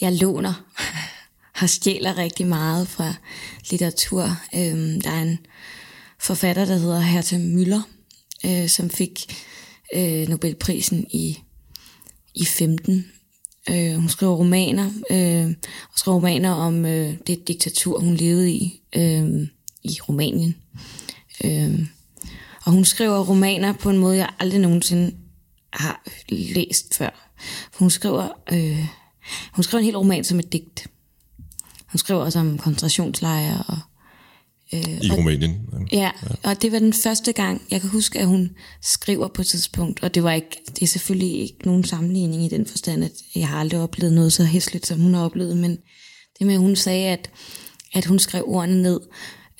jeg 0.00 0.12
låner 0.12 0.64
har 1.54 1.66
stjæler 1.66 2.18
rigtig 2.18 2.46
meget 2.46 2.88
fra 2.88 3.14
litteratur. 3.70 4.22
Øhm, 4.54 5.00
der 5.00 5.10
er 5.10 5.22
en 5.22 5.38
forfatter, 6.20 6.64
der 6.64 6.76
hedder 6.76 7.00
Hertha 7.00 7.36
Müller, 7.36 7.80
øh, 8.46 8.68
som 8.68 8.90
fik 8.90 9.34
øh, 9.94 10.28
Nobelprisen 10.28 11.06
i, 11.10 11.38
i 12.34 12.44
15. 12.44 13.06
Øh, 13.70 13.94
hun 13.94 14.08
skriver 14.08 14.34
romaner, 14.34 14.90
øh, 15.10 15.54
og 15.92 15.98
skriver 15.98 16.16
romaner 16.16 16.50
om 16.50 16.84
øh, 16.84 17.14
det 17.26 17.48
diktatur, 17.48 18.00
hun 18.00 18.14
levede 18.14 18.52
i, 18.52 18.80
øh, 18.96 19.48
i 19.82 19.98
Rumænien. 20.08 20.56
Øh, 21.44 21.86
og 22.64 22.72
hun 22.72 22.84
skriver 22.84 23.24
romaner 23.24 23.72
på 23.72 23.90
en 23.90 23.98
måde, 23.98 24.16
jeg 24.16 24.28
aldrig 24.38 24.60
nogensinde 24.60 25.14
har 25.72 26.02
læst 26.28 26.94
før. 26.94 27.30
Hun 27.78 27.90
skriver, 27.90 28.28
øh, 28.52 28.86
hun 29.52 29.62
skriver 29.62 29.78
en 29.78 29.84
hel 29.84 29.96
roman 29.96 30.24
som 30.24 30.38
et 30.38 30.52
digt. 30.52 30.86
Hun 31.94 31.98
skriver 31.98 32.20
også 32.20 32.38
om 32.38 32.58
koncentrationslejre 32.58 33.64
og 33.68 33.78
Øh, 34.72 35.00
I 35.02 35.10
Rumænien? 35.10 35.60
Ja, 35.92 35.98
ja, 35.98 36.10
og 36.42 36.62
det 36.62 36.72
var 36.72 36.78
den 36.78 36.92
første 36.92 37.32
gang, 37.32 37.62
jeg 37.70 37.80
kan 37.80 37.90
huske, 37.90 38.18
at 38.18 38.26
hun 38.26 38.50
skriver 38.82 39.28
på 39.28 39.42
et 39.42 39.46
tidspunkt, 39.46 40.02
og 40.02 40.14
det 40.14 40.22
var 40.22 40.32
ikke, 40.32 40.62
det 40.66 40.82
er 40.82 40.86
selvfølgelig 40.86 41.40
ikke 41.40 41.58
nogen 41.64 41.84
sammenligning 41.84 42.44
i 42.44 42.48
den 42.48 42.66
forstand, 42.66 43.04
at 43.04 43.12
jeg 43.34 43.48
har 43.48 43.60
aldrig 43.60 43.80
oplevet 43.80 44.12
noget 44.12 44.32
så 44.32 44.44
hæsligt, 44.44 44.86
som 44.86 45.00
hun 45.00 45.14
har 45.14 45.24
oplevet, 45.24 45.56
men 45.56 45.78
det 46.38 46.46
med, 46.46 46.54
at 46.54 46.60
hun 46.60 46.76
sagde, 46.76 47.08
at, 47.08 47.30
at 47.92 48.04
hun 48.04 48.18
skrev 48.18 48.44
ordene 48.46 48.82
ned, 48.82 49.00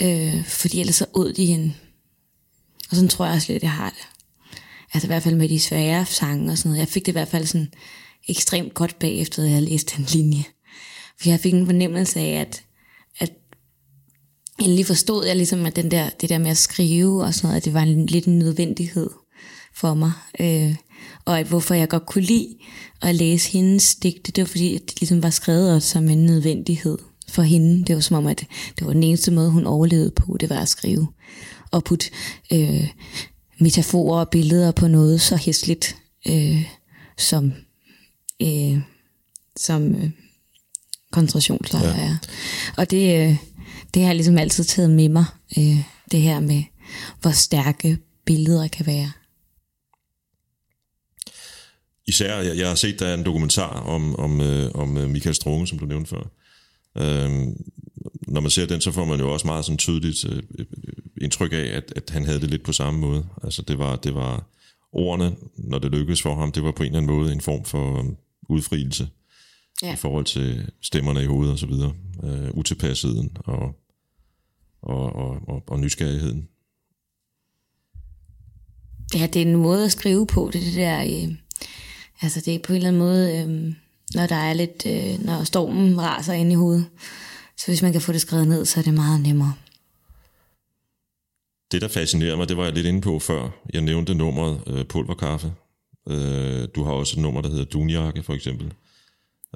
øh, 0.03 0.45
fordi 0.45 0.81
ellers 0.81 0.97
så 0.97 1.07
ud 1.15 1.33
de 1.33 1.47
hende. 1.47 1.73
Og 2.91 2.97
sådan 2.97 3.09
tror 3.09 3.25
jeg 3.25 3.35
også 3.35 3.53
lidt, 3.53 3.57
at 3.57 3.63
jeg 3.63 3.73
har 3.73 3.91
det. 3.91 4.09
Altså 4.95 5.07
i 5.07 5.09
hvert 5.09 5.23
fald 5.23 5.35
med 5.35 5.49
de 5.49 5.61
svære 5.61 6.07
sange 6.07 6.53
og 6.53 6.59
sådan 6.59 6.69
noget. 6.69 6.81
Jeg 6.81 6.89
fik 6.89 7.07
det 7.07 7.13
i 7.13 7.19
hvert 7.19 7.29
fald 7.29 7.47
sådan 7.47 7.73
ekstremt 8.29 8.75
godt 8.75 8.99
bagefter, 8.99 9.45
at 9.45 9.51
jeg 9.51 9.63
læste 9.63 9.97
den 9.97 10.05
linje. 10.05 10.45
For 11.21 11.29
jeg 11.29 11.41
fik 11.41 11.55
en 11.55 11.67
fornemmelse 11.67 12.21
af, 12.21 12.41
at 12.41 12.63
at 13.19 13.33
endelig 14.61 14.87
forstod 14.87 15.27
jeg 15.27 15.37
ligesom, 15.37 15.67
at 15.67 15.77
den 15.77 15.91
der, 15.91 16.11
det 16.21 16.29
der 16.29 16.39
med 16.39 16.51
at 16.51 16.57
skrive 16.57 17.25
og 17.25 17.35
sådan 17.35 17.49
noget, 17.49 17.57
at 17.57 17.65
det 17.65 17.75
var 17.75 17.81
en, 17.81 18.07
lidt 18.07 18.25
en 18.25 18.39
nødvendighed 18.39 19.11
for 19.75 19.95
mig. 19.95 20.13
Øh, 20.41 20.75
og 21.25 21.41
at 21.41 21.47
hvorfor 21.47 21.75
jeg 21.75 21.89
godt 21.89 22.07
kunne 22.07 22.25
lide 22.25 22.57
at 23.03 23.15
læse 23.15 23.53
hendes 23.53 23.95
digte, 23.95 24.33
det 24.33 24.43
var 24.43 24.47
fordi, 24.47 24.75
at 24.75 24.81
det 24.81 25.01
ligesom 25.01 25.23
var 25.23 25.31
skrevet 25.31 25.75
også 25.75 25.89
som 25.89 26.09
en 26.09 26.27
nødvendighed 26.27 26.99
for 27.29 27.43
hende. 27.43 27.85
Det 27.85 27.95
var 27.95 28.01
som 28.01 28.17
om, 28.17 28.27
at 28.27 28.47
det 28.79 28.87
var 28.87 28.93
den 28.93 29.03
eneste 29.03 29.31
måde, 29.31 29.51
hun 29.51 29.67
overlevede 29.67 30.11
på, 30.11 30.37
det 30.41 30.51
var 30.51 30.57
at 30.57 30.69
skrive. 30.69 31.09
Og 31.71 31.85
putte 31.85 32.11
øh, 32.53 32.89
metaforer 33.61 34.21
og 34.21 34.29
billeder 34.29 34.73
på 34.73 34.89
noget 34.89 35.21
så 35.21 35.37
hæsligt 35.37 35.97
øh, 36.29 36.65
som, 37.19 37.53
øh, 38.43 38.79
som 39.57 39.95
øh, 39.95 40.11
koncentrationslejre 41.15 41.99
ja. 41.99 42.05
er. 42.05 42.17
Og 42.77 42.91
det... 42.91 43.31
Øh, 43.31 43.37
det 43.95 44.03
har 44.03 44.09
jeg 44.09 44.17
ligesom 44.17 44.39
altid 44.39 44.65
taget 44.65 44.91
med 44.91 45.09
mig, 45.09 45.25
øh, 45.59 45.79
det 46.11 46.21
her 46.21 46.41
med, 46.41 46.63
hvor 47.21 47.31
stærke 47.31 47.99
billeder 48.25 48.69
kan 48.69 48.87
være. 48.87 49.13
Især, 52.07 52.41
jeg, 52.41 52.59
jeg 52.59 52.69
har 52.69 52.75
set, 52.75 53.01
der 53.01 53.07
er 53.07 53.15
en 53.15 53.25
dokumentar 53.25 53.81
om, 53.81 54.17
om, 54.17 54.41
øh, 54.41 54.71
om 54.75 54.97
øh, 54.97 55.11
Michael 55.11 55.35
Strunge, 55.35 55.67
som 55.67 55.79
du 55.79 55.87
nævnte 55.87 56.11
før. 56.11 56.31
Øh, 56.99 57.47
når 58.29 58.41
man 58.41 58.51
ser 58.51 58.67
den, 58.67 58.81
så 58.81 58.93
får 58.93 59.05
man 59.05 59.21
jo 59.21 59.33
også 59.33 59.47
meget 59.47 59.65
sådan 59.65 59.79
tydeligt 59.79 60.25
øh, 60.25 60.43
øh, 60.59 60.67
indtryk 61.21 61.53
af, 61.53 61.77
at, 61.77 61.93
at 61.97 62.11
han 62.11 62.25
havde 62.25 62.41
det 62.41 62.51
lidt 62.51 62.65
på 62.65 62.73
samme 62.73 63.01
måde. 63.01 63.27
Altså 63.45 63.63
det 63.63 63.79
var, 63.79 63.97
det 63.97 64.15
var 64.15 64.47
ordene, 64.93 65.37
når 65.57 65.79
det 65.79 65.91
lykkedes 65.91 66.23
for 66.23 66.35
ham, 66.35 66.53
det 66.53 66.65
var 66.65 66.71
på 66.71 66.83
en 66.83 66.87
eller 66.87 66.99
anden 66.99 67.17
måde 67.17 67.33
en 67.33 67.41
form 67.41 67.65
for 67.65 67.99
um, 67.99 68.17
udfrielse 68.49 69.09
ja. 69.85 69.93
i 69.93 69.97
forhold 69.97 70.25
til 70.25 70.71
stemmerne 70.81 71.23
i 71.23 71.27
hovedet 71.27 71.53
og 71.53 71.59
så 71.59 71.67
videre. 71.67 71.93
Øh, 72.25 72.51
utilpasheden 72.55 73.37
og 73.45 73.75
og, 74.85 75.17
og, 75.17 75.49
og, 75.49 75.63
og 75.67 75.81
nysgerrigheden. 75.81 76.49
Ja, 79.15 79.27
det 79.27 79.43
er 79.43 79.47
en 79.47 79.57
måde 79.57 79.85
at 79.85 79.93
skrive 79.93 80.27
på, 80.27 80.51
det, 80.53 80.63
det 80.63 80.75
der, 80.75 81.03
øh, 81.03 81.35
altså 82.21 82.41
det 82.41 82.55
er 82.55 82.59
på 82.59 82.73
en 82.73 82.77
eller 82.77 82.89
anden 82.89 83.03
måde, 83.03 83.39
øh, 83.39 83.75
når 84.15 84.27
der 84.27 84.37
er 84.37 84.53
lidt, 84.53 84.87
øh, 84.87 85.25
når 85.25 85.45
stormen 85.45 86.01
raser 86.01 86.33
ind 86.33 86.53
i 86.53 86.55
hovedet, 86.55 86.87
så 87.57 87.67
hvis 87.67 87.83
man 87.83 87.93
kan 87.93 88.01
få 88.01 88.13
det 88.13 88.21
skrevet 88.21 88.49
ned, 88.49 88.65
så 88.65 88.81
er 88.81 88.85
det 88.85 88.95
meget 88.95 89.21
nemmere. 89.21 89.55
Det, 91.73 91.83
der 91.83 91.89
fascinerer 91.89 92.37
mig, 92.37 92.49
det 92.49 92.57
var 92.57 92.65
jeg 92.65 92.73
lidt 92.73 92.87
inde 92.87 93.01
på 93.01 93.19
før. 93.19 93.49
Jeg 93.73 93.81
nævnte 93.81 94.15
nummeret 94.15 94.61
øh, 94.67 94.85
Pulverkaffe. 94.85 95.53
Øh, 96.09 96.69
du 96.75 96.85
har 96.85 96.93
også 96.93 97.17
et 97.17 97.23
nummer, 97.23 97.41
der 97.41 97.49
hedder 97.49 97.65
Dunjakke, 97.65 98.23
for 98.23 98.35
eksempel. 98.35 98.73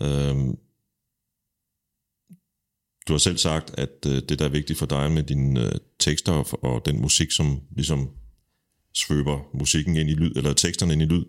Øhm, 0.03 0.59
du 3.09 3.13
har 3.13 3.19
selv 3.19 3.39
sagt, 3.39 3.79
at 3.79 4.07
øh, 4.07 4.23
det, 4.29 4.39
der 4.39 4.45
er 4.45 4.49
vigtigt 4.49 4.79
for 4.79 4.87
dig 4.87 5.13
med 5.13 5.23
dine 5.23 5.65
øh, 5.65 5.73
tekster 5.99 6.33
og, 6.33 6.65
og 6.65 6.87
den 6.87 7.01
musik, 7.01 7.31
som 7.31 7.61
ligesom 7.77 8.11
svøber 8.95 9.41
musikken 9.55 9.97
ind 9.97 10.11
i 10.11 10.15
lyd, 10.15 10.33
eller 10.37 10.53
teksterne 10.53 10.93
ind 10.93 11.03
i 11.03 11.05
lyd, 11.05 11.25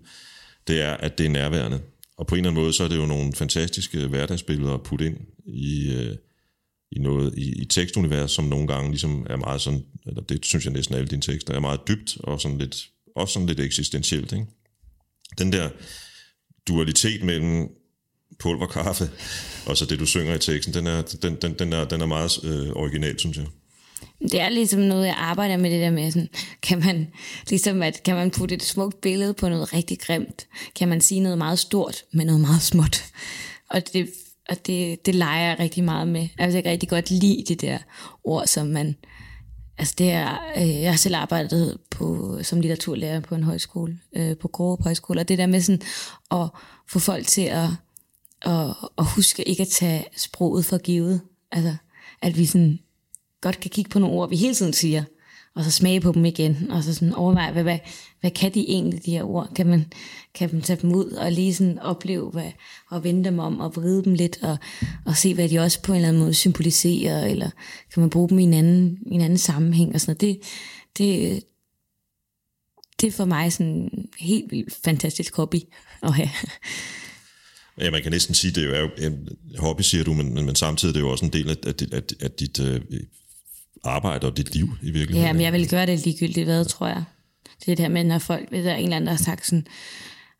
det 0.68 0.82
er, 0.82 0.94
at 0.94 1.18
det 1.18 1.26
er 1.26 1.30
nærværende. 1.30 1.82
Og 2.18 2.28
på 2.28 2.36
en 2.36 2.40
eller 2.40 2.50
anden 2.50 2.64
måde, 2.64 2.74
så 2.74 2.84
er 2.84 2.88
det 2.88 2.98
jo 2.98 3.06
nogle 3.06 3.34
fantastiske 3.34 4.08
hverdagsbilleder 4.08 4.74
at 4.74 4.84
putte 4.84 5.06
ind 5.06 5.18
i, 5.46 5.94
øh, 5.94 6.16
i 6.92 7.00
noget 7.00 7.34
i, 7.38 7.62
i 7.62 7.66
tekstunivers, 7.66 8.32
som 8.32 8.46
nogle 8.46 8.68
gange 8.68 8.90
ligesom 8.90 9.28
er 9.30 9.36
meget 9.36 9.62
sådan, 9.62 9.86
eller 10.06 10.22
det 10.22 10.46
synes 10.46 10.66
jeg 10.66 10.74
næsten 10.74 10.96
alle 10.96 11.08
dine 11.08 11.22
tekster, 11.22 11.54
er 11.54 11.60
meget 11.60 11.88
dybt 11.88 12.18
og 12.20 12.42
sådan 12.42 12.58
lidt, 12.58 12.90
også 13.16 13.34
sådan 13.34 13.48
lidt 13.48 13.60
eksistentielt. 13.60 14.32
Ikke? 14.32 14.46
Den 15.38 15.52
der 15.52 15.70
dualitet 16.68 17.24
mellem 17.24 17.68
pulverkaffe, 18.40 19.10
og 19.66 19.78
så 19.78 19.86
det, 19.86 20.00
du 20.00 20.06
synger 20.06 20.36
i 20.36 20.40
teksten, 20.40 20.74
den 20.74 20.88
er, 20.88 21.02
den, 21.02 21.36
den, 21.36 21.54
den 21.54 21.74
er, 21.74 21.86
den 21.86 22.02
er 22.02 22.06
meget 22.06 22.44
øh, 22.44 22.70
original, 22.70 23.20
synes 23.20 23.38
jeg. 23.38 23.46
Det 24.22 24.42
er 24.42 24.50
ligesom 24.50 24.80
noget, 24.80 25.08
jeg 25.08 25.16
arbejder 25.18 25.58
med 25.58 25.72
det 25.72 25.82
der 25.82 25.92
med, 25.92 26.12
sådan, 26.12 26.30
kan 26.62 26.80
man, 26.80 27.08
ligesom 27.50 27.84
at, 27.84 28.04
kan 28.04 28.16
man 28.16 28.32
putte 28.32 28.56
et 28.56 28.64
smukt 28.64 29.02
billede 29.02 29.34
på 29.34 29.50
noget 29.50 29.74
rigtig 29.74 30.00
grimt? 30.00 30.48
Kan 30.76 30.88
man 30.88 31.02
sige 31.02 31.20
noget 31.20 31.38
meget 31.38 31.60
stort 31.60 32.04
med 32.14 32.26
noget 32.26 32.42
meget 32.42 32.62
småt? 32.62 33.04
Og 33.70 33.94
det, 33.94 34.10
og 34.50 34.68
det, 34.68 35.06
det 35.06 35.16
leger 35.16 35.50
jeg 35.50 35.60
rigtig 35.60 35.84
meget 35.84 36.08
med. 36.08 36.28
Altså, 36.38 36.58
jeg 36.58 36.64
kan 36.64 36.72
rigtig 36.72 36.90
godt 36.90 37.12
lide 37.12 37.44
det 37.48 37.62
der 37.62 37.78
ord, 38.24 38.48
som 38.48 38.68
man... 38.68 38.96
Altså, 39.78 39.96
det 39.98 40.12
er, 40.12 40.38
øh, 40.58 40.82
jeg 40.82 40.92
har 40.92 40.98
selv 40.98 41.16
arbejdet 41.16 41.78
på, 41.92 42.38
som 42.44 42.62
litteraturlærer 42.62 43.20
på 43.20 43.36
en 43.36 43.44
højskole, 43.44 44.00
øh, 44.16 44.38
på 44.38 44.48
Grove 44.48 44.78
Højskole, 44.84 45.20
og 45.20 45.28
det 45.28 45.38
der 45.38 45.46
med 45.46 45.62
sådan 45.62 45.82
at 46.32 46.48
få 46.90 47.00
folk 47.00 47.28
til 47.28 47.42
at 47.42 47.68
og, 48.46 48.92
og 48.96 49.16
huske 49.16 49.44
ikke 49.44 49.62
at 49.62 49.68
tage 49.68 50.06
sproget 50.18 50.66
for 50.66 50.78
givet. 50.78 51.22
Altså, 51.52 51.76
at 52.22 52.38
vi 52.38 52.46
sådan 52.46 52.80
godt 53.42 53.60
kan 53.60 53.72
kigge 53.72 53.90
på 53.90 54.00
nogle 54.00 54.16
ord, 54.16 54.30
vi 54.30 54.36
hele 54.36 54.56
tiden 54.56 54.74
siger, 54.74 55.04
og 55.56 55.64
så 55.64 55.72
smage 55.72 56.02
på 56.02 56.12
dem 56.12 56.26
igen, 56.26 56.72
og 56.72 56.84
så 56.84 56.94
sådan 56.94 57.14
overveje, 57.14 57.52
hvad, 57.52 57.64
hvad, 57.64 57.80
hvad 58.20 58.32
kan 58.32 58.54
de 58.54 58.70
egentlig, 58.70 59.06
de 59.06 59.12
her 59.12 59.24
ord? 59.24 59.50
Kan 59.56 59.68
man, 59.68 59.86
kan 60.34 60.50
man 60.54 60.62
tage 60.62 60.82
dem 60.82 60.94
ud 60.94 61.06
og 61.06 61.32
lige 61.32 61.54
sådan 61.54 61.80
opleve, 61.80 62.30
hvad, 62.30 62.52
og 62.90 63.04
vende 63.04 63.24
dem 63.24 63.40
om, 63.40 63.60
og 63.60 63.76
vride 63.76 64.04
dem 64.04 64.14
lidt, 64.14 64.44
og, 64.44 64.58
og 65.06 65.16
se, 65.16 65.34
hvad 65.34 65.50
de 65.50 65.60
også 65.60 65.82
på 65.82 65.92
en 65.92 65.96
eller 65.96 66.08
anden 66.08 66.22
måde 66.22 66.34
symboliserer, 66.34 67.26
eller 67.26 67.50
kan 67.94 68.02
man 68.02 68.10
bruge 68.10 68.30
dem 68.30 68.40
i 68.40 68.44
en 68.44 68.54
anden, 68.54 68.98
i 69.06 69.14
en 69.14 69.22
anden 69.22 69.38
sammenhæng, 69.38 69.94
og 69.94 70.02
sådan 70.02 70.18
noget. 70.22 70.22
Det, 70.22 70.48
det, 70.98 71.44
det 73.02 73.08
er 73.08 73.12
for 73.12 73.26
mig 73.26 73.54
sådan 73.54 74.08
helt 74.20 74.52
vildt 74.52 74.74
fantastisk 74.84 75.36
hobby 75.36 75.60
at 76.02 76.14
have. 76.14 76.30
Ja, 77.80 77.92
man 77.92 78.04
kan 78.04 78.12
næsten 78.12 78.36
sige, 78.36 78.52
det 78.52 78.76
er 78.76 78.80
jo 78.80 78.90
en 78.98 79.28
hobby, 79.58 79.82
siger 79.82 80.04
du, 80.04 80.14
men, 80.14 80.46
men 80.46 80.56
samtidig 80.56 80.92
er 80.92 80.94
det 80.94 81.00
jo 81.00 81.12
også 81.12 81.26
en 81.26 81.34
del 81.34 81.50
af, 81.50 81.56
af, 81.68 81.74
af, 81.92 82.02
af 82.22 82.32
dit 82.32 82.60
øh, 82.60 82.82
arbejde 83.84 84.28
og 84.28 84.38
dit 84.38 84.56
liv 84.56 84.70
i 84.82 84.92
virkeligheden. 84.92 85.28
Ja, 85.28 85.34
men 85.34 85.42
jeg 85.42 85.54
vil 85.54 85.70
gøre 85.70 85.86
det 85.86 86.06
ligegyldigt 86.06 86.46
hvad, 86.46 86.66
tror 86.66 86.88
jeg. 86.88 87.04
Det 87.60 87.72
er 87.72 87.76
det 87.76 87.86
her 87.86 87.90
med, 87.90 88.04
når 88.04 88.20
folk, 88.20 88.50
hvis 88.50 88.64
der 88.64 88.72
er 88.72 88.76
en 88.76 88.84
eller 88.84 88.96
anden, 88.96 89.08
der 89.08 89.14
har 89.14 89.24
sagt 89.24 89.46
sådan, 89.46 89.68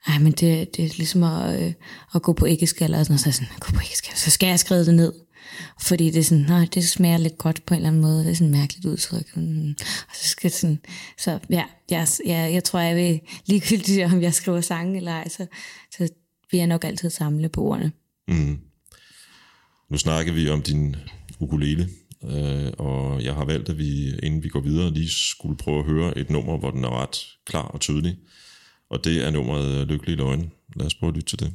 ej, 0.08 0.20
men 0.20 0.32
det, 0.32 0.78
det 0.78 0.86
er 0.86 0.90
ligesom 0.98 1.24
at, 1.24 1.62
øh, 1.62 1.74
at 2.16 2.22
gå 2.22 2.34
på 2.34 2.48
æggeskaller 2.48 3.00
og 3.00 3.06
sådan 3.06 3.14
noget, 3.14 3.22
så, 3.22 3.32
sådan, 3.32 3.48
gå 3.60 3.72
på 3.72 3.82
æggeskaller, 3.84 4.18
så 4.18 4.32
skal 4.32 4.48
jeg 4.48 4.60
skrive 4.60 4.86
det 4.86 4.94
ned. 4.94 5.14
Fordi 5.82 6.12
det 6.12 6.20
er 6.20 6.24
sådan, 6.24 6.46
nej, 6.48 6.68
det 6.74 6.90
smager 6.90 7.18
lidt 7.18 7.38
godt 7.38 7.66
på 7.66 7.74
en 7.74 7.78
eller 7.78 7.88
anden 7.88 8.02
måde. 8.02 8.24
Det 8.24 8.32
er 8.32 8.34
sådan 8.34 8.54
et 8.54 8.60
mærkeligt 8.60 8.86
udtryk. 8.86 9.38
Mm. 9.38 9.76
Og 9.80 10.16
så 10.16 10.30
skal 10.30 10.52
sådan, 10.52 10.80
så 11.18 11.40
ja, 11.50 11.64
jeg, 11.90 12.08
jeg, 12.26 12.54
jeg 12.54 12.64
tror, 12.64 12.80
jeg 12.80 12.96
vil 12.96 13.20
ligegyldigt, 13.52 14.06
om 14.06 14.22
jeg 14.22 14.34
skriver 14.34 14.62
sange 14.62 14.98
eller 14.98 15.12
ej, 15.12 15.30
så, 15.30 15.46
så 15.98 16.10
vil 16.52 16.58
jeg 16.58 16.68
nok 16.68 16.84
altid 16.84 17.10
samle 17.10 17.50
på 17.50 17.62
ordene. 17.62 17.92
Mm. 18.28 18.60
Nu 19.90 19.98
snakker 19.98 20.34
vi 20.34 20.50
om 20.50 20.62
din 20.62 20.96
ukulele, 21.40 21.90
øh, 22.24 22.72
og 22.78 23.24
jeg 23.24 23.36
har 23.36 23.46
valgt, 23.46 23.70
at 23.70 23.78
vi, 23.78 24.20
inden 24.24 24.44
vi 24.44 24.50
går 24.50 24.60
videre, 24.60 24.94
lige 24.94 25.10
skulle 25.10 25.58
prøve 25.58 25.80
at 25.80 25.86
høre 25.86 26.18
et 26.18 26.30
nummer, 26.30 26.58
hvor 26.58 26.72
den 26.72 26.84
er 26.84 27.02
ret 27.02 27.18
klar 27.46 27.64
og 27.64 27.80
tydelig. 27.80 28.18
Og 28.90 29.04
det 29.04 29.26
er 29.26 29.32
nummeret 29.32 29.88
Lykkelige 29.88 30.18
Løgne. 30.18 30.50
Lad 30.76 30.86
os 30.86 30.96
prøve 30.96 31.10
at 31.10 31.16
lytte 31.16 31.28
til 31.28 31.40
det. 31.40 31.54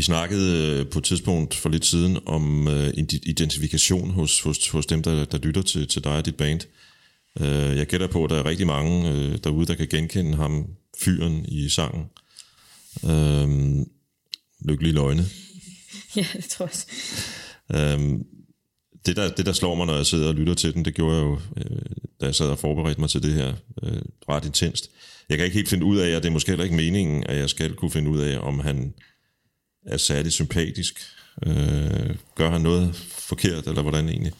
Vi 0.00 0.04
snakkede 0.04 0.78
øh, 0.80 0.90
på 0.90 0.98
et 0.98 1.04
tidspunkt 1.04 1.54
for 1.54 1.68
lidt 1.68 1.86
siden 1.86 2.18
om 2.26 2.68
øh, 2.68 2.88
ide- 2.88 3.20
identifikation 3.22 4.10
hos, 4.10 4.40
hos, 4.40 4.68
hos 4.68 4.86
dem, 4.86 5.02
der, 5.02 5.24
der 5.24 5.38
lytter 5.38 5.62
til, 5.62 5.88
til 5.88 6.04
dig 6.04 6.12
og 6.16 6.26
dit 6.26 6.36
band. 6.36 6.60
Øh, 7.40 7.76
jeg 7.76 7.86
gætter 7.86 8.06
på, 8.06 8.24
at 8.24 8.30
der 8.30 8.38
er 8.38 8.46
rigtig 8.46 8.66
mange 8.66 9.10
øh, 9.10 9.38
derude, 9.44 9.66
der 9.66 9.74
kan 9.74 9.88
genkende 9.88 10.36
ham, 10.36 10.66
fyren 11.00 11.44
i 11.48 11.68
sangen. 11.68 12.04
Øh, 13.04 13.86
Lykkelige 14.68 14.94
løgne. 14.94 15.24
Ja, 16.16 16.26
det 16.32 16.44
tror 16.44 16.64
jeg 16.64 16.70
også. 16.70 16.86
Øhm, 17.74 18.24
det, 19.06 19.16
der, 19.16 19.30
det, 19.30 19.46
der 19.46 19.52
slår 19.52 19.74
mig, 19.74 19.86
når 19.86 19.96
jeg 19.96 20.06
sidder 20.06 20.28
og 20.28 20.34
lytter 20.34 20.54
til 20.54 20.74
den, 20.74 20.84
det 20.84 20.94
gjorde 20.94 21.16
jeg 21.16 21.22
jo, 21.22 21.40
øh, 21.56 21.82
da 22.20 22.26
jeg 22.26 22.34
sad 22.34 22.46
og 22.46 22.58
forberedte 22.58 23.00
mig 23.00 23.10
til 23.10 23.22
det 23.22 23.32
her, 23.32 23.54
øh, 23.82 24.02
ret 24.28 24.44
intenst. 24.44 24.90
Jeg 25.28 25.38
kan 25.38 25.44
ikke 25.44 25.56
helt 25.56 25.68
finde 25.68 25.84
ud 25.84 25.98
af, 25.98 26.16
og 26.16 26.22
det 26.22 26.28
er 26.28 26.32
måske 26.32 26.50
heller 26.50 26.64
ikke 26.64 26.76
meningen, 26.76 27.24
at 27.24 27.36
jeg 27.36 27.50
skal 27.50 27.74
kunne 27.74 27.90
finde 27.90 28.10
ud 28.10 28.20
af, 28.20 28.38
om 28.38 28.60
han 28.60 28.94
er 29.86 29.96
særlig 29.96 30.32
sympatisk. 30.32 31.00
Øh, 31.46 32.16
gør 32.34 32.50
han 32.50 32.60
noget 32.60 32.96
forkert, 33.08 33.66
eller 33.66 33.82
hvordan 33.82 34.08
egentlig? 34.08 34.32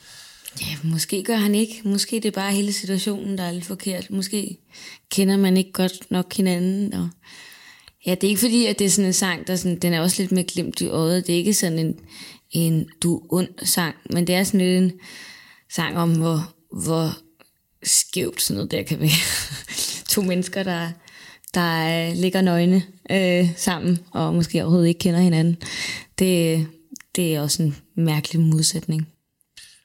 Ja, 0.61 0.77
måske 0.85 1.23
gør 1.23 1.37
han 1.37 1.55
ikke. 1.55 1.81
Måske 1.85 2.17
det 2.17 2.25
er 2.25 2.31
bare 2.31 2.53
hele 2.53 2.73
situationen, 2.73 3.39
der 3.39 3.45
er 3.45 3.53
lidt 3.53 3.65
forkert. 3.65 4.11
Måske 4.11 4.59
kender 5.11 5.37
man 5.37 5.57
ikke 5.57 5.73
godt 5.73 6.11
nok 6.11 6.35
hinanden. 6.35 6.95
Og 6.95 7.09
ja, 8.07 8.11
det 8.15 8.25
er 8.25 8.29
ikke 8.29 8.41
fordi, 8.41 8.67
at 8.67 8.79
det 8.79 8.85
er 8.85 8.91
sådan 8.91 9.07
en 9.07 9.13
sang, 9.13 9.47
der 9.47 9.57
sådan, 9.57 9.79
den 9.79 9.93
er 9.93 10.01
også 10.01 10.23
lidt 10.23 10.33
med 10.33 10.45
glimt 10.45 10.81
i 10.81 10.87
øjet. 10.87 11.27
Det 11.27 11.33
er 11.33 11.37
ikke 11.37 11.55
sådan 11.55 11.79
en, 11.79 12.01
en 12.51 12.89
du 13.03 13.23
ond 13.31 13.49
sang, 13.67 13.95
men 14.11 14.27
det 14.27 14.35
er 14.35 14.45
sådan 14.45 14.61
lidt 14.61 14.83
en 14.83 14.93
sang 15.73 15.99
om, 15.99 16.17
hvor, 16.17 16.55
hvor 16.83 17.19
skævt 17.83 18.43
sådan 18.43 18.57
noget 18.57 18.71
der 18.71 18.83
kan 18.83 19.01
være. 19.01 19.11
to 20.15 20.23
mennesker, 20.23 20.63
der, 20.63 20.91
der 21.55 22.09
øh, 22.11 22.17
ligger 22.17 22.41
nøgne 22.41 22.83
øh, 23.11 23.49
sammen, 23.57 23.99
og 24.11 24.35
måske 24.35 24.63
overhovedet 24.63 24.89
ikke 24.89 24.99
kender 24.99 25.21
hinanden. 25.21 25.57
Det, 26.19 26.67
det 27.17 27.35
er 27.35 27.41
også 27.41 27.63
en 27.63 27.77
mærkelig 27.97 28.43
modsætning. 28.43 29.09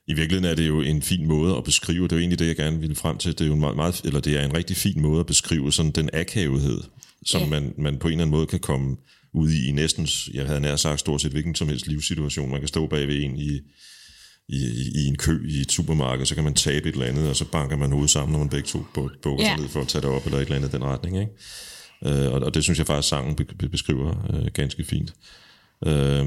I 0.08 0.14
virkeligheden 0.14 0.52
er 0.52 0.56
det 0.56 0.68
jo 0.68 0.82
en 0.82 1.02
fin 1.02 1.28
måde 1.28 1.58
at 1.58 1.64
beskrive, 1.64 2.04
det 2.04 2.12
er 2.12 2.16
jo 2.16 2.20
egentlig 2.20 2.40
det, 2.40 2.48
jeg 2.48 2.56
gerne 2.56 2.80
ville 2.80 2.96
frem 2.96 3.18
til, 3.18 3.32
det 3.32 3.42
er 3.42 3.46
jo 3.46 3.54
en 3.54 3.60
meget, 3.60 3.76
meget 3.76 4.02
eller 4.04 4.20
det 4.20 4.40
er 4.40 4.46
en 4.46 4.54
rigtig 4.54 4.78
fin 4.78 5.02
måde 5.02 5.20
at 5.20 5.26
beskrive 5.26 5.72
sådan 5.74 5.92
den 5.92 6.10
akavethed, 6.14 6.82
som 7.26 7.42
Ja. 7.42 7.48
man, 7.48 7.74
man 7.78 7.98
på 7.98 8.08
en 8.08 8.12
eller 8.14 8.24
anden 8.24 8.38
måde 8.38 8.48
kan 8.48 8.60
komme 8.60 8.96
ud 9.34 9.50
i, 9.50 9.68
i 9.68 9.72
næsten, 9.72 10.08
jeg 10.34 10.46
havde 10.46 10.62
nær 10.62 10.76
sagt 10.76 11.00
stort 11.00 11.22
set 11.22 11.32
hvilken 11.32 11.56
som 11.56 11.68
helst 11.70 11.88
livssituation. 11.88 12.52
Man 12.52 12.60
kan 12.60 12.68
stå 12.68 12.88
bag 12.88 13.08
ved 13.08 13.24
en 13.24 13.38
i, 13.38 13.60
i, 14.50 14.92
i 14.96 15.06
en 15.06 15.16
kø 15.18 15.48
i 15.48 15.62
et 15.62 15.72
supermarked, 15.72 16.26
så 16.26 16.36
kan 16.36 16.44
man 16.44 16.54
tabe 16.54 16.90
et 16.90 16.94
eller 16.94 17.06
andet, 17.06 17.30
og 17.30 17.36
så 17.36 17.46
banker 17.52 17.78
man 17.78 17.92
hovedet 17.92 18.10
sammen, 18.10 18.32
når 18.32 18.40
man 18.40 18.50
begge 18.50 18.68
to 18.68 18.80
bu- 18.80 19.20
bukker 19.22 19.46
Ja. 19.46 19.50
sig 19.56 19.60
ned 19.62 19.70
for 19.70 19.82
at 19.82 19.88
tage 19.88 20.02
det 20.02 20.10
op, 20.10 20.26
eller 20.26 20.38
et 20.38 20.42
eller 20.42 20.56
andet 20.56 20.70
i 20.70 20.72
den 20.72 20.84
retning. 20.84 21.20
Ikke? 21.20 21.32
Øh, 22.26 22.34
og, 22.34 22.40
og 22.42 22.54
det 22.54 22.64
synes 22.64 22.80
jeg 22.80 22.88
faktisk, 22.88 23.10
sangen 23.10 23.36
be- 23.36 23.46
be- 23.60 23.70
beskriver 23.70 24.16
øh, 24.34 24.46
ganske 24.54 24.84
fint. 24.84 25.14
Øh, 25.88 26.26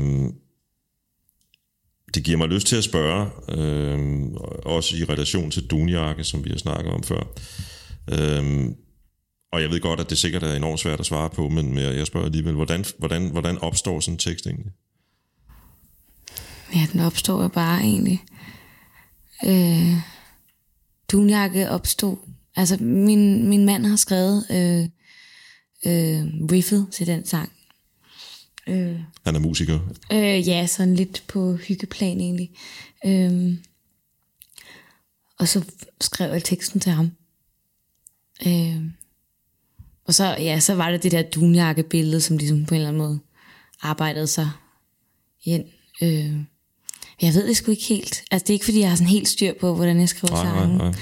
det 2.14 2.25
giver 2.25 2.37
mig 2.39 2.49
lyst 2.49 2.66
til 2.66 2.77
at 2.77 2.85
spørge, 2.85 3.31
øh, 3.49 4.27
også 4.64 4.97
i 4.97 5.05
relation 5.05 5.51
til 5.51 5.66
Dunjakke, 5.66 6.25
som 6.25 6.45
vi 6.45 6.51
har 6.51 6.59
snakket 6.59 6.93
om 6.93 7.03
før. 7.03 7.21
Øh, 8.12 8.64
og 9.53 9.62
jeg 9.62 9.71
ved 9.71 9.81
godt, 9.81 10.01
at 10.01 10.11
det 10.11 10.19
sikkert 10.19 10.43
er 10.43 10.55
enormt 10.55 10.81
svært 10.81 11.01
at 11.01 11.07
svare 11.07 11.31
på, 11.31 11.49
men 11.49 11.79
jeg 11.79 12.07
spørger 12.07 12.27
alligevel, 12.27 12.55
hvordan, 12.55 12.85
hvordan, 12.99 13.31
hvordan 13.31 13.59
opstår 13.59 14.01
sådan 14.01 14.14
en 14.14 14.19
tekst 14.19 14.47
egentlig? 14.47 14.73
Ja, 16.75 16.87
den 16.93 17.01
opstår 17.01 17.43
jo 17.43 17.49
bare 17.49 17.81
egentlig. 17.81 18.25
Øh, 19.47 19.95
Dunjakke 21.12 21.71
opstod. 21.71 22.16
Altså, 22.57 22.77
min, 22.77 23.49
min 23.49 23.64
mand 23.66 23.87
har 23.87 23.97
skrevet 23.97 24.47
øh, 24.51 24.85
øh, 25.87 26.27
riffet 26.53 26.87
til 26.93 27.07
den 27.07 27.27
sang. 27.27 27.53
Øh, 28.66 29.01
Han 29.25 29.35
er 29.35 29.39
musiker? 29.39 29.81
Øh, 30.12 30.49
ja, 30.49 30.66
sådan 30.66 30.95
lidt 30.95 31.25
på 31.29 31.57
hyggeplan 31.57 32.21
egentlig. 32.21 32.51
Øh, 33.07 33.55
og 35.39 35.49
så 35.49 35.64
skrev 36.01 36.33
jeg 36.33 36.45
teksten 36.45 36.81
til 36.81 36.93
ham. 36.93 37.11
Øh, 38.47 38.83
og 40.05 40.14
så, 40.14 40.25
ja, 40.25 40.61
så 40.61 40.75
var 40.75 40.91
det 40.91 41.03
det 41.03 41.12
der 41.12 41.23
dunjakke-billede, 41.23 42.21
som 42.21 42.37
ligesom 42.37 42.66
på 42.66 42.75
en 42.75 42.81
eller 42.81 42.89
anden 42.89 43.03
måde 43.03 43.21
arbejdede 43.81 44.27
sig 44.27 44.51
ind. 45.45 45.64
Øh, 46.03 46.35
jeg 47.23 47.35
ved 47.35 47.49
det 47.49 47.57
sgu 47.57 47.71
ikke 47.71 47.85
helt. 47.85 48.25
Altså 48.31 48.45
det 48.45 48.51
er 48.51 48.55
ikke 48.55 48.64
fordi, 48.64 48.81
jeg 48.81 48.89
har 48.89 48.97
sådan 48.97 49.11
helt 49.11 49.29
styr 49.29 49.53
på, 49.61 49.75
hvordan 49.75 50.01
jeg 50.01 50.09
skriver 50.09 50.37
sange. 50.37 50.95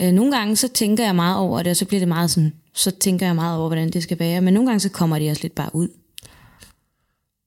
Øh, 0.00 0.12
nogle 0.12 0.36
gange 0.36 0.56
så 0.56 0.68
tænker 0.68 1.04
jeg 1.04 1.16
meget 1.16 1.36
over 1.36 1.62
det, 1.62 1.70
og 1.70 1.76
så 1.76 1.84
bliver 1.84 2.00
det 2.00 2.08
meget 2.08 2.30
sådan, 2.30 2.54
så 2.74 2.90
tænker 2.90 3.26
jeg 3.26 3.34
meget 3.34 3.58
over, 3.58 3.68
hvordan 3.68 3.90
det 3.90 4.02
skal 4.02 4.18
være. 4.18 4.40
Men 4.40 4.54
nogle 4.54 4.68
gange 4.68 4.80
så 4.80 4.88
kommer 4.88 5.18
de 5.18 5.30
også 5.30 5.42
lidt 5.42 5.54
bare 5.54 5.74
ud. 5.74 5.88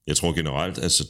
Jeg 0.06 0.16
tror 0.16 0.32
generelt, 0.32 0.78
altså 0.78 1.08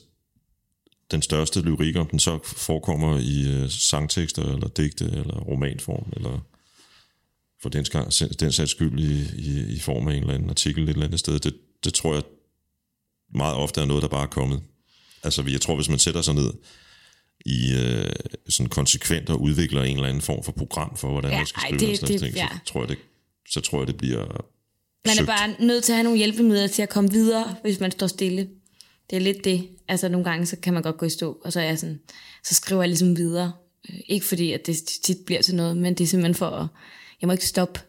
den 1.10 1.22
største 1.22 1.60
lyrik, 1.60 1.96
om 1.96 2.06
den 2.06 2.18
så 2.18 2.38
forekommer 2.44 3.18
i 3.18 3.62
uh, 3.62 3.70
sangtekster, 3.70 4.42
eller 4.42 4.68
digte, 4.68 5.04
eller 5.04 5.40
romanform, 5.40 6.12
eller 6.12 6.40
for 7.62 7.68
den, 7.68 7.84
den 8.40 8.52
sags 8.52 8.70
skyld 8.70 9.00
i, 9.00 9.22
i, 9.36 9.74
i 9.76 9.80
form 9.80 10.08
af 10.08 10.14
en 10.14 10.20
eller 10.20 10.34
anden 10.34 10.50
artikel 10.50 10.82
et 10.82 10.88
eller 10.88 11.06
andet 11.06 11.20
sted, 11.20 11.38
det, 11.38 11.54
det 11.84 11.94
tror 11.94 12.14
jeg 12.14 12.22
meget 13.34 13.56
ofte 13.56 13.80
er 13.80 13.84
noget, 13.84 14.02
der 14.02 14.08
bare 14.08 14.22
er 14.22 14.26
kommet. 14.26 14.62
Altså 15.22 15.44
jeg 15.48 15.60
tror, 15.60 15.74
hvis 15.74 15.88
man 15.88 15.98
sætter 15.98 16.22
sig 16.22 16.34
ned 16.34 16.52
i 17.44 17.74
øh, 17.74 18.10
sådan 18.48 18.70
konsekvent 18.70 19.30
og 19.30 19.40
udvikler 19.40 19.82
en 19.82 19.96
eller 19.96 20.08
anden 20.08 20.22
form 20.22 20.44
for 20.44 20.52
program 20.52 20.96
for, 20.96 21.10
hvordan 21.10 21.30
ja, 21.30 21.36
man 21.36 21.46
skal 21.46 21.60
skrive 21.60 21.80
ej, 21.80 21.88
det, 21.88 21.98
sådan 21.98 22.12
det, 22.12 22.20
ting, 22.20 22.34
ja. 22.34 22.48
så, 22.48 22.72
tror 22.72 22.80
jeg, 22.80 22.88
det, 22.88 22.98
så 23.50 23.60
tror 23.60 23.78
jeg, 23.78 23.86
det 23.86 23.96
bliver 23.96 24.46
Man 25.04 25.16
søgt. 25.16 25.28
er 25.28 25.36
bare 25.36 25.54
nødt 25.60 25.84
til 25.84 25.92
at 25.92 25.96
have 25.96 26.04
nogle 26.04 26.18
hjælpemidler 26.18 26.66
til 26.66 26.82
at 26.82 26.88
komme 26.88 27.10
videre, 27.10 27.56
hvis 27.62 27.80
man 27.80 27.90
står 27.90 28.06
stille. 28.06 28.48
Det 29.10 29.16
er 29.16 29.20
lidt 29.20 29.44
det. 29.44 29.68
Altså 29.88 30.08
nogle 30.08 30.24
gange, 30.24 30.46
så 30.46 30.56
kan 30.56 30.74
man 30.74 30.82
godt 30.82 30.96
gå 30.96 31.06
i 31.06 31.10
stå, 31.10 31.38
og 31.44 31.52
så, 31.52 31.60
er 31.60 31.64
jeg 31.64 31.78
sådan, 31.78 32.00
så 32.44 32.54
skriver 32.54 32.82
jeg 32.82 32.88
ligesom 32.88 33.16
videre. 33.16 33.52
Øh, 33.90 34.00
ikke 34.06 34.26
fordi, 34.26 34.52
at 34.52 34.66
det 34.66 34.76
tit 35.04 35.18
bliver 35.26 35.42
til 35.42 35.54
noget, 35.54 35.76
men 35.76 35.94
det 35.94 36.04
er 36.04 36.08
simpelthen 36.08 36.34
for 36.34 36.50
at, 36.50 36.66
jeg 37.20 37.26
må 37.26 37.32
ikke 37.32 37.46
stoppe. 37.46 37.80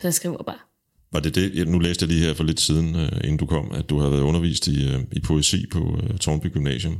Så 0.00 0.06
jeg 0.06 0.14
skriver 0.14 0.42
bare. 0.42 0.58
Var 1.12 1.20
det 1.20 1.34
det, 1.34 1.68
nu 1.68 1.78
læste 1.78 2.02
jeg 2.02 2.12
lige 2.12 2.26
her 2.26 2.34
for 2.34 2.44
lidt 2.44 2.60
siden, 2.60 2.94
uh, 2.94 3.02
inden 3.02 3.36
du 3.36 3.46
kom, 3.46 3.72
at 3.72 3.90
du 3.90 3.98
har 3.98 4.08
været 4.08 4.22
undervist 4.22 4.66
i, 4.66 4.94
uh, 4.94 5.00
i 5.12 5.20
poesi 5.20 5.66
på 5.72 6.00
Tornby 6.20 6.46
Gymnasium. 6.52 6.98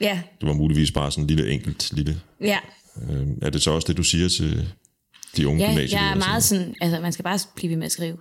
Ja. 0.00 0.20
Det 0.40 0.48
var 0.48 0.54
muligvis 0.54 0.92
bare 0.92 1.10
sådan 1.10 1.24
en 1.24 1.28
lille 1.28 1.52
enkelt 1.52 1.92
lille. 1.92 2.20
Ja. 2.40 2.58
Uh, 2.96 3.28
er 3.42 3.50
det 3.50 3.62
så 3.62 3.70
også 3.70 3.88
det, 3.88 3.96
du 3.96 4.02
siger 4.02 4.28
til 4.28 4.68
de 5.36 5.48
unge 5.48 5.64
ja, 5.64 5.70
gymnasier? 5.70 5.98
Ja, 5.98 6.04
jeg 6.04 6.12
er 6.12 6.18
meget 6.18 6.42
sådan, 6.42 6.74
altså 6.80 7.00
man 7.00 7.12
skal 7.12 7.22
bare 7.22 7.38
blive 7.54 7.70
ved 7.70 7.76
med 7.76 7.86
at 7.86 7.92
skrive. 7.92 8.16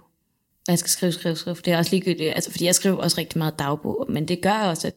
Jeg 0.67 0.79
skal 0.79 0.89
skrive, 0.89 1.11
skrive, 1.11 1.35
skrive. 1.35 1.55
Det 1.65 1.73
er 1.73 1.77
også 1.77 1.91
ligegyldigt, 1.91 2.33
altså 2.35 2.51
fordi 2.51 2.65
jeg 2.65 2.75
skriver 2.75 2.97
også 2.97 3.17
rigtig 3.17 3.37
meget 3.37 3.59
dagbog, 3.59 4.05
men 4.09 4.27
det 4.27 4.41
gør 4.41 4.53
også, 4.53 4.87
at, 4.87 4.93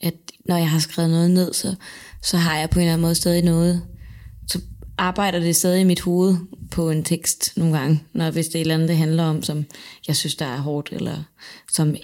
at 0.00 0.14
når 0.44 0.56
jeg 0.56 0.70
har 0.70 0.78
skrevet 0.78 1.10
noget 1.10 1.30
ned, 1.30 1.52
så, 1.52 1.74
så 2.22 2.36
har 2.36 2.58
jeg 2.58 2.70
på 2.70 2.78
en 2.78 2.82
eller 2.82 2.92
anden 2.92 3.02
måde 3.02 3.14
stadig 3.14 3.42
noget, 3.42 3.82
så 4.48 4.60
arbejder 4.98 5.40
det 5.40 5.56
stadig 5.56 5.80
i 5.80 5.84
mit 5.84 6.00
hoved 6.00 6.36
på 6.70 6.90
en 6.90 7.04
tekst 7.04 7.52
nogle 7.56 7.78
gange, 7.78 8.02
når 8.12 8.30
hvis 8.30 8.46
det 8.46 8.54
er 8.54 8.58
et 8.58 8.60
eller 8.60 8.74
andet, 8.74 8.88
det 8.88 8.96
handler 8.96 9.24
om, 9.24 9.42
som 9.42 9.64
jeg 10.08 10.16
synes, 10.16 10.34
der 10.34 10.46
er 10.46 10.58
hårdt, 10.58 10.88
eller 10.92 11.22
som 11.72 11.94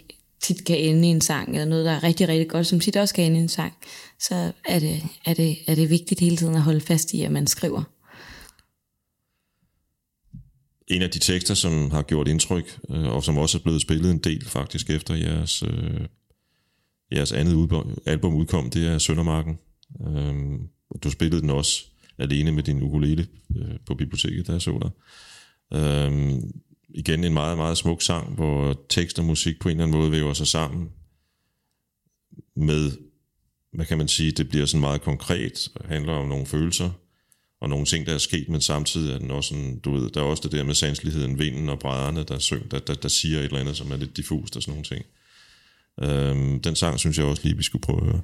tit 0.41 0.65
kan 0.65 0.79
ende 0.79 1.09
i 1.09 1.11
en 1.11 1.21
sang, 1.21 1.49
eller 1.49 1.65
noget, 1.65 1.85
der 1.85 1.93
er 1.93 2.03
rigtig, 2.03 2.29
rigtig 2.29 2.49
godt, 2.49 2.67
som 2.67 2.81
tit 2.81 2.97
også 2.97 3.15
kan 3.15 3.25
ende 3.25 3.39
i 3.39 3.43
en 3.43 3.49
sang, 3.49 3.73
så 4.21 4.53
er 4.65 4.79
det, 4.79 5.03
er 5.25 5.35
det, 5.35 5.57
er 5.67 5.75
det 5.75 5.91
vigtigt 5.91 6.21
hele 6.21 6.37
tiden 6.37 6.55
at 6.55 6.63
holde 6.63 6.81
fast 6.81 7.15
i, 7.15 7.23
at 7.23 7.33
man 7.33 7.47
skriver. 7.47 7.83
En 10.89 11.03
af 11.03 11.11
de 11.11 11.19
tekster, 11.19 11.55
som 11.55 11.91
har 11.91 12.03
gjort 12.03 12.29
indtryk, 12.29 12.79
øh, 12.91 13.05
og 13.05 13.25
som 13.25 13.39
også 13.39 13.59
er 13.59 13.63
blevet 13.63 13.83
spillet 13.83 14.11
en 14.11 14.19
del 14.19 14.45
faktisk 14.45 14.91
efter 14.91 15.15
jeres, 15.15 15.63
øh, 15.63 16.01
jeres 17.13 17.33
andet 17.33 17.71
album 18.07 18.35
udkom, 18.35 18.71
det 18.71 18.87
er 18.87 18.99
Søndermarken. 18.99 19.59
Øh, 20.07 20.35
du 21.03 21.11
spillede 21.11 21.41
den 21.41 21.51
også 21.51 21.85
alene 22.19 22.53
med 22.53 22.63
din 22.63 22.83
ukulele 22.83 23.27
øh, 23.57 23.75
på 23.87 23.95
biblioteket, 23.95 24.47
der 24.47 24.53
jeg 24.53 24.63
så 24.63 24.79
dig. 24.83 24.91
Øhm, 25.73 26.53
igen 26.97 27.25
en 27.25 27.35
meget, 27.35 27.57
meget 27.57 27.79
smuk 27.79 28.03
sang, 28.03 28.35
hvor 28.35 28.81
tekst 28.89 29.19
og 29.19 29.25
musik 29.25 29.61
på 29.61 29.69
en 29.69 29.77
eller 29.77 29.85
anden 29.85 29.99
måde 29.99 30.11
væver 30.11 30.33
sig 30.33 30.47
sammen 30.47 30.89
med, 32.57 32.93
hvad 33.73 33.87
kan 33.87 33.99
man 33.99 34.09
sige, 34.09 34.31
det 34.31 34.49
bliver 34.49 34.67
sådan 34.67 34.81
meget 34.81 35.03
konkret, 35.03 35.69
og 35.75 35.89
handler 35.89 36.13
om 36.13 36.29
nogle 36.29 36.47
følelser, 36.47 36.91
og 37.61 37.69
nogle 37.69 37.87
ting, 37.87 38.07
der 38.07 38.15
er 38.15 38.19
sket, 38.19 38.49
men 38.49 38.61
samtidig 38.61 39.15
er 39.15 39.19
den 39.19 39.31
også 39.31 39.49
sådan, 39.49 39.79
du 39.79 39.93
ved, 39.93 40.11
der 40.11 40.21
er 40.21 40.25
også 40.25 40.43
det 40.43 40.53
der 40.53 40.65
med 40.65 40.75
sanseligheden, 40.75 41.39
vinden 41.39 41.69
og 41.69 41.79
brædderne, 41.79 42.25
der, 42.25 42.39
syng, 42.39 42.71
der, 42.71 42.79
der, 42.79 42.95
der 42.95 43.09
siger 43.09 43.39
et 43.39 43.45
eller 43.45 43.61
andet, 43.61 43.77
som 43.77 43.93
er 43.93 43.97
lidt 43.97 44.17
diffust 44.17 44.57
og 44.57 44.63
sådan 44.63 44.73
nogle 44.73 44.85
ting. 44.85 45.05
Øhm, 46.03 46.63
den 46.63 46.77
sang 46.77 46.99
synes 46.99 47.19
jeg 47.19 47.27
også 47.27 47.43
lige, 47.45 47.57
vi 47.57 47.63
skulle 47.63 47.83
prøve 47.83 48.01
at 48.01 48.07
høre. 48.07 48.23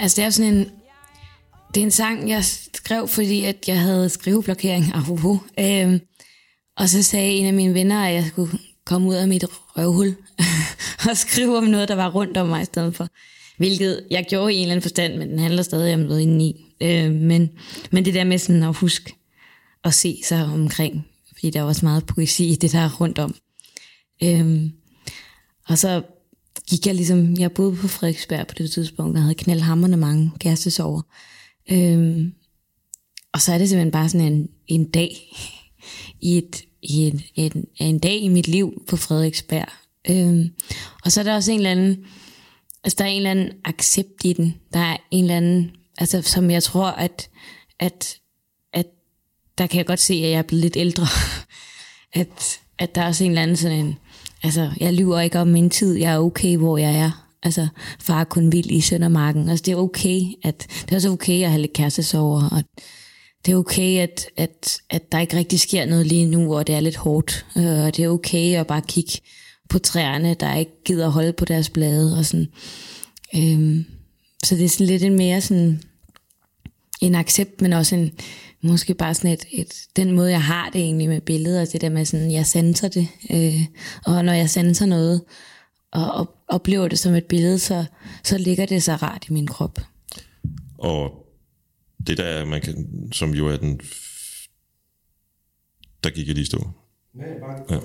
Altså 0.00 0.16
det 0.16 0.24
er 0.24 0.30
sådan 0.30 0.54
en... 0.54 0.70
Det 1.74 1.80
er 1.80 1.84
en 1.84 1.90
sang, 1.90 2.28
jeg 2.28 2.44
skrev, 2.44 3.08
fordi 3.08 3.44
at 3.44 3.68
jeg 3.68 3.80
havde 3.80 4.08
skriveblokering. 4.08 4.84
Ahuhu. 4.94 5.40
Øhm, 5.60 6.00
og 6.76 6.88
så 6.88 7.02
sagde 7.02 7.32
en 7.32 7.46
af 7.46 7.54
mine 7.54 7.74
venner, 7.74 8.04
at 8.04 8.14
jeg 8.14 8.24
skulle 8.24 8.58
komme 8.84 9.08
ud 9.08 9.14
af 9.14 9.28
mit 9.28 9.44
røvhul 9.76 10.16
og 11.10 11.16
skrive 11.16 11.56
om 11.56 11.64
noget, 11.64 11.88
der 11.88 11.94
var 11.94 12.10
rundt 12.10 12.36
om 12.36 12.48
mig 12.48 12.62
i 12.62 12.64
stedet 12.64 12.96
for. 12.96 13.08
Hvilket 13.58 14.06
jeg 14.10 14.26
gjorde 14.28 14.54
i 14.54 14.56
en 14.56 14.62
eller 14.62 14.72
anden 14.72 14.82
forstand, 14.82 15.16
men 15.16 15.30
den 15.30 15.38
handler 15.38 15.62
stadig 15.62 15.94
om 15.94 16.00
noget 16.00 16.20
indeni. 16.20 16.74
Øh, 16.80 17.12
men, 17.12 17.50
men 17.90 18.04
det 18.04 18.14
der 18.14 18.24
med 18.24 18.38
sådan 18.38 18.62
at 18.62 18.76
huske 18.76 19.14
at 19.84 19.94
se 19.94 20.20
sig 20.24 20.44
omkring, 20.44 21.06
fordi 21.34 21.50
der 21.50 21.60
er 21.60 21.64
også 21.64 21.86
meget 21.86 22.06
poesi 22.06 22.44
i 22.44 22.54
det, 22.54 22.72
der 22.72 22.78
er 22.78 23.00
rundt 23.00 23.18
om. 23.18 23.34
Øh, 24.22 24.70
og 25.68 25.78
så 25.78 26.02
gik 26.70 26.86
jeg 26.86 26.94
ligesom, 26.94 27.36
jeg 27.38 27.52
boede 27.52 27.76
på 27.76 27.88
Frederiksberg 27.88 28.46
på 28.46 28.54
det 28.58 28.70
tidspunkt, 28.70 29.16
og 29.16 29.22
havde 29.22 29.34
knaldhammerne 29.34 29.96
mange 29.96 30.32
kærestesover. 30.38 31.02
Øhm, 31.70 32.32
og 33.32 33.40
så 33.40 33.52
er 33.52 33.58
det 33.58 33.68
simpelthen 33.68 33.92
bare 33.92 34.08
sådan 34.08 34.32
en, 34.32 34.48
en 34.66 34.90
dag 34.90 35.36
i 36.20 36.38
et, 36.38 36.62
i 36.82 36.96
en, 36.96 37.20
en, 37.34 37.64
en 37.76 37.98
dag 37.98 38.16
i 38.16 38.28
mit 38.28 38.48
liv 38.48 38.82
på 38.88 38.96
Frederiksberg. 38.96 39.68
Øhm, 40.10 40.50
og 41.04 41.12
så 41.12 41.20
er 41.20 41.24
der 41.24 41.34
også 41.34 41.52
en 41.52 41.58
eller 41.58 41.70
anden, 41.70 42.04
altså 42.84 42.96
der 42.98 43.04
er 43.04 43.08
en 43.08 43.16
eller 43.16 43.30
anden 43.30 43.52
accept 43.64 44.24
i 44.24 44.32
den. 44.32 44.54
Der 44.72 44.80
er 44.80 44.96
en 45.10 45.24
eller 45.24 45.36
anden, 45.36 45.70
altså 45.98 46.22
som 46.22 46.50
jeg 46.50 46.62
tror, 46.62 46.86
at, 46.86 47.30
at, 47.78 48.16
at 48.72 48.86
der 49.58 49.66
kan 49.66 49.78
jeg 49.78 49.86
godt 49.86 50.00
se, 50.00 50.14
at 50.14 50.30
jeg 50.30 50.38
er 50.38 50.42
blevet 50.42 50.62
lidt 50.62 50.76
ældre. 50.76 51.06
at, 52.20 52.60
at 52.78 52.94
der 52.94 53.02
er 53.02 53.06
også 53.06 53.24
en 53.24 53.30
eller 53.30 53.42
anden 53.42 53.56
sådan 53.56 53.78
en, 53.78 53.98
altså 54.42 54.70
jeg 54.80 54.94
lyver 54.94 55.20
ikke 55.20 55.38
om 55.38 55.48
min 55.48 55.70
tid, 55.70 55.96
jeg 55.96 56.12
er 56.12 56.18
okay, 56.18 56.56
hvor 56.56 56.78
jeg 56.78 56.98
er. 56.98 57.26
Altså, 57.42 57.68
far 58.00 58.24
kun 58.24 58.52
vild 58.52 58.70
i 58.70 58.80
Søndermarken. 58.80 59.48
Altså, 59.48 59.62
det 59.66 59.72
er 59.72 59.76
okay, 59.76 60.20
at, 60.44 60.66
det 60.82 60.90
er 60.90 60.96
også 60.96 61.10
okay 61.10 61.42
at 61.42 61.50
have 61.50 61.60
lidt 61.60 61.72
kærestesover, 61.72 62.48
og 62.48 62.64
det 63.46 63.52
er 63.52 63.56
okay, 63.56 63.98
at, 63.98 64.26
at, 64.36 64.80
at 64.90 65.12
der 65.12 65.18
ikke 65.20 65.36
rigtig 65.36 65.60
sker 65.60 65.86
noget 65.86 66.06
lige 66.06 66.26
nu, 66.26 66.56
og 66.56 66.66
det 66.66 66.74
er 66.74 66.80
lidt 66.80 66.96
hårdt. 66.96 67.46
Øh, 67.56 67.84
og 67.84 67.96
det 67.96 68.04
er 68.04 68.08
okay 68.08 68.56
at 68.56 68.66
bare 68.66 68.82
kigge 68.88 69.12
på 69.68 69.78
træerne, 69.78 70.34
der 70.34 70.56
ikke 70.56 70.84
gider 70.84 71.06
at 71.06 71.12
holde 71.12 71.32
på 71.32 71.44
deres 71.44 71.70
blade. 71.70 72.18
Og 72.18 72.24
sådan. 72.24 72.48
Øhm, 73.36 73.84
så 74.44 74.56
det 74.56 74.64
er 74.64 74.68
sådan 74.68 74.86
lidt 74.86 75.02
en 75.02 75.16
mere 75.16 75.40
sådan 75.40 75.82
en 77.00 77.14
accept, 77.14 77.60
men 77.60 77.72
også 77.72 77.94
en, 77.94 78.12
måske 78.62 78.94
bare 78.94 79.14
sådan 79.14 79.30
et, 79.30 79.44
et, 79.52 79.86
den 79.96 80.12
måde, 80.12 80.30
jeg 80.30 80.42
har 80.42 80.70
det 80.70 80.80
egentlig 80.80 81.08
med 81.08 81.20
billeder, 81.20 81.64
det 81.64 81.80
der 81.80 81.88
med 81.88 82.04
sådan, 82.04 82.30
jeg 82.30 82.46
sanser 82.46 82.88
det, 82.88 83.08
øh, 83.30 83.66
og 84.06 84.24
når 84.24 84.32
jeg 84.32 84.50
sanser 84.50 84.86
noget, 84.86 85.22
og, 85.92 86.12
og 86.12 86.34
oplever 86.48 86.88
det 86.88 86.98
som 86.98 87.14
et 87.14 87.24
billede, 87.24 87.58
så, 87.58 87.84
så 88.24 88.38
ligger 88.38 88.66
det 88.66 88.82
så 88.82 88.94
rart 88.94 89.28
i 89.28 89.32
min 89.32 89.46
krop. 89.46 89.78
Og 90.78 91.26
det 92.06 92.18
der, 92.18 92.44
man 92.44 92.60
kan, 92.60 92.86
som 93.12 93.34
jo 93.34 93.48
er 93.48 93.56
den... 93.56 93.80
Der 96.04 96.10
gik 96.10 96.26
jeg 96.26 96.34
lige 96.34 96.46
stå. 96.46 96.70
Nej, 97.14 97.28
bare 97.40 97.64
ja. 97.70 97.78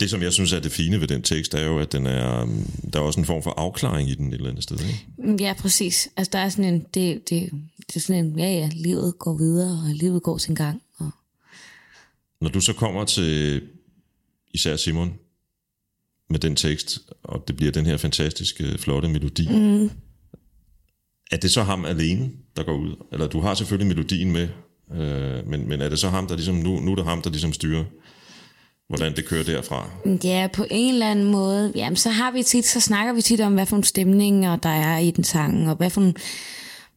Det, 0.00 0.10
som 0.10 0.22
jeg 0.22 0.32
synes 0.32 0.52
er 0.52 0.60
det 0.60 0.72
fine 0.72 1.00
ved 1.00 1.08
den 1.08 1.22
tekst, 1.22 1.54
er 1.54 1.66
jo, 1.66 1.78
at 1.78 1.92
den 1.92 2.06
er, 2.06 2.48
der 2.92 2.98
er 2.98 3.04
også 3.04 3.20
en 3.20 3.26
form 3.26 3.42
for 3.42 3.50
afklaring 3.50 4.10
i 4.10 4.14
den 4.14 4.28
et 4.28 4.34
eller 4.34 4.50
andet 4.50 4.62
sted. 4.62 4.78
Ikke? 4.80 5.06
Mm, 5.18 5.36
ja, 5.36 5.54
præcis. 5.58 6.08
Altså, 6.16 6.30
der 6.32 6.38
er 6.38 6.48
sådan 6.48 6.74
en, 6.74 6.80
det, 6.94 7.30
det, 7.30 7.50
det 7.86 7.96
er 7.96 8.00
sådan 8.00 8.24
en, 8.24 8.38
ja, 8.38 8.50
ja, 8.50 8.70
livet 8.72 9.18
går 9.18 9.36
videre, 9.36 9.70
og 9.70 9.94
livet 9.94 10.22
går 10.22 10.38
sin 10.38 10.54
gang. 10.54 10.82
Og... 10.98 11.10
Når 12.40 12.48
du 12.48 12.60
så 12.60 12.72
kommer 12.72 13.04
til 13.04 13.62
især 14.54 14.76
Simon 14.76 15.14
med 16.30 16.38
den 16.38 16.56
tekst, 16.56 17.00
og 17.22 17.44
det 17.48 17.56
bliver 17.56 17.72
den 17.72 17.86
her 17.86 17.96
fantastiske, 17.96 18.78
flotte 18.78 19.08
melodi, 19.08 19.48
mm. 19.48 19.90
er 21.30 21.36
det 21.36 21.50
så 21.50 21.62
ham 21.62 21.84
alene, 21.84 22.30
der 22.56 22.62
går 22.62 22.76
ud? 22.76 23.04
Eller 23.12 23.26
du 23.26 23.40
har 23.40 23.54
selvfølgelig 23.54 23.96
melodien 23.96 24.32
med, 24.32 24.48
øh, 24.92 25.46
men, 25.46 25.68
men 25.68 25.80
er 25.80 25.88
det 25.88 25.98
så 25.98 26.08
ham, 26.08 26.26
der 26.26 26.34
ligesom, 26.34 26.54
nu, 26.54 26.80
nu 26.80 26.92
er 26.92 26.96
det 26.96 27.04
ham, 27.04 27.22
der 27.22 27.30
ligesom 27.30 27.52
styrer 27.52 27.84
hvordan 28.88 29.16
det 29.16 29.26
kører 29.26 29.44
derfra? 29.44 29.90
Ja, 30.24 30.48
på 30.52 30.66
en 30.70 30.94
eller 30.94 31.10
anden 31.10 31.24
måde. 31.24 31.72
Jamen, 31.74 31.96
så 31.96 32.10
har 32.10 32.30
vi 32.30 32.42
tit, 32.42 32.66
så 32.66 32.80
snakker 32.80 33.12
vi 33.12 33.22
tit 33.22 33.40
om, 33.40 33.54
hvad 33.54 33.66
for 33.66 33.76
en 33.76 33.84
stemning 33.84 34.42
der 34.42 34.68
er 34.68 34.98
i 34.98 35.10
den 35.10 35.24
sang, 35.24 35.70
og 35.70 35.76
hvad 35.76 35.90
for 35.90 36.00
en, 36.00 36.16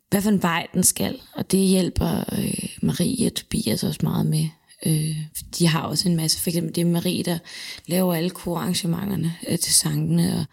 hvad 0.09 0.21
for 0.21 0.29
en 0.29 0.43
vej 0.43 0.67
den 0.73 0.83
skal. 0.83 1.19
Og 1.35 1.51
det 1.51 1.59
hjælper 1.59 2.23
øh, 2.31 2.69
Marie 2.81 3.27
og 3.27 3.33
Tobias 3.33 3.83
også 3.83 3.99
meget 4.03 4.25
med. 4.25 4.47
Øh, 4.85 5.15
de 5.59 5.67
har 5.67 5.81
også 5.81 6.09
en 6.09 6.15
masse, 6.15 6.41
for 6.41 6.49
eksempel 6.49 6.75
det 6.75 6.81
er 6.81 6.85
Marie, 6.85 7.23
der 7.23 7.37
laver 7.87 8.13
alle 8.13 8.29
korarrangementerne 8.29 9.33
øh, 9.49 9.59
til 9.59 9.73
sangene, 9.73 10.35
og 10.39 10.45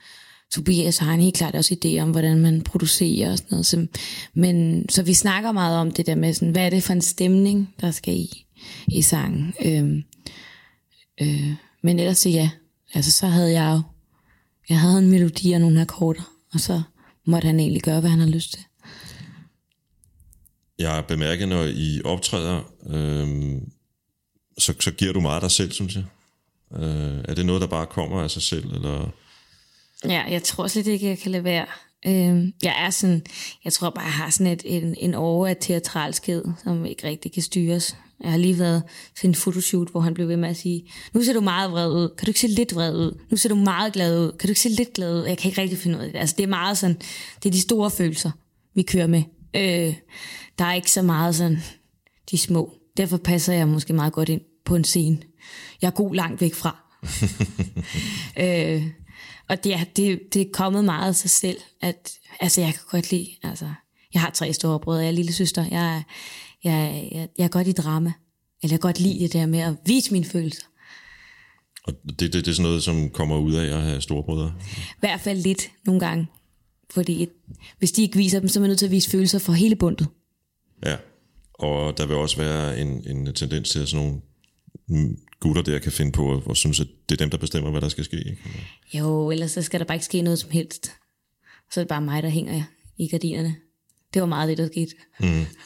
Tobias 0.55 0.99
har 0.99 1.15
en 1.15 1.21
helt 1.21 1.37
klart 1.37 1.55
også 1.55 1.77
idé 1.85 1.99
om, 1.99 2.11
hvordan 2.11 2.39
man 2.39 2.63
producerer 2.63 3.31
og 3.31 3.39
sådan 3.39 3.49
noget. 3.51 3.67
Så, 3.67 3.87
men, 4.35 4.89
så 4.89 5.03
vi 5.03 5.15
snakker 5.15 5.53
meget 5.53 5.79
om 5.79 5.91
det 5.91 6.07
der 6.07 6.15
med, 6.15 6.35
sådan, 6.35 6.51
hvad 6.51 6.67
er 6.67 6.71
det 6.71 6.83
for 6.83 6.93
en 6.93 7.03
stemning, 7.03 7.75
der 7.81 7.91
skal 7.91 8.15
i, 8.15 8.45
i 8.89 9.03
sangen. 9.03 9.55
Øh, 9.65 10.03
Øh, 11.21 11.53
men 11.83 11.99
ellers 11.99 12.27
ja, 12.27 12.51
altså 12.95 13.13
så 13.13 13.27
havde 13.27 13.53
jeg 13.53 13.73
jo, 13.73 13.83
jeg 14.69 14.81
havde 14.81 14.99
en 14.99 15.11
melodi 15.11 15.53
og 15.53 15.61
nogle 15.61 15.81
akkorder, 15.81 16.33
og 16.53 16.61
så 16.61 16.83
måtte 17.25 17.47
han 17.47 17.61
egentlig 17.61 17.83
gøre, 17.83 18.01
hvad 18.01 18.11
han 18.11 18.21
har 18.21 18.27
lyst 18.27 18.51
til. 18.51 18.65
Jeg 20.79 21.05
bemærker, 21.09 21.47
når 21.47 21.63
I 21.65 22.01
optræder, 22.05 22.63
øh, 22.87 23.63
så, 24.59 24.75
så 24.81 24.91
giver 24.91 25.13
du 25.13 25.21
meget 25.21 25.35
af 25.35 25.41
dig 25.41 25.51
selv, 25.51 25.73
synes 25.73 25.95
jeg. 25.95 26.05
Øh, 26.73 27.25
er 27.25 27.35
det 27.35 27.47
noget, 27.47 27.63
der 27.63 27.69
bare 27.69 27.87
kommer 27.87 28.23
af 28.23 28.31
sig 28.31 28.43
selv, 28.43 28.73
eller... 28.73 29.11
Ja, 30.05 30.25
jeg 30.31 30.43
tror 30.43 30.67
slet 30.67 30.87
ikke, 30.87 31.07
jeg 31.07 31.19
kan 31.19 31.33
lade 31.33 31.45
være. 31.45 31.67
Øh, 32.07 32.53
jeg 32.63 32.85
er 32.87 32.91
sådan, 32.91 33.23
jeg 33.65 33.73
tror 33.73 33.91
bare, 33.91 34.05
jeg 34.05 34.13
har 34.13 34.31
sådan 34.31 34.53
et, 34.53 34.63
en, 34.65 34.95
en 34.99 35.15
over 35.15 35.47
af 35.47 35.57
teatralskhed, 35.61 36.45
som 36.65 36.87
ikke 36.87 37.07
rigtig 37.07 37.33
kan 37.33 37.43
styres. 37.43 37.97
Jeg 38.21 38.31
har 38.31 38.39
lige 38.39 38.59
været 38.59 38.83
til 39.21 39.29
en 39.29 39.35
fotoshoot, 39.35 39.91
hvor 39.91 40.01
han 40.01 40.15
blev 40.15 40.29
ved 40.29 40.37
med 40.37 40.49
at 40.49 40.57
sige, 40.57 40.93
nu 41.13 41.23
ser 41.23 41.33
du 41.33 41.41
meget 41.41 41.71
vred 41.71 41.91
ud, 41.91 42.09
kan 42.09 42.27
du 42.27 42.31
ikke 42.31 42.41
se 42.41 42.47
lidt 42.47 42.75
vred 42.75 42.95
ud? 42.95 43.19
Nu 43.31 43.37
ser 43.37 43.49
du 43.49 43.55
meget 43.55 43.93
glad 43.93 44.21
ud, 44.21 44.33
kan 44.33 44.47
du 44.47 44.51
ikke 44.51 44.61
se 44.61 44.69
lidt 44.69 44.93
glad 44.93 45.15
ud? 45.15 45.25
Jeg 45.25 45.39
kan 45.39 45.49
ikke 45.49 45.61
rigtig 45.61 45.79
finde 45.79 45.99
ud 45.99 46.03
af 46.03 46.13
det. 46.13 46.19
Altså 46.19 46.35
det 46.39 46.43
er 46.43 46.49
meget 46.49 46.79
sådan, 46.79 46.97
det 47.43 47.49
er 47.49 47.53
de 47.53 47.61
store 47.61 47.91
følelser, 47.91 48.31
vi 48.75 48.83
kører 48.83 49.07
med. 49.07 49.23
Øh, 49.57 49.95
der 50.59 50.65
er 50.65 50.75
ikke 50.75 50.91
så 50.91 51.03
meget 51.03 51.35
sådan 51.35 51.59
de 52.31 52.39
små. 52.39 52.73
Derfor 52.97 53.17
passer 53.17 53.53
jeg 53.53 53.69
måske 53.69 53.93
meget 53.93 54.13
godt 54.13 54.29
ind 54.29 54.41
på 54.65 54.77
en 54.77 54.85
scene. 54.85 55.19
Jeg 55.83 55.87
er 55.87 55.93
god 55.93 56.15
langt 56.15 56.41
væk 56.41 56.55
fra. 56.55 56.77
øh, 58.45 58.87
og 59.49 59.65
det, 59.65 59.75
er, 59.75 59.85
det, 59.85 60.21
det 60.35 60.43
er 60.43 60.47
kommet 60.53 60.85
meget 60.85 61.09
af 61.09 61.15
sig 61.15 61.31
selv, 61.31 61.59
at 61.81 62.13
altså, 62.41 62.61
jeg 62.61 62.73
kan 62.73 62.83
godt 62.91 63.11
lide, 63.11 63.29
altså, 63.43 63.69
jeg 64.15 64.23
har 64.23 64.31
tre 64.31 64.53
store 64.53 64.81
brødre, 64.81 65.01
jeg 65.01 65.09
er 65.09 65.13
lille 65.13 65.33
søster, 65.33 65.65
jeg 65.71 66.03
jeg, 66.65 67.09
jeg, 67.13 67.29
jeg 67.39 67.45
er 67.45 67.49
godt 67.49 67.69
i 67.69 67.73
drama, 67.73 68.13
eller 68.63 68.75
jeg 68.75 68.81
kan 68.81 68.89
godt 68.89 69.01
lide 69.01 69.19
det 69.19 69.33
der 69.33 69.47
med 69.47 69.59
at 69.59 69.75
vise 69.87 70.13
mine 70.13 70.25
følelser. 70.25 70.65
Og 71.85 71.93
det, 72.09 72.21
det, 72.21 72.33
det 72.33 72.49
er 72.49 72.53
sådan 72.53 72.69
noget, 72.69 72.83
som 72.83 73.11
kommer 73.11 73.39
ud 73.39 73.55
af 73.55 73.77
at 73.77 73.83
have 73.83 74.01
storebrødre? 74.01 74.55
I 74.77 75.01
hvert 75.01 75.21
fald 75.21 75.43
lidt 75.43 75.71
nogle 75.85 76.01
gange. 76.01 76.27
Fordi 76.91 77.23
et, 77.23 77.31
hvis 77.79 77.93
de 77.93 78.03
ikke 78.03 78.17
viser 78.17 78.41
dem, 78.41 78.49
så 78.49 78.59
er 78.59 78.61
man 78.61 78.71
nødt 78.71 78.79
til 78.79 78.87
at 78.87 78.93
vise 78.93 79.11
følelser 79.11 79.39
for 79.39 79.53
hele 79.53 79.77
bundet. 79.77 80.07
Ja, 80.87 80.97
og 81.55 81.99
der 81.99 82.07
vil 82.07 82.17
også 82.17 82.37
være 82.37 82.81
en, 82.81 83.09
en 83.09 83.35
tendens 83.35 83.71
til, 83.71 83.79
at 83.79 83.89
sådan 83.89 84.07
nogle 84.07 85.17
gutter 85.41 85.63
der 85.63 85.79
kan 85.79 85.93
finde 85.93 86.13
på 86.13 86.43
og 86.47 86.57
synes, 86.57 86.81
at 86.81 86.87
det 87.09 87.15
er 87.15 87.25
dem, 87.25 87.31
der 87.31 87.39
bestemmer, 87.39 87.71
hvad 87.71 87.81
der 87.81 87.89
skal 87.89 88.05
ske. 88.05 88.17
Ikke? 88.17 88.39
Jo, 88.95 89.31
ellers 89.31 89.51
så 89.51 89.63
skal 89.63 89.81
der 89.81 89.87
bare 89.87 89.97
ikke 89.97 90.05
ske 90.05 90.23
noget 90.23 90.39
som 90.39 90.51
helst. 90.51 90.91
Så 91.73 91.81
er 91.81 91.85
det 91.85 91.89
bare 91.89 92.01
mig, 92.01 92.23
der 92.23 92.29
hænger 92.29 92.63
i 92.97 93.09
gardinerne. 93.09 93.57
Det 94.15 94.23
var 94.23 94.29
meget 94.29 94.49
det, 94.49 94.59
der 94.59 94.67
skete. 94.67 94.95
Mm. 95.21 95.47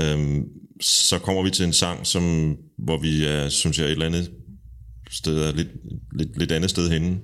Øhm, 0.00 0.44
så 0.80 1.18
kommer 1.18 1.42
vi 1.42 1.50
til 1.50 1.64
en 1.64 1.72
sang, 1.72 2.06
som, 2.06 2.56
hvor 2.78 2.98
vi 2.98 3.24
er, 3.24 3.48
synes 3.48 3.78
jeg, 3.78 3.86
et 3.86 3.92
eller 3.92 4.06
andet 4.06 4.30
sted 5.10 5.38
er 5.38 5.52
lidt, 5.52 5.68
lidt, 6.12 6.38
lidt 6.38 6.52
andet 6.52 6.70
sted 6.70 6.90
henne. 6.90 7.20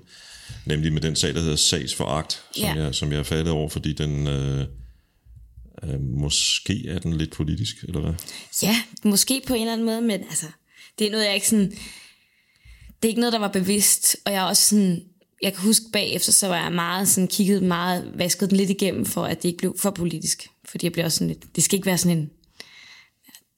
Nemlig 0.67 0.93
med 0.93 1.01
den 1.01 1.17
sag, 1.17 1.35
der 1.35 1.41
hedder 1.41 1.57
sagsforagt, 1.57 2.33
som, 2.33 2.65
ja. 2.65 2.85
jeg, 2.85 2.95
som 2.95 3.13
jeg 3.13 3.19
er 3.19 3.23
faldet 3.23 3.53
over, 3.53 3.69
fordi 3.69 3.93
den... 3.93 4.27
Øh, 4.27 4.67
øh, 5.83 6.01
måske 6.01 6.89
er 6.89 6.99
den 6.99 7.17
lidt 7.17 7.33
politisk, 7.33 7.85
eller 7.89 8.01
hvad? 8.01 8.15
Ja, 8.63 8.83
måske 9.05 9.43
på 9.47 9.55
en 9.55 9.61
eller 9.61 9.73
anden 9.73 9.87
måde, 9.87 10.01
men 10.01 10.21
altså, 10.21 10.47
det 10.99 11.07
er 11.07 11.11
noget, 11.11 11.25
jeg 11.25 11.35
ikke 11.35 11.49
sådan... 11.49 11.71
Det 13.03 13.05
er 13.05 13.09
ikke 13.09 13.21
noget, 13.21 13.33
der 13.33 13.39
var 13.39 13.49
bevidst, 13.49 14.17
og 14.25 14.33
jeg 14.33 14.39
er 14.39 14.49
også 14.49 14.63
sådan... 14.63 15.03
Jeg 15.43 15.53
kan 15.53 15.63
huske 15.63 15.85
bagefter, 15.93 16.33
så 16.33 16.49
var 16.49 16.63
jeg 16.63 16.73
meget 16.73 17.09
sådan 17.09 17.29
kigget 17.29 17.63
meget, 17.63 18.13
vasket 18.15 18.51
den 18.51 18.57
lidt 18.57 18.71
igennem, 18.71 19.07
for 19.07 19.25
at 19.25 19.43
det 19.43 19.49
ikke 19.49 19.59
blev 19.59 19.79
for 19.79 19.91
politisk. 19.91 20.49
Fordi 20.65 20.87
jeg 20.87 20.93
blev 20.93 21.05
også 21.05 21.19
sådan 21.19 21.29
lidt, 21.29 21.57
det 21.57 21.65
skal 21.65 21.77
ikke 21.77 21.87
være 21.87 21.99
sådan 21.99 22.19
en 22.19 22.31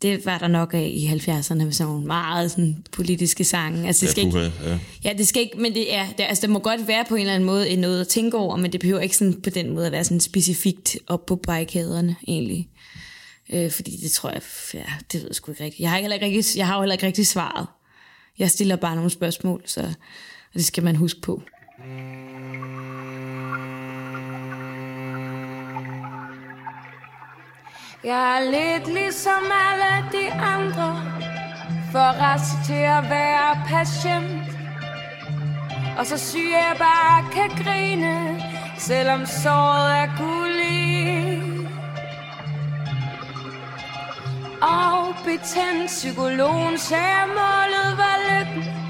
det 0.03 0.27
var 0.27 0.39
der 0.39 0.49
nok 0.49 0.75
af 0.75 0.93
i 0.95 1.07
70'erne 1.07 1.55
med 1.55 1.73
sådan 1.73 1.93
nogle 1.93 2.07
meget 2.07 2.51
sådan, 2.51 2.85
politiske 2.93 3.45
sange. 3.45 3.87
Altså, 3.87 4.07
det 4.07 4.11
skal 4.11 4.27
ja, 4.27 4.27
ikke, 4.27 4.53
ja. 4.65 4.79
ja, 5.05 5.13
det 5.19 5.29
skal 5.29 5.43
ikke, 5.43 5.59
men 5.59 5.75
det 5.75 5.95
er, 5.95 6.07
det, 6.19 6.25
altså, 6.29 6.43
det 6.43 6.51
må 6.51 6.59
godt 6.59 6.89
være 6.89 7.05
på 7.09 7.15
en 7.15 7.21
eller 7.21 7.35
anden 7.35 7.47
måde 7.47 7.77
noget 7.77 8.01
at 8.01 8.09
tænke 8.09 8.37
over, 8.37 8.57
men 8.57 8.73
det 8.73 8.81
behøver 8.81 9.01
ikke 9.01 9.17
sådan, 9.17 9.41
på 9.43 9.51
den 9.51 9.71
måde 9.75 9.87
at 9.87 9.93
være 9.93 10.05
sådan 10.05 10.21
specifikt 10.21 10.97
op 11.07 11.27
på 11.27 11.37
barrikaderne, 11.37 12.17
egentlig. 12.29 12.69
Øh, 13.53 13.71
fordi 13.71 13.97
det 14.03 14.13
tror 14.13 14.31
jeg, 14.31 14.43
ja, 14.75 14.85
det 15.13 15.21
ved 15.21 15.29
jeg 15.29 15.35
sgu 15.35 15.53
ikke 15.53 15.65
rigtigt. 15.65 15.81
Jeg 15.81 15.91
har, 15.91 15.99
heller 15.99 16.15
ikke 16.15 16.27
rigtig, 16.27 16.59
jeg 16.59 16.67
har 16.67 16.81
heller 16.81 16.95
ikke 16.95 17.07
rigtig 17.07 17.27
svaret. 17.27 17.67
Jeg 18.39 18.51
stiller 18.51 18.77
bare 18.77 18.95
nogle 18.95 19.11
spørgsmål, 19.11 19.63
så 19.67 19.93
og 20.51 20.55
det 20.55 20.65
skal 20.65 20.85
man 20.85 20.97
huske 20.97 21.21
på. 21.21 21.43
Jeg 28.05 28.37
er 28.37 28.51
lidt 28.51 28.95
ligesom 28.95 29.45
alle 29.69 30.09
de 30.13 30.33
andre 30.33 30.97
For 31.93 32.11
rest 32.23 32.67
til 32.67 32.83
at 32.99 33.11
være 33.11 33.63
patient 33.69 34.49
Og 35.99 36.07
så 36.07 36.19
syg 36.19 36.51
jeg 36.51 36.75
bare 36.79 37.25
kan 37.33 37.65
grine 37.65 38.43
Selvom 38.79 39.27
såret 39.27 39.93
er 40.03 40.09
gullig 40.19 41.43
Og 44.63 45.15
betændt 45.25 45.87
psykologen 45.87 46.79
sagde 46.79 47.27
målet 47.27 47.99
var 47.99 48.17
lykken 48.29 48.81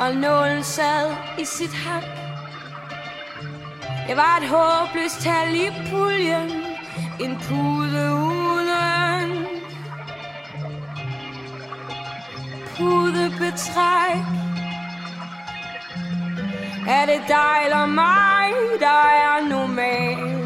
og 0.00 0.14
nålen 0.14 0.64
sad 0.64 1.16
i 1.38 1.44
sit 1.44 1.74
hak. 1.74 2.02
Jeg 4.08 4.16
var 4.16 4.38
et 4.42 4.48
håbløst 4.48 5.20
tal 5.20 5.54
i 5.54 5.68
puljen, 5.90 6.50
en 7.20 7.36
pude 7.36 8.09
træk 13.56 14.24
Er 16.88 17.06
det 17.06 17.20
dig 17.28 17.64
eller 17.64 17.86
mig, 17.86 18.52
der 18.80 19.08
er 19.08 19.48
normal? 19.48 20.40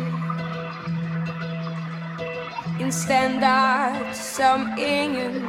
En 2.80 2.92
standard, 2.92 4.14
som 4.14 4.68
ingen 4.78 5.48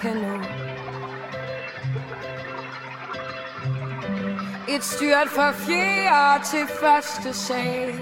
kan 0.00 0.16
nå. 0.16 0.40
Et 4.68 4.84
styrt 4.84 5.28
fra 5.28 5.52
fjerde 5.52 6.44
til 6.44 6.66
første 6.80 7.32
sal. 7.32 7.94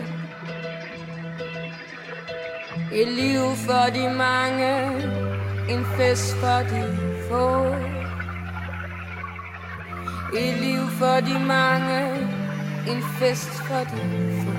Et 2.93 3.09
liv 3.09 3.41
for 3.67 3.91
de 3.95 4.15
mange, 4.17 4.75
en 5.69 5.87
fest 5.97 6.37
for 6.37 6.59
de 6.71 6.99
få. 7.29 7.75
Et 10.35 10.61
liv 10.61 10.91
for 10.91 11.21
de 11.21 11.39
mange, 11.47 12.29
en 12.89 13.03
fest 13.19 13.51
for 13.67 13.79
de 13.79 13.99
få. 14.45 14.53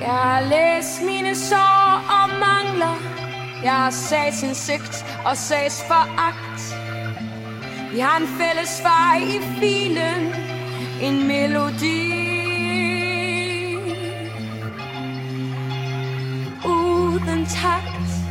Jeg 0.00 0.10
har 0.10 0.40
læst 0.40 1.02
mine 1.06 1.34
sår 1.34 2.04
og 2.10 2.28
mangler. 2.28 2.96
Jeg 3.62 3.72
har 3.72 3.90
sagsindsigt 3.90 5.04
og 5.24 5.36
sagsforagt. 5.36 6.60
Vi 7.92 7.98
har 7.98 8.16
en 8.16 8.26
fælles 8.26 8.82
vej 8.82 9.18
i 9.18 9.60
filen, 9.60 10.34
en 11.02 11.28
melodi. 11.28 12.12
Uden 16.64 17.46
takt. 17.46 18.21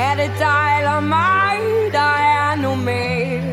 Er 0.00 0.14
det 0.14 0.30
dig 0.38 0.78
eller 0.78 1.00
mig, 1.00 1.58
der 1.92 2.16
er 2.38 2.56
normal? 2.62 3.44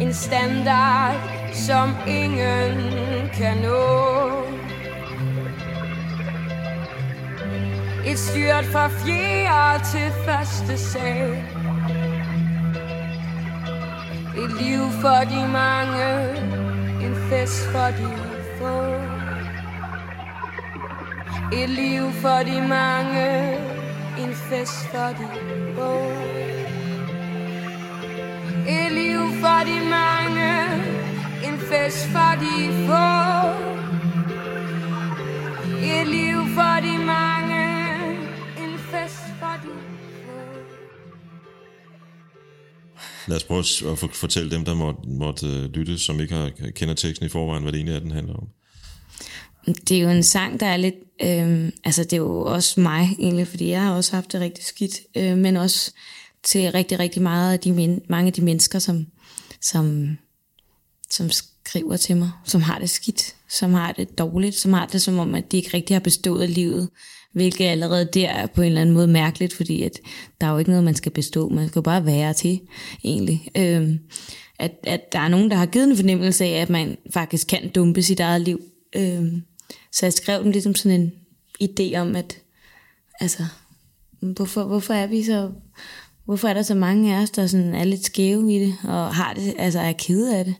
En 0.00 0.14
standard, 0.14 1.14
som 1.52 1.96
ingen 2.06 2.80
kan 3.34 3.56
nå. 3.56 4.10
Et 8.06 8.18
styrt 8.18 8.64
fra 8.72 8.88
fjerde 8.88 9.84
til 9.84 10.12
første 10.24 10.78
sal. 10.78 11.30
Et 14.36 14.52
liv 14.62 14.80
for 15.00 15.20
de 15.30 15.48
mange, 15.52 16.08
en 17.06 17.16
fest 17.30 17.68
for 17.72 17.86
de 17.86 18.08
få. 18.58 18.99
Et 21.52 21.68
liv 21.70 22.12
for 22.12 22.38
de 22.46 22.68
mange, 22.68 23.28
en 24.18 24.34
fest 24.34 24.78
for 24.92 25.08
de 25.18 25.26
få. 25.74 25.92
Et 28.68 28.92
liv 28.92 29.20
for 29.40 29.60
de 29.70 29.78
mange, 29.90 30.52
en 31.48 31.58
fest 31.58 32.06
for 32.06 32.32
de 32.42 32.54
få. 32.86 33.08
Et 35.84 36.06
liv 36.06 36.36
for 36.54 36.76
de 36.86 37.04
mange, 37.04 37.64
en 38.64 38.78
fest 38.78 39.22
for 39.40 39.56
de 39.62 39.72
få. 40.24 40.38
Lad 43.28 43.36
os 43.36 43.44
prøve 43.44 43.60
at 43.92 43.98
for- 43.98 44.10
fortælle 44.14 44.50
dem, 44.50 44.64
der 44.64 44.74
måtte, 44.74 45.00
måtte 45.08 45.46
øh, 45.46 45.62
lytte, 45.74 45.98
som 45.98 46.20
ikke 46.20 46.34
har, 46.34 46.50
kender 46.76 46.94
teksten 46.94 47.26
i 47.26 47.28
forvejen, 47.30 47.62
hvad 47.62 47.72
det 47.72 47.78
egentlig 47.78 47.96
er, 47.96 48.00
den 48.00 48.10
handler 48.10 48.34
om. 48.34 48.48
Det 49.66 49.90
er 49.98 50.00
jo 50.02 50.08
en 50.08 50.22
sang, 50.22 50.60
der 50.60 50.66
er 50.66 50.76
lidt... 50.76 50.94
Øhm, 51.22 51.72
altså, 51.84 52.04
det 52.04 52.12
er 52.12 52.16
jo 52.16 52.42
også 52.42 52.80
mig 52.80 53.16
egentlig, 53.18 53.46
fordi 53.46 53.68
jeg 53.68 53.82
har 53.82 53.94
også 53.94 54.14
haft 54.14 54.32
det 54.32 54.40
rigtig 54.40 54.64
skidt. 54.64 55.00
Øh, 55.16 55.38
men 55.38 55.56
også 55.56 55.92
til 56.42 56.72
rigtig, 56.72 56.98
rigtig 56.98 57.22
meget 57.22 57.52
af 57.52 57.60
de 57.60 57.72
men, 57.72 58.02
mange 58.08 58.26
af 58.26 58.32
de 58.32 58.42
mennesker, 58.42 58.78
som, 58.78 59.06
som, 59.60 60.16
som 61.10 61.30
skriver 61.30 61.96
til 61.96 62.16
mig, 62.16 62.30
som 62.44 62.60
har 62.60 62.78
det 62.78 62.90
skidt, 62.90 63.34
som 63.48 63.74
har 63.74 63.92
det 63.92 64.18
dårligt, 64.18 64.56
som 64.56 64.72
har 64.72 64.86
det 64.86 65.02
som 65.02 65.18
om, 65.18 65.34
at 65.34 65.52
de 65.52 65.56
ikke 65.56 65.70
rigtig 65.74 65.94
har 65.94 66.00
bestået 66.00 66.50
livet. 66.50 66.88
Hvilket 67.32 67.64
allerede 67.64 68.08
der 68.14 68.28
er 68.28 68.46
på 68.46 68.62
en 68.62 68.66
eller 68.66 68.80
anden 68.80 68.94
måde 68.94 69.06
mærkeligt, 69.06 69.52
fordi 69.52 69.82
at 69.82 70.00
der 70.40 70.46
er 70.46 70.50
jo 70.50 70.58
ikke 70.58 70.70
noget, 70.70 70.84
man 70.84 70.94
skal 70.94 71.12
bestå. 71.12 71.48
Man 71.48 71.68
skal 71.68 71.80
jo 71.80 71.82
bare 71.82 72.06
være 72.06 72.34
til, 72.34 72.60
egentlig. 73.04 73.48
Øhm, 73.56 73.98
at, 74.58 74.72
at 74.82 75.12
der 75.12 75.18
er 75.18 75.28
nogen, 75.28 75.50
der 75.50 75.56
har 75.56 75.66
givet 75.66 75.90
en 75.90 75.96
fornemmelse 75.96 76.44
af, 76.44 76.62
at 76.62 76.70
man 76.70 76.96
faktisk 77.10 77.46
kan 77.46 77.70
dumpe 77.74 78.02
sit 78.02 78.20
eget 78.20 78.40
liv. 78.40 78.60
øhm, 78.96 79.42
så 79.92 80.06
jeg 80.06 80.12
skrev 80.12 80.42
dem 80.42 80.50
ligesom 80.50 80.74
sådan 80.74 81.00
en 81.00 81.12
idé 81.62 81.96
om, 81.96 82.16
at 82.16 82.38
altså, 83.20 83.46
hvorfor, 84.20 84.64
hvorfor 84.64 84.94
er 84.94 85.06
vi 85.06 85.22
så, 85.24 85.50
hvorfor 86.24 86.48
er 86.48 86.54
der 86.54 86.62
så 86.62 86.74
mange 86.74 87.16
af 87.16 87.22
os, 87.22 87.30
der 87.30 87.46
sådan 87.46 87.74
er 87.74 87.84
lidt 87.84 88.04
skæve 88.04 88.54
i 88.54 88.58
det, 88.58 88.74
og 88.84 89.14
har 89.14 89.34
det, 89.34 89.54
altså 89.58 89.80
er 89.80 89.92
kede 89.92 90.38
af 90.38 90.44
det? 90.44 90.54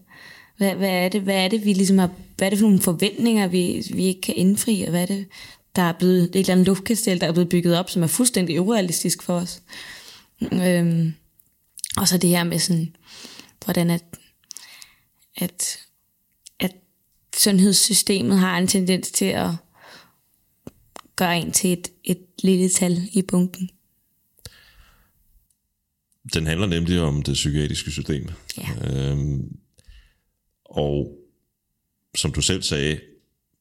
Hvad, 0.56 0.74
hvad, 0.74 0.90
er 0.90 1.08
det, 1.08 1.20
hvad 1.20 1.44
er 1.44 1.48
det, 1.48 1.64
vi 1.64 1.72
ligesom 1.72 1.98
har, 1.98 2.11
hvad 2.36 2.46
er 2.46 2.50
det 2.50 2.58
for 2.58 2.66
nogle 2.66 2.82
forventninger, 2.82 3.46
vi, 3.46 3.86
vi 3.94 4.04
ikke 4.04 4.20
kan 4.20 4.36
indfri, 4.36 4.82
og 4.82 4.90
hvad 4.90 5.02
er 5.02 5.06
det, 5.06 5.26
der 5.76 5.82
er 5.82 5.92
blevet, 5.92 6.22
et 6.22 6.36
eller 6.36 6.52
andet 6.52 6.66
luftkastel, 6.66 7.20
der 7.20 7.26
er 7.26 7.32
blevet 7.32 7.48
bygget 7.48 7.78
op, 7.78 7.90
som 7.90 8.02
er 8.02 8.06
fuldstændig 8.06 8.61
urealistisk 8.61 9.22
for 9.22 9.34
os. 9.34 9.62
Øhm, 10.52 11.14
og 11.96 12.08
så 12.08 12.18
det 12.18 12.30
her 12.30 12.44
med 12.44 12.58
sådan, 12.58 12.96
hvordan 13.64 13.90
at, 13.90 14.04
at 15.36 15.78
sundhedssystemet 17.37 18.39
har 18.39 18.59
en 18.59 18.66
tendens 18.66 19.11
til 19.11 19.24
at 19.24 19.51
gøre 21.16 21.39
en 21.39 21.53
til 21.53 21.72
et, 21.72 21.89
et 22.05 22.26
lille 22.43 22.68
tal 22.68 23.09
i 23.12 23.22
bunken. 23.22 23.70
Den 26.35 26.47
handler 26.47 26.66
nemlig 26.66 27.01
om 27.01 27.22
det 27.22 27.35
psykiatriske 27.35 27.91
system. 27.91 28.28
Ja. 28.59 29.11
Øhm, 29.11 29.57
og 30.64 31.18
som 32.16 32.33
du 32.33 32.41
selv 32.41 32.62
sagde 32.62 33.01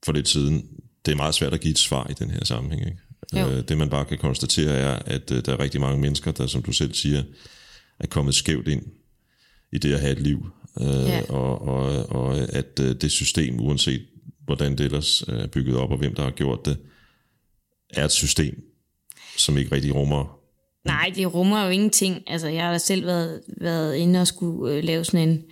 for 0.06 0.12
lidt 0.12 0.28
siden, 0.28 0.70
det 1.06 1.12
er 1.12 1.16
meget 1.16 1.36
svært 1.36 1.54
at 1.54 1.62
give 1.62 1.72
et 1.72 1.80
svar 1.80 2.08
i 2.08 2.14
den 2.14 2.32
her 2.32 2.46
sammenhæng. 2.46 2.86
Ikke? 2.86 3.02
Jo. 3.34 3.50
Øh, 3.50 3.64
det 3.68 3.78
man 3.78 3.90
bare 3.90 4.06
kan 4.06 4.18
konstatere 4.18 4.72
er, 4.72 5.00
at 5.06 5.32
øh, 5.32 5.46
der 5.46 5.54
er 5.54 5.60
rigtig 5.60 5.82
mange 5.82 6.02
mennesker, 6.02 6.32
der 6.32 6.48
som 6.48 6.64
du 6.64 6.72
selv 6.72 6.94
siger, 6.94 7.24
er 8.00 8.08
kommet 8.08 8.36
skævt 8.36 8.68
ind 8.68 8.86
i 9.72 9.78
det 9.78 9.94
at 9.94 10.00
have 10.00 10.12
et 10.12 10.20
liv. 10.20 10.50
Øh, 10.80 10.88
Ja. 10.88 11.22
og, 11.30 11.62
og, 11.68 12.10
og 12.10 12.38
at 12.38 12.80
øh, 12.82 12.96
det 13.02 13.12
system, 13.12 13.60
uanset 13.60 14.06
hvordan 14.46 14.72
det 14.72 14.86
ellers 14.86 15.22
er 15.22 15.48
bygget 15.48 15.78
op, 15.78 15.92
og 15.92 15.98
hvem 15.98 16.16
der 16.16 16.24
har 16.24 16.32
gjort 16.32 16.66
det, 16.66 16.78
er 17.90 18.06
et 18.06 18.12
system, 18.12 18.64
som 19.38 19.58
ikke 19.58 19.76
rigtig 19.76 19.96
rummer 19.96 20.40
Nej, 20.86 21.12
det 21.16 21.34
rummer 21.34 21.64
jo 21.64 21.70
ingenting. 21.70 22.24
Altså, 22.28 22.48
jeg 22.48 22.64
har 22.64 22.72
da 22.72 22.78
selv 22.78 23.06
været, 23.06 23.42
været 23.58 23.96
inde 23.96 24.22
og 24.22 24.28
skulle 24.28 24.74
øh, 24.74 24.84
lave 24.84 25.06
sådan 25.06 25.30
en, 25.30 25.44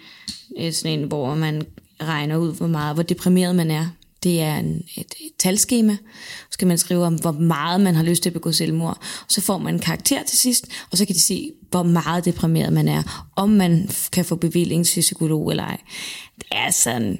øh, 0.59 0.71
sådan 0.73 0.99
en, 0.99 1.07
hvor 1.07 1.35
man 1.35 1.63
regner 2.01 2.37
ud, 2.37 2.53
hvor 2.55 2.67
meget, 2.67 2.95
hvor 2.95 3.03
deprimeret 3.03 3.55
man 3.55 3.71
er. 3.71 3.87
Det 4.23 4.41
er 4.41 4.55
en, 4.55 4.83
et, 4.97 5.13
et 5.19 5.31
talskema. 5.39 5.97
Så 6.39 6.47
skal 6.51 6.67
man 6.67 6.77
skrive 6.77 7.05
om, 7.05 7.15
hvor 7.15 7.31
meget 7.31 7.81
man 7.81 7.95
har 7.95 8.03
lyst 8.03 8.23
til 8.23 8.29
at 8.29 8.33
begå 8.33 8.51
selvmord. 8.51 9.01
Så 9.29 9.41
får 9.41 9.57
man 9.57 9.73
en 9.73 9.79
karakter 9.79 10.23
til 10.23 10.37
sidst, 10.37 10.67
og 10.91 10.97
så 10.97 11.05
kan 11.05 11.15
de 11.15 11.19
se, 11.19 11.51
hvor 11.69 11.83
meget 11.83 12.25
deprimeret 12.25 12.73
man 12.73 12.87
er. 12.87 13.29
Om 13.35 13.49
man 13.49 13.89
kan 14.11 14.25
få 14.25 14.35
bevilling 14.35 14.85
til 14.85 15.01
psykolog 15.01 15.51
eller 15.51 15.63
ej. 15.63 15.81
Det 16.35 16.47
er 16.51 16.71
sådan... 16.71 17.19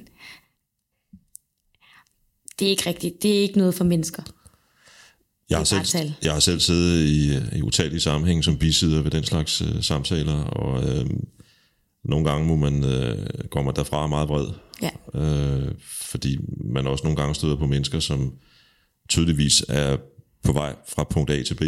Det 2.58 2.66
er 2.66 2.70
ikke 2.70 2.88
rigtigt. 2.88 3.22
Det 3.22 3.38
er 3.38 3.42
ikke 3.42 3.58
noget 3.58 3.74
for 3.74 3.84
mennesker. 3.84 4.22
Jeg 5.50 5.58
har, 5.58 5.64
selv, 5.64 6.12
jeg 6.22 6.32
har 6.32 6.40
selv 6.40 6.60
siddet 6.60 7.04
i, 7.04 7.38
i 7.58 7.62
utallige 7.62 8.00
sammenhæng 8.00 8.44
som 8.44 8.58
bisider 8.58 9.02
ved 9.02 9.10
den 9.10 9.24
slags 9.24 9.60
øh, 9.60 9.82
samtaler, 9.82 10.44
og 10.44 10.88
øh, 10.88 11.06
nogle 12.04 12.30
gange 12.30 12.46
må 12.46 12.56
man, 12.56 12.84
øh, 12.84 13.26
man 13.54 13.74
derfra 13.76 14.06
meget 14.06 14.28
vred, 14.28 14.46
Ja. 14.82 14.90
øh, 15.14 15.74
fordi 16.10 16.38
man 16.64 16.86
også 16.86 17.04
nogle 17.04 17.16
gange 17.16 17.34
støder 17.34 17.56
på 17.56 17.66
mennesker, 17.66 18.00
som 18.00 18.32
tydeligvis 19.08 19.64
er 19.68 19.96
på 20.44 20.52
vej 20.52 20.74
fra 20.88 21.04
punkt 21.04 21.30
A 21.30 21.42
til 21.42 21.54
B 21.54 21.62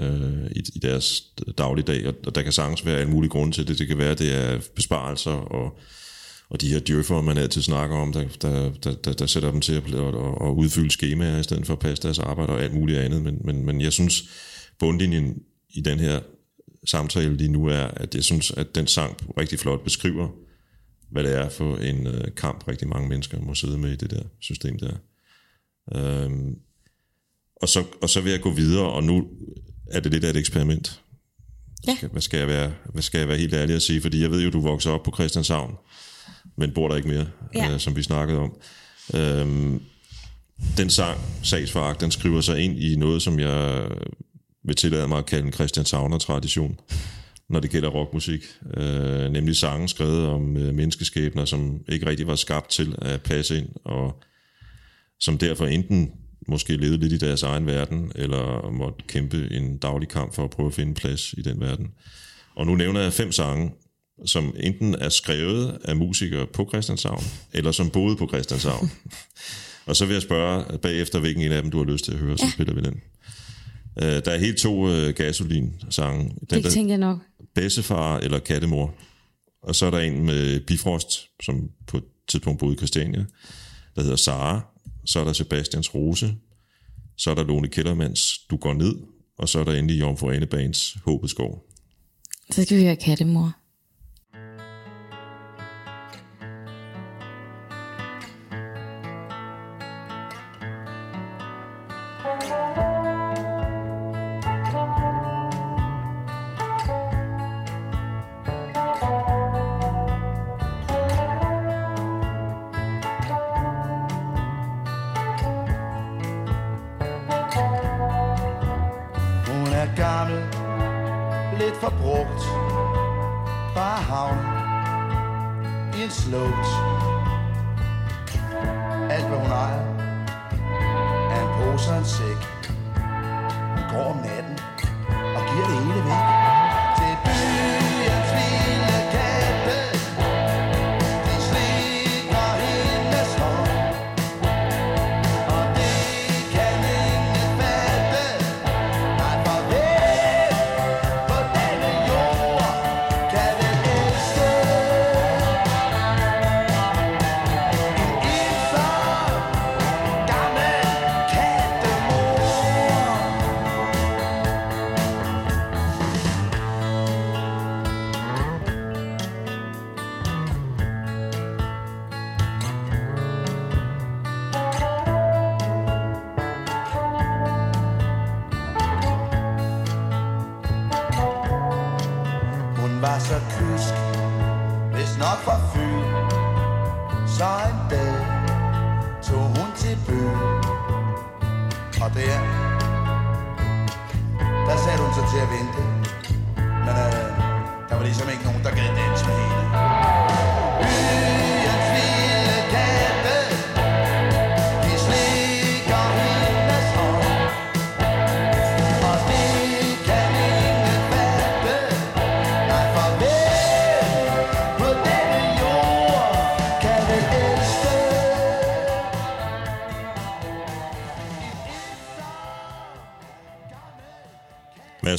øh, 0.00 0.50
i, 0.56 0.62
i 0.74 0.78
deres 0.78 1.22
dagligdag, 1.58 2.06
og, 2.06 2.14
og 2.26 2.34
der 2.34 2.42
kan 2.42 2.52
sagtens 2.52 2.86
være 2.86 2.98
alle 2.98 3.12
mulige 3.12 3.30
grunde 3.30 3.52
til 3.52 3.68
det. 3.68 3.78
Det 3.78 3.88
kan 3.88 3.98
være, 3.98 4.14
det 4.14 4.34
er 4.34 4.60
besparelser 4.76 5.30
og, 5.30 5.78
og 6.48 6.60
de 6.60 6.68
her 6.68 6.80
djøffer, 6.80 7.20
man 7.20 7.38
altid 7.38 7.62
snakker 7.62 7.96
om, 7.96 8.12
der, 8.12 8.24
der, 8.42 8.72
der, 8.84 8.94
der, 8.94 9.12
der 9.12 9.26
sætter 9.26 9.50
dem 9.50 9.60
til 9.60 9.72
at, 9.72 9.94
at, 9.94 9.94
at, 9.94 10.48
at 10.48 10.52
udfylde 10.56 10.90
skemaer 10.90 11.38
i 11.38 11.42
stedet 11.42 11.66
for 11.66 11.72
at 11.72 11.78
passe 11.78 12.02
deres 12.02 12.18
arbejde 12.18 12.52
og 12.52 12.62
alt 12.62 12.74
muligt 12.74 12.98
andet. 12.98 13.22
Men, 13.22 13.38
men, 13.44 13.64
men 13.64 13.80
jeg 13.80 13.92
synes, 13.92 14.22
bundlinjen 14.78 15.42
i 15.70 15.80
den 15.80 16.00
her 16.00 16.20
samtale 16.84 17.36
lige 17.36 17.52
nu 17.52 17.66
er, 17.66 17.84
at 17.96 18.14
jeg 18.14 18.24
synes, 18.24 18.50
at 18.50 18.74
den 18.74 18.86
sang 18.86 19.16
rigtig 19.38 19.58
flot 19.58 19.84
beskriver, 19.84 20.28
hvad 21.10 21.24
det 21.24 21.34
er 21.38 21.48
for 21.48 21.76
en 21.76 22.06
øh, 22.06 22.24
kamp, 22.36 22.68
rigtig 22.68 22.88
mange 22.88 23.08
mennesker 23.08 23.40
må 23.40 23.54
sidde 23.54 23.78
med 23.78 23.92
i 23.92 23.96
det 23.96 24.10
der 24.10 24.22
system 24.40 24.78
der. 24.78 24.92
Øhm, 25.94 26.54
og, 27.56 27.68
så, 27.68 27.84
og 28.02 28.10
så 28.10 28.20
vil 28.20 28.30
jeg 28.32 28.40
gå 28.40 28.50
videre, 28.50 28.90
og 28.92 29.04
nu 29.04 29.26
er 29.90 30.00
det 30.00 30.12
lidt 30.12 30.24
af 30.24 30.30
et 30.30 30.36
eksperiment. 30.36 31.00
Ja. 31.86 31.96
Hvad 32.12 32.22
skal 32.22 32.38
jeg 32.38 32.48
være, 32.48 32.72
hvad 32.92 33.02
skal 33.02 33.18
jeg 33.18 33.28
være 33.28 33.38
helt 33.38 33.54
ærlig 33.54 33.76
at 33.76 33.82
sige? 33.82 34.00
Fordi 34.00 34.22
jeg 34.22 34.30
ved 34.30 34.42
jo, 34.42 34.50
du 34.50 34.60
vokser 34.60 34.90
op 34.90 35.02
på 35.02 35.10
Christianshavn, 35.14 35.74
men 36.56 36.72
bor 36.74 36.88
der 36.88 36.96
ikke 36.96 37.08
mere, 37.08 37.26
Ja. 37.54 37.70
øh, 37.74 37.80
som 37.80 37.96
vi 37.96 38.02
snakkede 38.02 38.38
om. 38.38 38.56
Øhm, 39.14 39.82
den 40.76 40.90
sang, 40.90 41.20
Sagsforagt, 41.42 42.00
den 42.00 42.10
skriver 42.10 42.40
sig 42.40 42.58
ind 42.60 42.78
i 42.78 42.96
noget, 42.96 43.22
som 43.22 43.38
jeg 43.40 43.88
vil 44.64 44.76
tillade 44.76 45.08
mig 45.08 45.18
at 45.18 45.26
kalde 45.26 45.46
en 45.46 45.52
Christianshavner-tradition, 45.52 46.78
når 47.50 47.60
det 47.60 47.70
gælder 47.70 47.88
rockmusik. 47.88 48.40
Øh, 48.76 49.30
nemlig 49.32 49.56
sange 49.56 49.88
skrevet 49.88 50.26
om 50.26 50.56
øh, 50.56 50.74
menneskeskæbner, 50.74 51.44
som 51.44 51.80
ikke 51.88 52.06
rigtig 52.06 52.26
var 52.26 52.36
skabt 52.36 52.70
til 52.70 52.94
at 52.98 53.22
passe 53.22 53.58
ind, 53.58 53.68
og 53.84 54.22
som 55.20 55.38
derfor 55.38 55.66
enten 55.66 56.10
måske 56.48 56.76
levede 56.76 56.98
lidt 56.98 57.12
i 57.12 57.18
deres 57.26 57.42
egen 57.42 57.66
verden, 57.66 58.12
eller 58.14 58.70
måtte 58.70 59.04
kæmpe 59.08 59.48
en 59.52 59.78
daglig 59.78 60.08
kamp 60.08 60.34
for 60.34 60.44
at 60.44 60.50
prøve 60.50 60.66
at 60.66 60.74
finde 60.74 60.94
plads 60.94 61.32
i 61.38 61.42
den 61.42 61.60
verden. 61.60 61.86
Og 62.56 62.66
nu 62.66 62.74
nævner 62.74 63.00
jeg 63.00 63.12
fem 63.12 63.32
sange, 63.32 63.70
som 64.26 64.54
enten 64.60 64.94
er 64.94 65.08
skrevet 65.08 65.78
af 65.84 65.96
musikere 65.96 66.46
på 66.46 66.68
Christianshavn, 66.68 67.22
eller 67.52 67.72
som 67.72 67.90
boede 67.90 68.16
på 68.16 68.28
Christianshavn. 68.28 68.90
og 69.86 69.96
så 69.96 70.06
vil 70.06 70.12
jeg 70.12 70.22
spørge 70.22 70.78
bagefter, 70.78 71.18
hvilken 71.18 71.44
en 71.44 71.52
af 71.52 71.62
dem 71.62 71.70
du 71.70 71.78
har 71.84 71.92
lyst 71.92 72.04
til 72.04 72.12
at 72.12 72.18
høre, 72.18 72.38
så 72.38 72.44
Ja. 72.44 72.50
spiller 72.50 72.74
vi 72.74 72.80
den. 72.80 73.00
Uh, 73.96 74.02
der 74.02 74.30
er 74.30 74.38
helt 74.38 74.58
to 74.58 74.86
uh, 74.86 75.08
gasolin-sange. 75.08 76.24
Den, 76.50 76.62
Det 76.62 76.72
tænkte 76.72 76.90
jeg 76.90 76.98
nok 76.98 77.18
bassefar 77.54 78.18
eller 78.18 78.38
Kattemor. 78.38 78.94
Og 79.62 79.74
så 79.74 79.86
er 79.86 79.90
der 79.90 79.98
en 79.98 80.24
med 80.24 80.60
Bifrost, 80.60 81.28
som 81.42 81.70
på 81.86 81.96
et 81.96 82.04
tidspunkt 82.28 82.58
boede 82.60 82.74
i 82.74 82.76
Christiania, 82.76 83.24
der 83.96 84.02
hedder 84.02 84.16
Sara. 84.16 84.60
Så 85.04 85.20
er 85.20 85.24
der 85.24 85.32
Sebastians 85.32 85.94
Rose. 85.94 86.34
Så 87.16 87.30
er 87.30 87.34
der 87.34 87.44
Lone 87.44 87.68
Kellermans 87.68 88.38
Du 88.50 88.56
går 88.56 88.74
ned. 88.74 88.94
Og 89.38 89.48
så 89.48 89.60
er 89.60 89.64
der 89.64 89.72
endelig 89.72 90.00
Jomfru 90.00 90.30
Anebanes 90.30 90.96
Håbets 91.04 91.30
skov. 91.30 91.64
Så 92.50 92.62
skal 92.62 92.76
vi 92.76 92.82
høre 92.82 92.96
kattemor. 92.96 93.59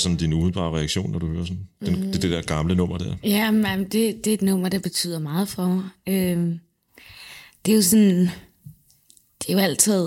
Sådan 0.02 0.18
din 0.18 0.34
umiddelbare 0.34 0.78
reaktion, 0.78 1.12
når 1.12 1.20
du 1.20 1.28
hører 1.28 1.45
sådan? 1.45 1.68
Den, 1.86 2.06
mm. 2.06 2.12
det, 2.12 2.22
det 2.22 2.32
der 2.32 2.41
gamle 2.41 2.76
nummer 2.76 2.97
der. 2.97 3.16
Ja, 3.24 3.52
men 3.52 3.84
det, 3.84 4.26
det 4.26 4.28
er 4.28 4.34
et 4.34 4.41
nummer, 4.41 4.70
der 4.70 4.80
betyder 4.80 5.20
meget 5.20 5.47
for 5.47 5.68
mig. 5.68 5.89
Øhm, 6.08 6.60
det 7.66 7.72
er 7.72 7.76
jo 7.76 7.82
sådan, 7.82 8.22
det 9.39 9.49
er 9.49 9.54
jo 9.54 9.60
altid, 9.60 10.06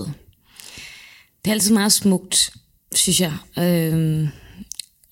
det 1.45 1.51
er 1.51 1.53
altid 1.53 1.75
meget 1.75 1.93
smukt, 1.93 2.53
synes 2.95 3.21
jeg, 3.21 3.33
øhm, 3.59 4.29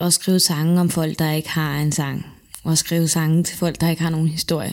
at 0.00 0.12
skrive 0.12 0.40
sange 0.40 0.80
om 0.80 0.90
folk, 0.90 1.18
der 1.18 1.32
ikke 1.32 1.50
har 1.50 1.78
en 1.78 1.92
sang, 1.92 2.26
og 2.64 2.78
skrive 2.78 3.08
sange 3.08 3.44
til 3.44 3.58
folk, 3.58 3.80
der 3.80 3.90
ikke 3.90 4.02
har 4.02 4.10
nogen 4.10 4.28
historie. 4.28 4.72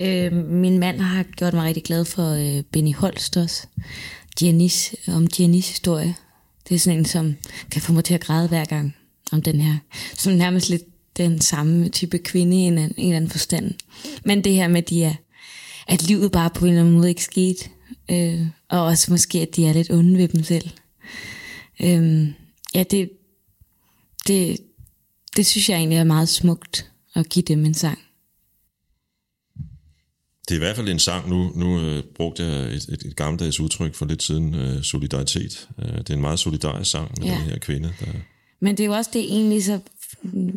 Øhm, 0.00 0.36
min 0.36 0.78
mand 0.78 1.00
har 1.00 1.22
gjort 1.22 1.54
mig 1.54 1.64
rigtig 1.64 1.84
glad 1.84 2.04
for 2.04 2.30
øh, 2.30 2.62
Benny 2.62 2.94
Holst 2.94 3.36
også, 3.36 3.66
Giannis, 4.38 4.94
om 5.08 5.26
Giannis 5.26 5.68
historie. 5.68 6.14
Det 6.68 6.74
er 6.74 6.78
sådan 6.78 6.98
en, 6.98 7.04
som 7.04 7.36
kan 7.70 7.82
få 7.82 7.92
mig 7.92 8.04
til 8.04 8.14
at 8.14 8.20
græde 8.20 8.48
hver 8.48 8.64
gang 8.64 8.94
om 9.32 9.42
den 9.42 9.60
her. 9.60 9.78
Som 10.14 10.32
nærmest 10.32 10.70
lidt 10.70 10.82
den 11.16 11.40
samme 11.40 11.88
type 11.88 12.18
kvinde 12.18 12.56
i 12.56 12.60
en, 12.60 12.78
en 12.78 12.92
eller 12.98 13.16
anden 13.16 13.30
forstand. 13.30 13.74
Men 14.24 14.44
det 14.44 14.54
her 14.54 14.68
med, 14.68 14.82
de 14.82 15.04
er, 15.04 15.14
at 15.88 16.02
livet 16.02 16.32
bare 16.32 16.50
på 16.50 16.64
en 16.64 16.68
eller 16.70 16.80
anden 16.80 16.94
måde 16.94 17.08
ikke 17.08 17.24
skete. 17.24 17.68
Øh, 18.10 18.46
og 18.68 18.82
også 18.82 19.10
måske, 19.10 19.38
at 19.40 19.56
de 19.56 19.66
er 19.66 19.72
lidt 19.72 19.90
onde 19.90 20.18
ved 20.18 20.28
dem 20.28 20.42
selv. 20.42 20.70
Øh, 21.80 22.28
ja, 22.74 22.82
det, 22.82 23.10
det, 24.26 24.56
det 25.36 25.46
synes 25.46 25.68
jeg 25.68 25.76
egentlig 25.76 25.98
er 25.98 26.04
meget 26.04 26.28
smukt 26.28 26.90
at 27.14 27.28
give 27.28 27.42
dem 27.42 27.64
en 27.64 27.74
sang. 27.74 27.98
Det 30.48 30.54
er 30.54 30.58
i 30.58 30.58
hvert 30.58 30.76
fald 30.76 30.88
en 30.88 30.98
sang, 30.98 31.28
nu, 31.28 31.52
nu 31.54 31.80
øh, 31.80 32.02
brugte 32.16 32.44
jeg 32.44 32.60
et, 32.74 32.86
et, 32.88 33.02
et 33.02 33.16
gammeldags 33.16 33.60
udtryk 33.60 33.94
for 33.94 34.06
lidt 34.06 34.22
siden, 34.22 34.54
øh, 34.54 34.82
solidaritet. 34.82 35.68
Øh, 35.78 35.98
det 35.98 36.10
er 36.10 36.14
en 36.14 36.20
meget 36.20 36.38
solidarisk 36.38 36.90
sang 36.90 37.12
med 37.18 37.26
Ja. 37.26 37.34
den 37.34 37.42
her 37.42 37.58
kvinde, 37.58 37.94
der, 38.00 38.06
men 38.60 38.76
det 38.76 38.82
er 38.82 38.86
jo 38.86 38.92
også 38.92 39.10
det 39.12 39.24
egentlig 39.24 39.64
så, 39.64 39.80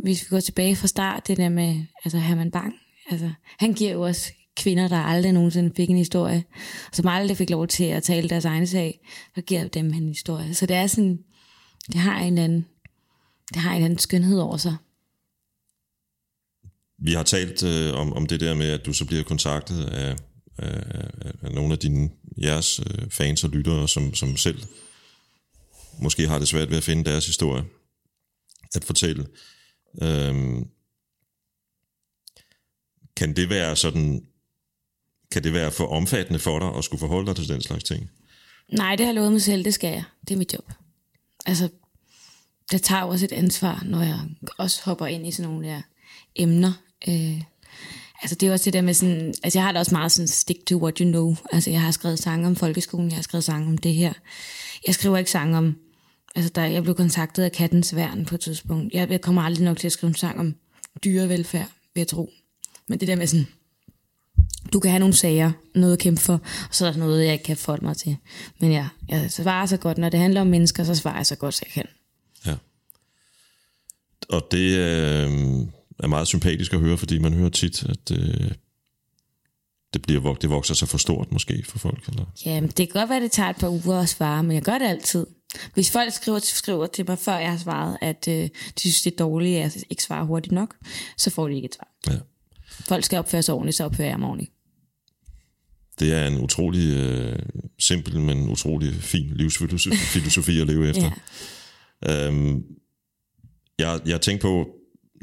hvis 0.04 0.22
vi 0.24 0.28
går 0.30 0.40
tilbage 0.40 0.76
fra 0.76 0.88
start, 0.88 1.28
det 1.28 1.38
der 1.38 1.50
med 1.50 1.86
altså 2.04 2.18
Herman 2.18 2.52
Bang. 2.52 2.74
Altså, 3.10 3.32
han 3.60 3.74
giver 3.74 3.92
jo 3.92 4.02
også 4.02 4.32
kvinder, 4.58 4.88
der 4.88 4.98
aldrig 4.98 5.32
nogensinde 5.32 5.72
fik 5.76 5.90
en 5.90 5.98
historie, 5.98 6.44
som 6.94 7.08
aldrig 7.08 7.38
fik 7.38 7.50
lov 7.50 7.68
til 7.68 7.84
at 7.84 8.04
tale 8.04 8.30
deres 8.30 8.46
egen 8.46 8.68
sag, 8.68 9.00
så 9.36 9.42
giver 9.42 9.68
dem 9.68 9.94
en 9.94 10.08
historie. 10.08 10.54
Så 10.54 10.66
det 10.66 10.76
er 10.76 10.88
sådan, 10.88 11.20
det 11.88 11.96
har 11.96 12.20
en 12.20 12.34
eller 12.34 12.44
anden, 12.44 12.66
det 13.54 13.58
har 13.58 13.70
en 13.70 13.76
eller 13.76 13.86
anden 13.86 14.00
skønhed 14.00 14.40
over 14.40 14.58
sig. 14.58 14.76
Vi 17.04 17.14
har 17.14 17.24
talt 17.24 17.64
øh, 17.64 17.94
om, 17.94 18.14
om 18.14 18.26
det 18.26 18.40
der 18.40 18.54
med, 18.54 18.70
at 18.70 18.86
du 18.86 18.94
så 18.94 19.06
bliver 19.06 19.24
kontaktet 19.24 19.86
af, 19.86 20.16
af, 20.58 20.84
af, 21.22 21.32
af 21.42 21.52
nogle 21.52 21.74
af 21.74 21.80
dine 21.80 22.10
jeres 22.42 22.80
øh, 22.80 23.10
fans 23.10 23.44
og 23.44 23.50
lyttere, 23.50 23.88
som, 23.88 24.14
som 24.14 24.38
selv 24.38 24.64
måske 26.02 26.28
har 26.28 26.40
det 26.40 26.48
svært 26.48 26.70
ved 26.70 26.78
at 26.78 26.84
finde 26.84 27.04
deres 27.04 27.26
historie 27.26 27.64
at 28.76 28.84
fortælle. 28.84 29.28
Øhm, 30.02 30.68
kan 33.16 33.36
det 33.36 33.50
være 33.50 33.76
sådan, 33.76 34.26
kan 35.32 35.44
det 35.44 35.54
være 35.54 35.72
for 35.72 35.86
omfattende 35.86 36.40
for 36.40 36.60
dig 36.60 36.76
at 36.78 36.84
skulle 36.84 37.00
forholde 37.00 37.28
dig 37.28 37.36
til 37.36 37.48
den 37.48 37.62
slags 37.62 37.84
ting? 37.84 38.12
Nej, 38.70 38.96
det 38.96 39.06
har 39.06 39.14
jeg 39.14 39.16
lovet 39.16 39.32
mig 39.32 39.42
selv, 39.42 39.66
det 39.66 39.74
skal 39.74 39.90
jeg. 39.90 40.04
Det 40.28 40.34
er 40.34 40.38
mit 40.38 40.54
job. 40.54 40.72
altså, 41.46 41.70
det 42.72 42.84
tager 42.84 43.04
også 43.04 43.26
et 43.26 43.32
ansvar, 43.32 43.84
når 43.86 44.02
jeg 44.02 44.20
også 44.58 44.82
hopper 44.84 45.06
ind 45.06 45.28
i 45.28 45.32
sådan 45.32 45.52
nogle 45.52 45.68
der 45.68 45.82
emner. 46.36 46.74
Øh, 47.08 47.42
altså 48.22 48.36
det 48.36 48.50
er 48.50 48.54
også 48.54 48.66
det 48.66 48.74
der 48.74 48.82
med 48.82 48.94
sådan, 48.94 49.34
altså 49.44 49.60
jeg 49.60 49.66
har 49.66 49.72
da 49.72 49.80
også 49.80 49.96
meget 49.96 50.12
sådan 50.12 50.28
stick 50.28 50.66
to 50.66 50.78
what 50.78 50.98
you 50.98 51.12
know. 51.12 51.36
Altså 51.52 51.70
jeg 51.70 51.82
har 51.82 51.92
skrevet 51.92 52.20
sange 52.20 52.48
om 52.48 52.56
folkeskolen, 52.56 53.10
jeg 53.10 53.18
har 53.18 53.24
skrevet 53.24 53.44
sange 53.44 53.68
om 53.68 53.78
det 53.78 53.94
her. 53.94 54.14
Jeg 54.88 54.96
skriver 54.96 55.18
ikke 55.18 55.32
sange 55.32 55.58
om, 55.58 55.76
altså 56.36 56.52
der, 56.56 56.66
jeg 56.66 56.84
blev 56.84 56.96
kontaktet 56.96 57.44
af 57.44 57.52
kattens 57.52 57.96
værn 57.96 58.26
på 58.26 58.36
et 58.36 58.42
tidspunkt. 58.42 58.94
Jeg, 58.94 59.10
jeg 59.10 59.22
kommer 59.22 59.42
aldrig 59.42 59.66
nok 59.66 59.78
til 59.78 59.88
at 59.88 59.92
skrive 59.92 60.10
en 60.10 60.16
sang 60.16 60.40
om 60.40 60.56
dyrevelfærd, 61.04 61.68
vil 61.94 62.02
jeg 62.02 62.08
tro. 62.08 62.30
Men 62.88 63.00
det 63.00 63.08
der 63.08 63.16
med 63.16 63.28
sådan, 63.28 63.48
du 64.74 64.80
kan 64.80 64.92
have 64.92 65.00
nogle 65.00 65.16
sager, 65.16 65.52
noget 65.76 65.94
at 65.94 66.00
kæmpe 66.00 66.22
for, 66.22 66.34
og 66.70 66.76
så 66.76 66.86
er 66.86 66.92
der 66.92 67.00
noget, 67.00 67.26
jeg 67.26 67.34
ikke 67.34 67.44
kan 67.44 67.58
forholde 67.58 67.86
mig 67.86 67.98
til. 67.98 68.18
Men 68.60 68.72
ja, 68.72 68.88
jeg 69.10 69.32
svarer 69.32 69.66
så 69.66 69.78
godt, 69.78 69.98
når 69.98 70.10
det 70.10 70.20
handler 70.20 70.42
om 70.42 70.48
mennesker, 70.48 70.84
så 70.84 70.96
svarer 70.96 71.16
jeg 71.16 71.26
så 71.26 71.36
godt, 71.36 71.54
som 71.54 71.66
jeg 71.66 71.74
kan. 71.74 71.86
Ja. 72.46 72.56
Og 74.30 74.48
det 74.52 74.78
øh, 74.78 75.32
er 76.00 76.08
meget 76.08 76.28
sympatisk 76.28 76.74
at 76.74 76.80
høre, 76.80 76.98
fordi 76.98 77.20
man 77.20 77.34
hører 77.34 77.50
tit, 77.50 77.84
at 77.84 78.12
øh, 78.12 78.52
det, 79.94 80.02
bliver, 80.02 80.22
vok- 80.22 80.38
det 80.42 80.50
vokser 80.50 80.74
sig 80.74 80.88
for 80.88 80.98
stort 80.98 81.32
måske 81.32 81.64
for 81.68 81.80
folk. 81.80 82.08
Eller? 82.08 82.26
Ja, 82.46 82.62
men 82.62 82.70
det 82.70 82.76
kan 82.76 83.02
godt 83.02 83.10
være, 83.10 83.18
at 83.18 83.24
det 83.24 83.32
tager 83.32 83.50
et 83.50 83.56
par 83.56 83.70
uger 83.70 84.00
at 84.00 84.10
svare, 84.10 84.44
men 84.44 84.52
jeg 84.52 84.62
gør 84.62 84.78
det 84.78 84.86
altid. 84.86 85.26
Hvis 85.74 85.92
folk 85.92 86.14
skriver, 86.14 86.40
skriver 86.40 86.88
til 86.88 87.06
mig, 87.08 87.20
før 87.20 87.38
jeg 87.38 87.52
har 87.52 87.58
svaret, 87.58 87.98
at 88.02 88.28
øh, 88.28 88.50
de 88.76 88.80
synes, 88.80 89.02
det 89.02 89.12
er 89.12 89.18
dårligt, 89.18 89.58
at 89.58 89.76
jeg 89.76 89.84
ikke 89.90 90.04
svarer 90.04 90.24
hurtigt 90.24 90.52
nok, 90.52 90.76
så 91.18 91.30
får 91.30 91.48
de 91.48 91.56
ikke 91.56 91.66
et 91.66 91.76
svar. 91.76 92.14
Ja. 92.14 92.20
Folk 92.70 93.04
skal 93.04 93.20
opføre 93.20 93.44
sig 93.44 93.56
ordentligt, 93.56 93.78
så 93.78 93.84
opfører 93.84 94.10
jeg 94.10 94.20
mig 94.20 94.30
ordentligt. 94.30 94.52
Det 96.00 96.14
er 96.14 96.28
en 96.28 96.38
utrolig 96.38 96.98
øh, 96.98 97.40
simpel, 97.80 98.20
men 98.20 98.50
utrolig 98.50 98.94
fin 98.94 99.32
livsfilosofi 99.36 100.60
at 100.62 100.68
leve 100.68 100.88
efter. 100.90 101.12
Ja. 102.06 102.28
Øhm, 102.28 102.64
jeg, 103.80 104.00
jeg 104.06 104.22
tænkte 104.22 104.42
på, 104.42 104.70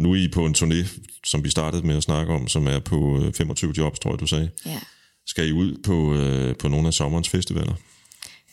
nu 0.01 0.13
er 0.13 0.17
I 0.17 0.29
på 0.29 0.47
en 0.47 0.55
turné, 0.59 0.89
som 1.25 1.45
vi 1.45 1.51
startede 1.51 1.87
med 1.87 1.97
at 1.97 2.03
snakke 2.03 2.33
om, 2.33 2.49
som 2.49 2.67
er 2.67 2.79
på 2.79 3.23
øh, 3.23 3.33
25 3.33 3.73
jobs, 3.79 3.99
tror 3.99 4.11
jeg, 4.11 4.21
du 4.21 4.27
sagde. 4.27 4.51
ja. 4.67 4.81
Skal 5.27 5.49
I 5.49 5.53
ud 5.53 5.83
på, 5.85 6.15
øh, 6.15 6.57
på 6.57 6.69
nogle 6.69 6.87
af 6.87 6.95
sommerens 6.95 7.29
festivaler? 7.29 7.75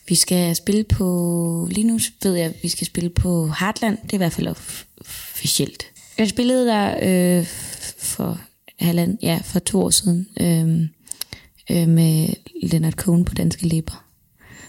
Vi 0.08 0.14
skal 0.14 0.56
spille 0.56 0.84
på, 0.84 1.68
lige 1.70 1.86
nu 1.86 1.98
ved 2.22 2.34
jeg, 2.34 2.44
at 2.46 2.54
vi 2.62 2.68
skal 2.68 2.86
spille 2.86 3.10
på 3.10 3.46
Heartland, 3.60 3.98
det 4.02 4.10
er 4.10 4.14
i 4.14 4.16
hvert 4.16 4.32
fald 4.32 4.48
off- 4.48 4.84
officielt. 5.00 5.86
Jeg 6.18 6.28
spillede 6.28 6.66
der 6.66 6.94
øh, 7.38 7.46
for 7.98 8.40
halvand, 8.78 9.18
ja, 9.22 9.40
for 9.44 9.58
to 9.58 9.82
år 9.82 9.90
siden, 9.90 10.28
øh, 10.40 10.80
øh, 11.70 11.88
med 11.88 12.28
Leonard 12.62 12.92
Cohen 12.92 13.24
på 13.24 13.34
Danske 13.34 13.68
Læber. 13.68 14.04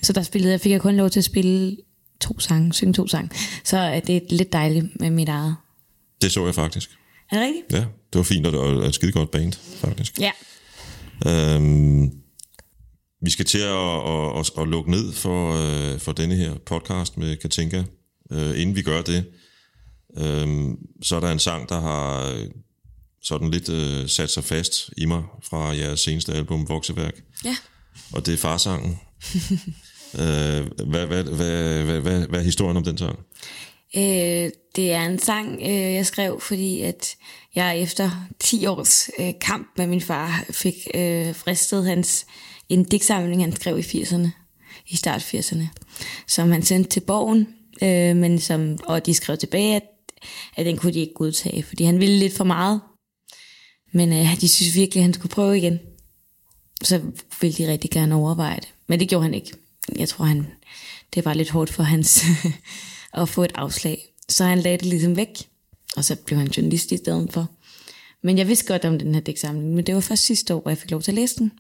Så 0.01 0.13
der 0.13 0.21
spillede 0.21 0.51
jeg, 0.51 0.61
fik 0.61 0.71
jeg 0.71 0.81
kun 0.81 0.95
lov 0.95 1.09
til 1.09 1.19
at 1.19 1.23
spille 1.23 1.77
to 2.21 2.39
sange, 2.39 2.73
synge 2.73 2.93
to 2.93 3.07
sange. 3.07 3.29
Så 3.63 3.77
er 3.77 3.99
det 3.99 4.23
lidt 4.29 4.53
dejligt 4.53 4.99
med 4.99 5.09
mit 5.09 5.29
eget. 5.29 5.55
Det 6.21 6.31
så 6.31 6.45
jeg 6.45 6.55
faktisk. 6.55 6.89
Er 7.31 7.38
det 7.38 7.47
rigtigt? 7.47 7.71
Ja, 7.71 7.77
det 7.79 8.15
var 8.19 8.23
fint, 8.23 8.45
og 8.45 8.51
det 8.51 8.59
var 8.59 8.67
et 8.88 8.95
skide 8.95 9.11
godt 9.11 9.31
band, 9.31 9.53
faktisk. 9.77 10.19
Ja. 10.19 10.31
Øhm, 11.27 12.11
vi 13.28 13.32
skal 13.32 13.45
til 13.45 13.59
at, 13.59 14.09
at, 14.09 14.39
at, 14.39 14.51
at 14.61 14.67
lukke 14.67 14.91
ned 14.91 15.13
for, 15.13 15.53
øh, 15.53 15.99
for 15.99 16.11
denne 16.11 16.36
her 16.36 16.53
podcast 16.65 17.17
med 17.17 17.38
Katinka. 17.38 17.84
Øh, 18.32 18.61
inden 18.61 18.75
vi 18.75 18.82
gør 18.82 19.01
det, 19.01 19.25
øh, 20.17 20.47
så 21.01 21.15
er 21.15 21.19
der 21.19 21.32
en 21.32 21.39
sang, 21.39 21.69
der 21.69 21.80
har 21.80 22.30
øh, 22.32 22.45
sådan 23.21 23.51
lidt 23.51 23.69
øh, 23.69 24.09
sat 24.09 24.30
sig 24.30 24.43
fast 24.43 24.89
i 24.97 25.05
mig 25.05 25.23
fra 25.43 25.75
jeres 25.75 25.99
seneste 25.99 26.34
album, 26.34 26.69
Vokseværk. 26.69 27.13
Ja. 27.45 27.55
Og 28.13 28.25
det 28.25 28.34
er 28.34 28.38
farsangen. 28.38 28.99
øh, 30.21 30.67
hvad, 30.88 31.05
hvad, 31.05 31.23
hvad, 31.23 31.84
hvad, 31.84 32.01
hvad, 32.01 32.28
hvad 32.28 32.39
er 32.39 32.43
historien 32.43 32.78
om 32.78 32.84
den 32.84 32.97
sang? 32.97 33.19
Øh, 33.95 34.51
det 34.75 34.91
er 34.93 35.05
en 35.05 35.19
sang, 35.19 35.61
øh, 35.61 35.93
jeg 35.93 36.05
skrev, 36.05 36.41
fordi 36.41 36.82
at 36.82 37.15
jeg 37.55 37.80
efter 37.80 38.28
10 38.39 38.65
års 38.65 39.09
øh, 39.19 39.34
kamp 39.41 39.67
med 39.78 39.88
min 39.88 40.01
far 40.01 40.45
fik 40.49 40.75
øh, 40.95 41.36
fristet 41.36 41.86
hans 41.86 42.25
en 42.70 42.84
digtsamling, 42.84 43.41
han 43.41 43.55
skrev 43.55 43.80
i 43.80 43.82
80'erne, 43.82 44.30
i 44.88 44.95
start 44.95 45.22
80'erne, 45.22 45.68
som 46.28 46.51
han 46.51 46.63
sendte 46.63 46.89
til 46.89 46.99
borgen, 46.99 47.47
øh, 47.82 48.15
men 48.15 48.39
som, 48.39 48.78
og 48.84 49.05
de 49.05 49.13
skrev 49.13 49.38
tilbage, 49.38 49.76
at, 49.76 49.84
at 50.55 50.65
den 50.65 50.78
kunne 50.78 50.93
de 50.93 50.99
ikke 50.99 51.13
godtage, 51.13 51.63
fordi 51.63 51.84
han 51.84 51.99
ville 51.99 52.20
lidt 52.20 52.34
for 52.34 52.43
meget. 52.43 52.82
Men 53.93 54.13
øh, 54.13 54.41
de 54.41 54.47
synes 54.47 54.76
virkelig, 54.76 55.01
at 55.01 55.03
han 55.03 55.13
skulle 55.13 55.32
prøve 55.32 55.57
igen. 55.57 55.80
Så 56.84 57.01
ville 57.41 57.57
de 57.57 57.72
rigtig 57.72 57.91
gerne 57.91 58.15
overveje 58.15 58.59
det. 58.59 58.74
Men 58.88 58.99
det 58.99 59.09
gjorde 59.09 59.24
han 59.24 59.34
ikke. 59.34 59.53
Jeg 59.95 60.09
tror, 60.09 60.26
han, 60.26 60.47
det 61.15 61.26
var 61.26 61.34
lidt 61.34 61.49
hårdt 61.49 61.70
for 61.70 61.84
hans 61.84 62.26
at 63.22 63.30
få 63.30 63.43
et 63.43 63.51
afslag. 63.55 64.13
Så 64.30 64.43
han 64.43 64.59
lagde 64.59 64.78
det 64.78 64.86
ligesom 64.86 65.15
væk, 65.15 65.30
og 65.97 66.05
så 66.05 66.15
blev 66.15 66.39
han 66.39 66.47
journalist 66.47 66.91
i 66.91 66.97
stedet 66.97 67.34
for. 67.34 67.47
Men 68.24 68.38
jeg 68.38 68.47
vidste 68.47 68.65
godt 68.65 68.86
om 68.86 68.99
den 68.99 69.13
her 69.13 69.22
digtsamling, 69.22 69.74
men 69.74 69.86
det 69.86 69.95
var 69.95 70.01
først 70.01 70.26
sidste 70.26 70.55
år, 70.55 70.61
hvor 70.61 70.72
jeg 70.72 70.78
fik 70.78 70.91
lov 70.91 71.01
til 71.01 71.11
at 71.11 71.15
læse 71.15 71.36
den. 71.36 71.51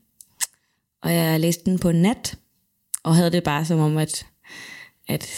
Og 1.03 1.13
jeg 1.13 1.39
læste 1.39 1.65
den 1.65 1.79
på 1.79 1.91
nat, 1.91 2.35
og 3.03 3.15
havde 3.15 3.31
det 3.31 3.43
bare 3.43 3.65
som 3.65 3.79
om, 3.79 3.97
at, 3.97 4.25
at, 5.07 5.29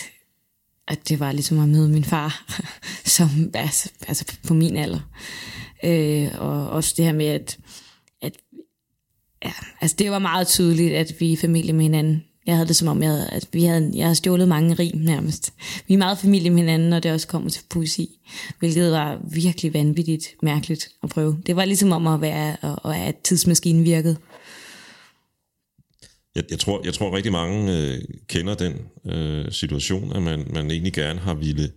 at 0.88 1.10
det 1.10 1.20
var 1.20 1.32
ligesom 1.32 1.60
at 1.60 1.70
møde 1.70 1.90
min 1.90 2.04
far, 2.04 2.46
som 3.18 3.52
altså, 3.54 3.92
altså 4.08 4.38
på 4.48 4.54
min 4.54 4.78
alder. 4.78 5.00
Øh, 5.84 6.30
og 6.38 6.70
også 6.70 6.94
det 6.98 7.06
her 7.06 7.14
med, 7.14 7.26
at, 7.26 7.58
at 8.22 8.38
ja, 9.46 9.52
altså 9.82 9.96
det 10.00 10.12
var 10.12 10.20
meget 10.20 10.48
tydeligt, 10.48 10.94
at 10.94 11.14
vi 11.20 11.34
er 11.34 11.38
familie 11.38 11.74
med 11.74 11.84
hinanden. 11.84 12.24
Jeg 12.46 12.56
havde 12.56 12.68
det 12.68 12.76
som 12.76 12.88
om, 12.88 13.04
jeg 13.04 13.10
havde, 13.10 13.30
at 13.30 13.48
vi 13.52 13.64
havde, 13.64 13.92
jeg 13.96 14.06
havde 14.06 14.16
stjålet 14.16 14.48
mange 14.48 14.74
rim 14.74 14.98
nærmest. 14.98 15.54
Vi 15.88 15.94
er 15.94 15.98
meget 15.98 16.18
familie 16.18 16.50
med 16.50 16.60
hinanden, 16.60 16.90
når 16.90 17.00
det 17.00 17.12
også 17.12 17.28
kommer 17.28 17.50
til 17.50 17.64
poesi. 17.70 18.20
Hvilket 18.60 18.92
var 18.92 19.20
virkelig 19.32 19.74
vanvittigt 19.74 20.36
mærkeligt 20.44 20.90
at 21.04 21.10
prøve. 21.10 21.42
Det 21.46 21.56
var 21.56 21.66
ligesom 21.66 21.92
om 21.92 22.08
at 22.08 22.22
være, 22.22 22.58
og, 22.62 22.76
og 22.84 22.98
at 22.98 23.16
tidsmaskinen 23.18 23.84
virkede. 23.84 24.18
Jeg, 26.40 26.52
jeg, 26.52 26.60
tror, 26.60 26.82
jeg 26.86 26.94
tror 26.94 27.16
rigtig 27.16 27.32
mange 27.32 27.78
øh, 27.78 28.02
kender 28.28 28.56
den 28.56 28.74
øh, 29.06 29.52
situation, 29.52 30.16
at 30.16 30.22
man, 30.22 30.48
man 30.54 30.72
egentlig 30.72 30.94
gerne 30.94 31.20
har 31.20 31.34
ville, 31.34 31.72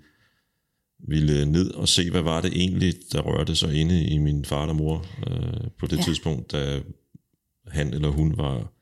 ville 1.09 1.47
ned 1.47 1.71
og 1.71 1.89
se, 1.89 2.11
hvad 2.11 2.23
var 2.23 2.41
det 2.41 2.53
egentlig, 2.55 2.95
der 3.13 3.21
rørte 3.21 3.57
sig 3.57 3.75
inde 3.75 4.05
i 4.05 4.19
min 4.19 4.45
far 4.45 4.67
og 4.67 4.77
mor 4.77 5.07
øh, 5.27 5.71
på 5.79 5.87
det 5.87 5.97
Ja. 5.97 6.03
tidspunkt, 6.03 6.53
da 6.53 6.81
han 7.67 7.95
eller 7.95 8.09
hun 8.09 8.37
var 8.37 8.73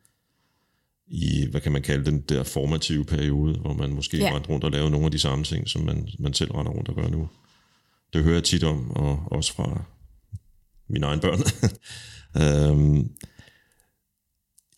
i, 1.06 1.46
hvad 1.50 1.60
kan 1.60 1.72
man 1.72 1.82
kalde 1.82 2.04
den 2.10 2.20
der 2.20 2.42
formative 2.42 3.04
periode, 3.04 3.58
hvor 3.58 3.72
man 3.72 3.90
måske 3.90 4.16
ja. 4.16 4.34
rendte 4.34 4.50
rundt 4.50 4.64
og 4.64 4.70
lavede 4.70 4.90
nogle 4.90 5.04
af 5.06 5.10
de 5.12 5.18
samme 5.18 5.44
ting, 5.44 5.68
som 5.68 5.82
man, 5.82 6.08
man 6.18 6.34
selv 6.34 6.52
render 6.52 6.72
rundt 6.72 6.88
og 6.88 6.94
gør 6.94 7.08
nu. 7.08 7.28
Det 8.12 8.22
hører 8.22 8.34
jeg 8.34 8.44
tit 8.44 8.64
om, 8.64 8.90
og 8.90 9.22
også 9.26 9.52
fra 9.52 9.84
mine 10.88 11.06
egne 11.06 11.20
børn. 11.20 11.40
øhm, 12.42 13.10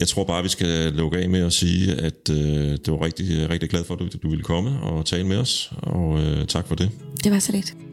jeg 0.02 0.08
tror 0.08 0.24
bare, 0.24 0.42
vi 0.42 0.48
skal 0.48 0.92
lukke 0.92 1.18
af 1.18 1.28
med 1.28 1.40
at 1.40 1.52
sige, 1.52 1.94
at 1.94 2.30
øh, 2.30 2.36
det 2.84 2.88
var 2.88 3.04
rigtig, 3.04 3.50
rigtig 3.50 3.70
glad 3.70 3.84
for, 3.84 3.94
at 3.94 4.00
du, 4.00 4.08
du 4.22 4.28
ville 4.28 4.44
komme 4.44 4.80
og 4.80 5.06
tale 5.06 5.26
med 5.26 5.36
os, 5.36 5.72
og 5.82 6.20
øh, 6.20 6.46
tak 6.46 6.68
for 6.68 6.74
det. 6.74 6.90
Det 7.24 7.32
var 7.32 7.38
så 7.38 7.52
lidt. 7.52 7.91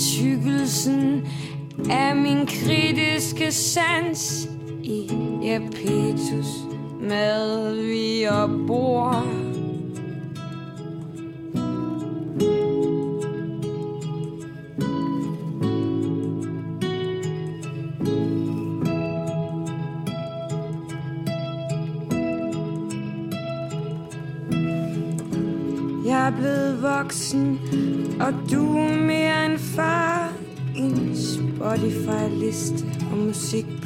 Tykkelsen 0.00 1.26
af 1.90 2.16
min 2.16 2.46
kritiske 2.46 3.52
sans 3.52 4.48
I 4.82 5.06
Epitus 5.42 6.46
med 7.00 7.74
vi 7.74 8.24
og 8.24 8.50
bor. 8.66 9.24
Jeg 26.06 26.26
er 26.26 26.30
blevet 26.36 26.82
voksen, 26.82 27.60
og 28.20 28.32
du 28.50 28.78
Spotify-liste 31.80 32.84
og 33.10 33.18
musik. 33.18 33.79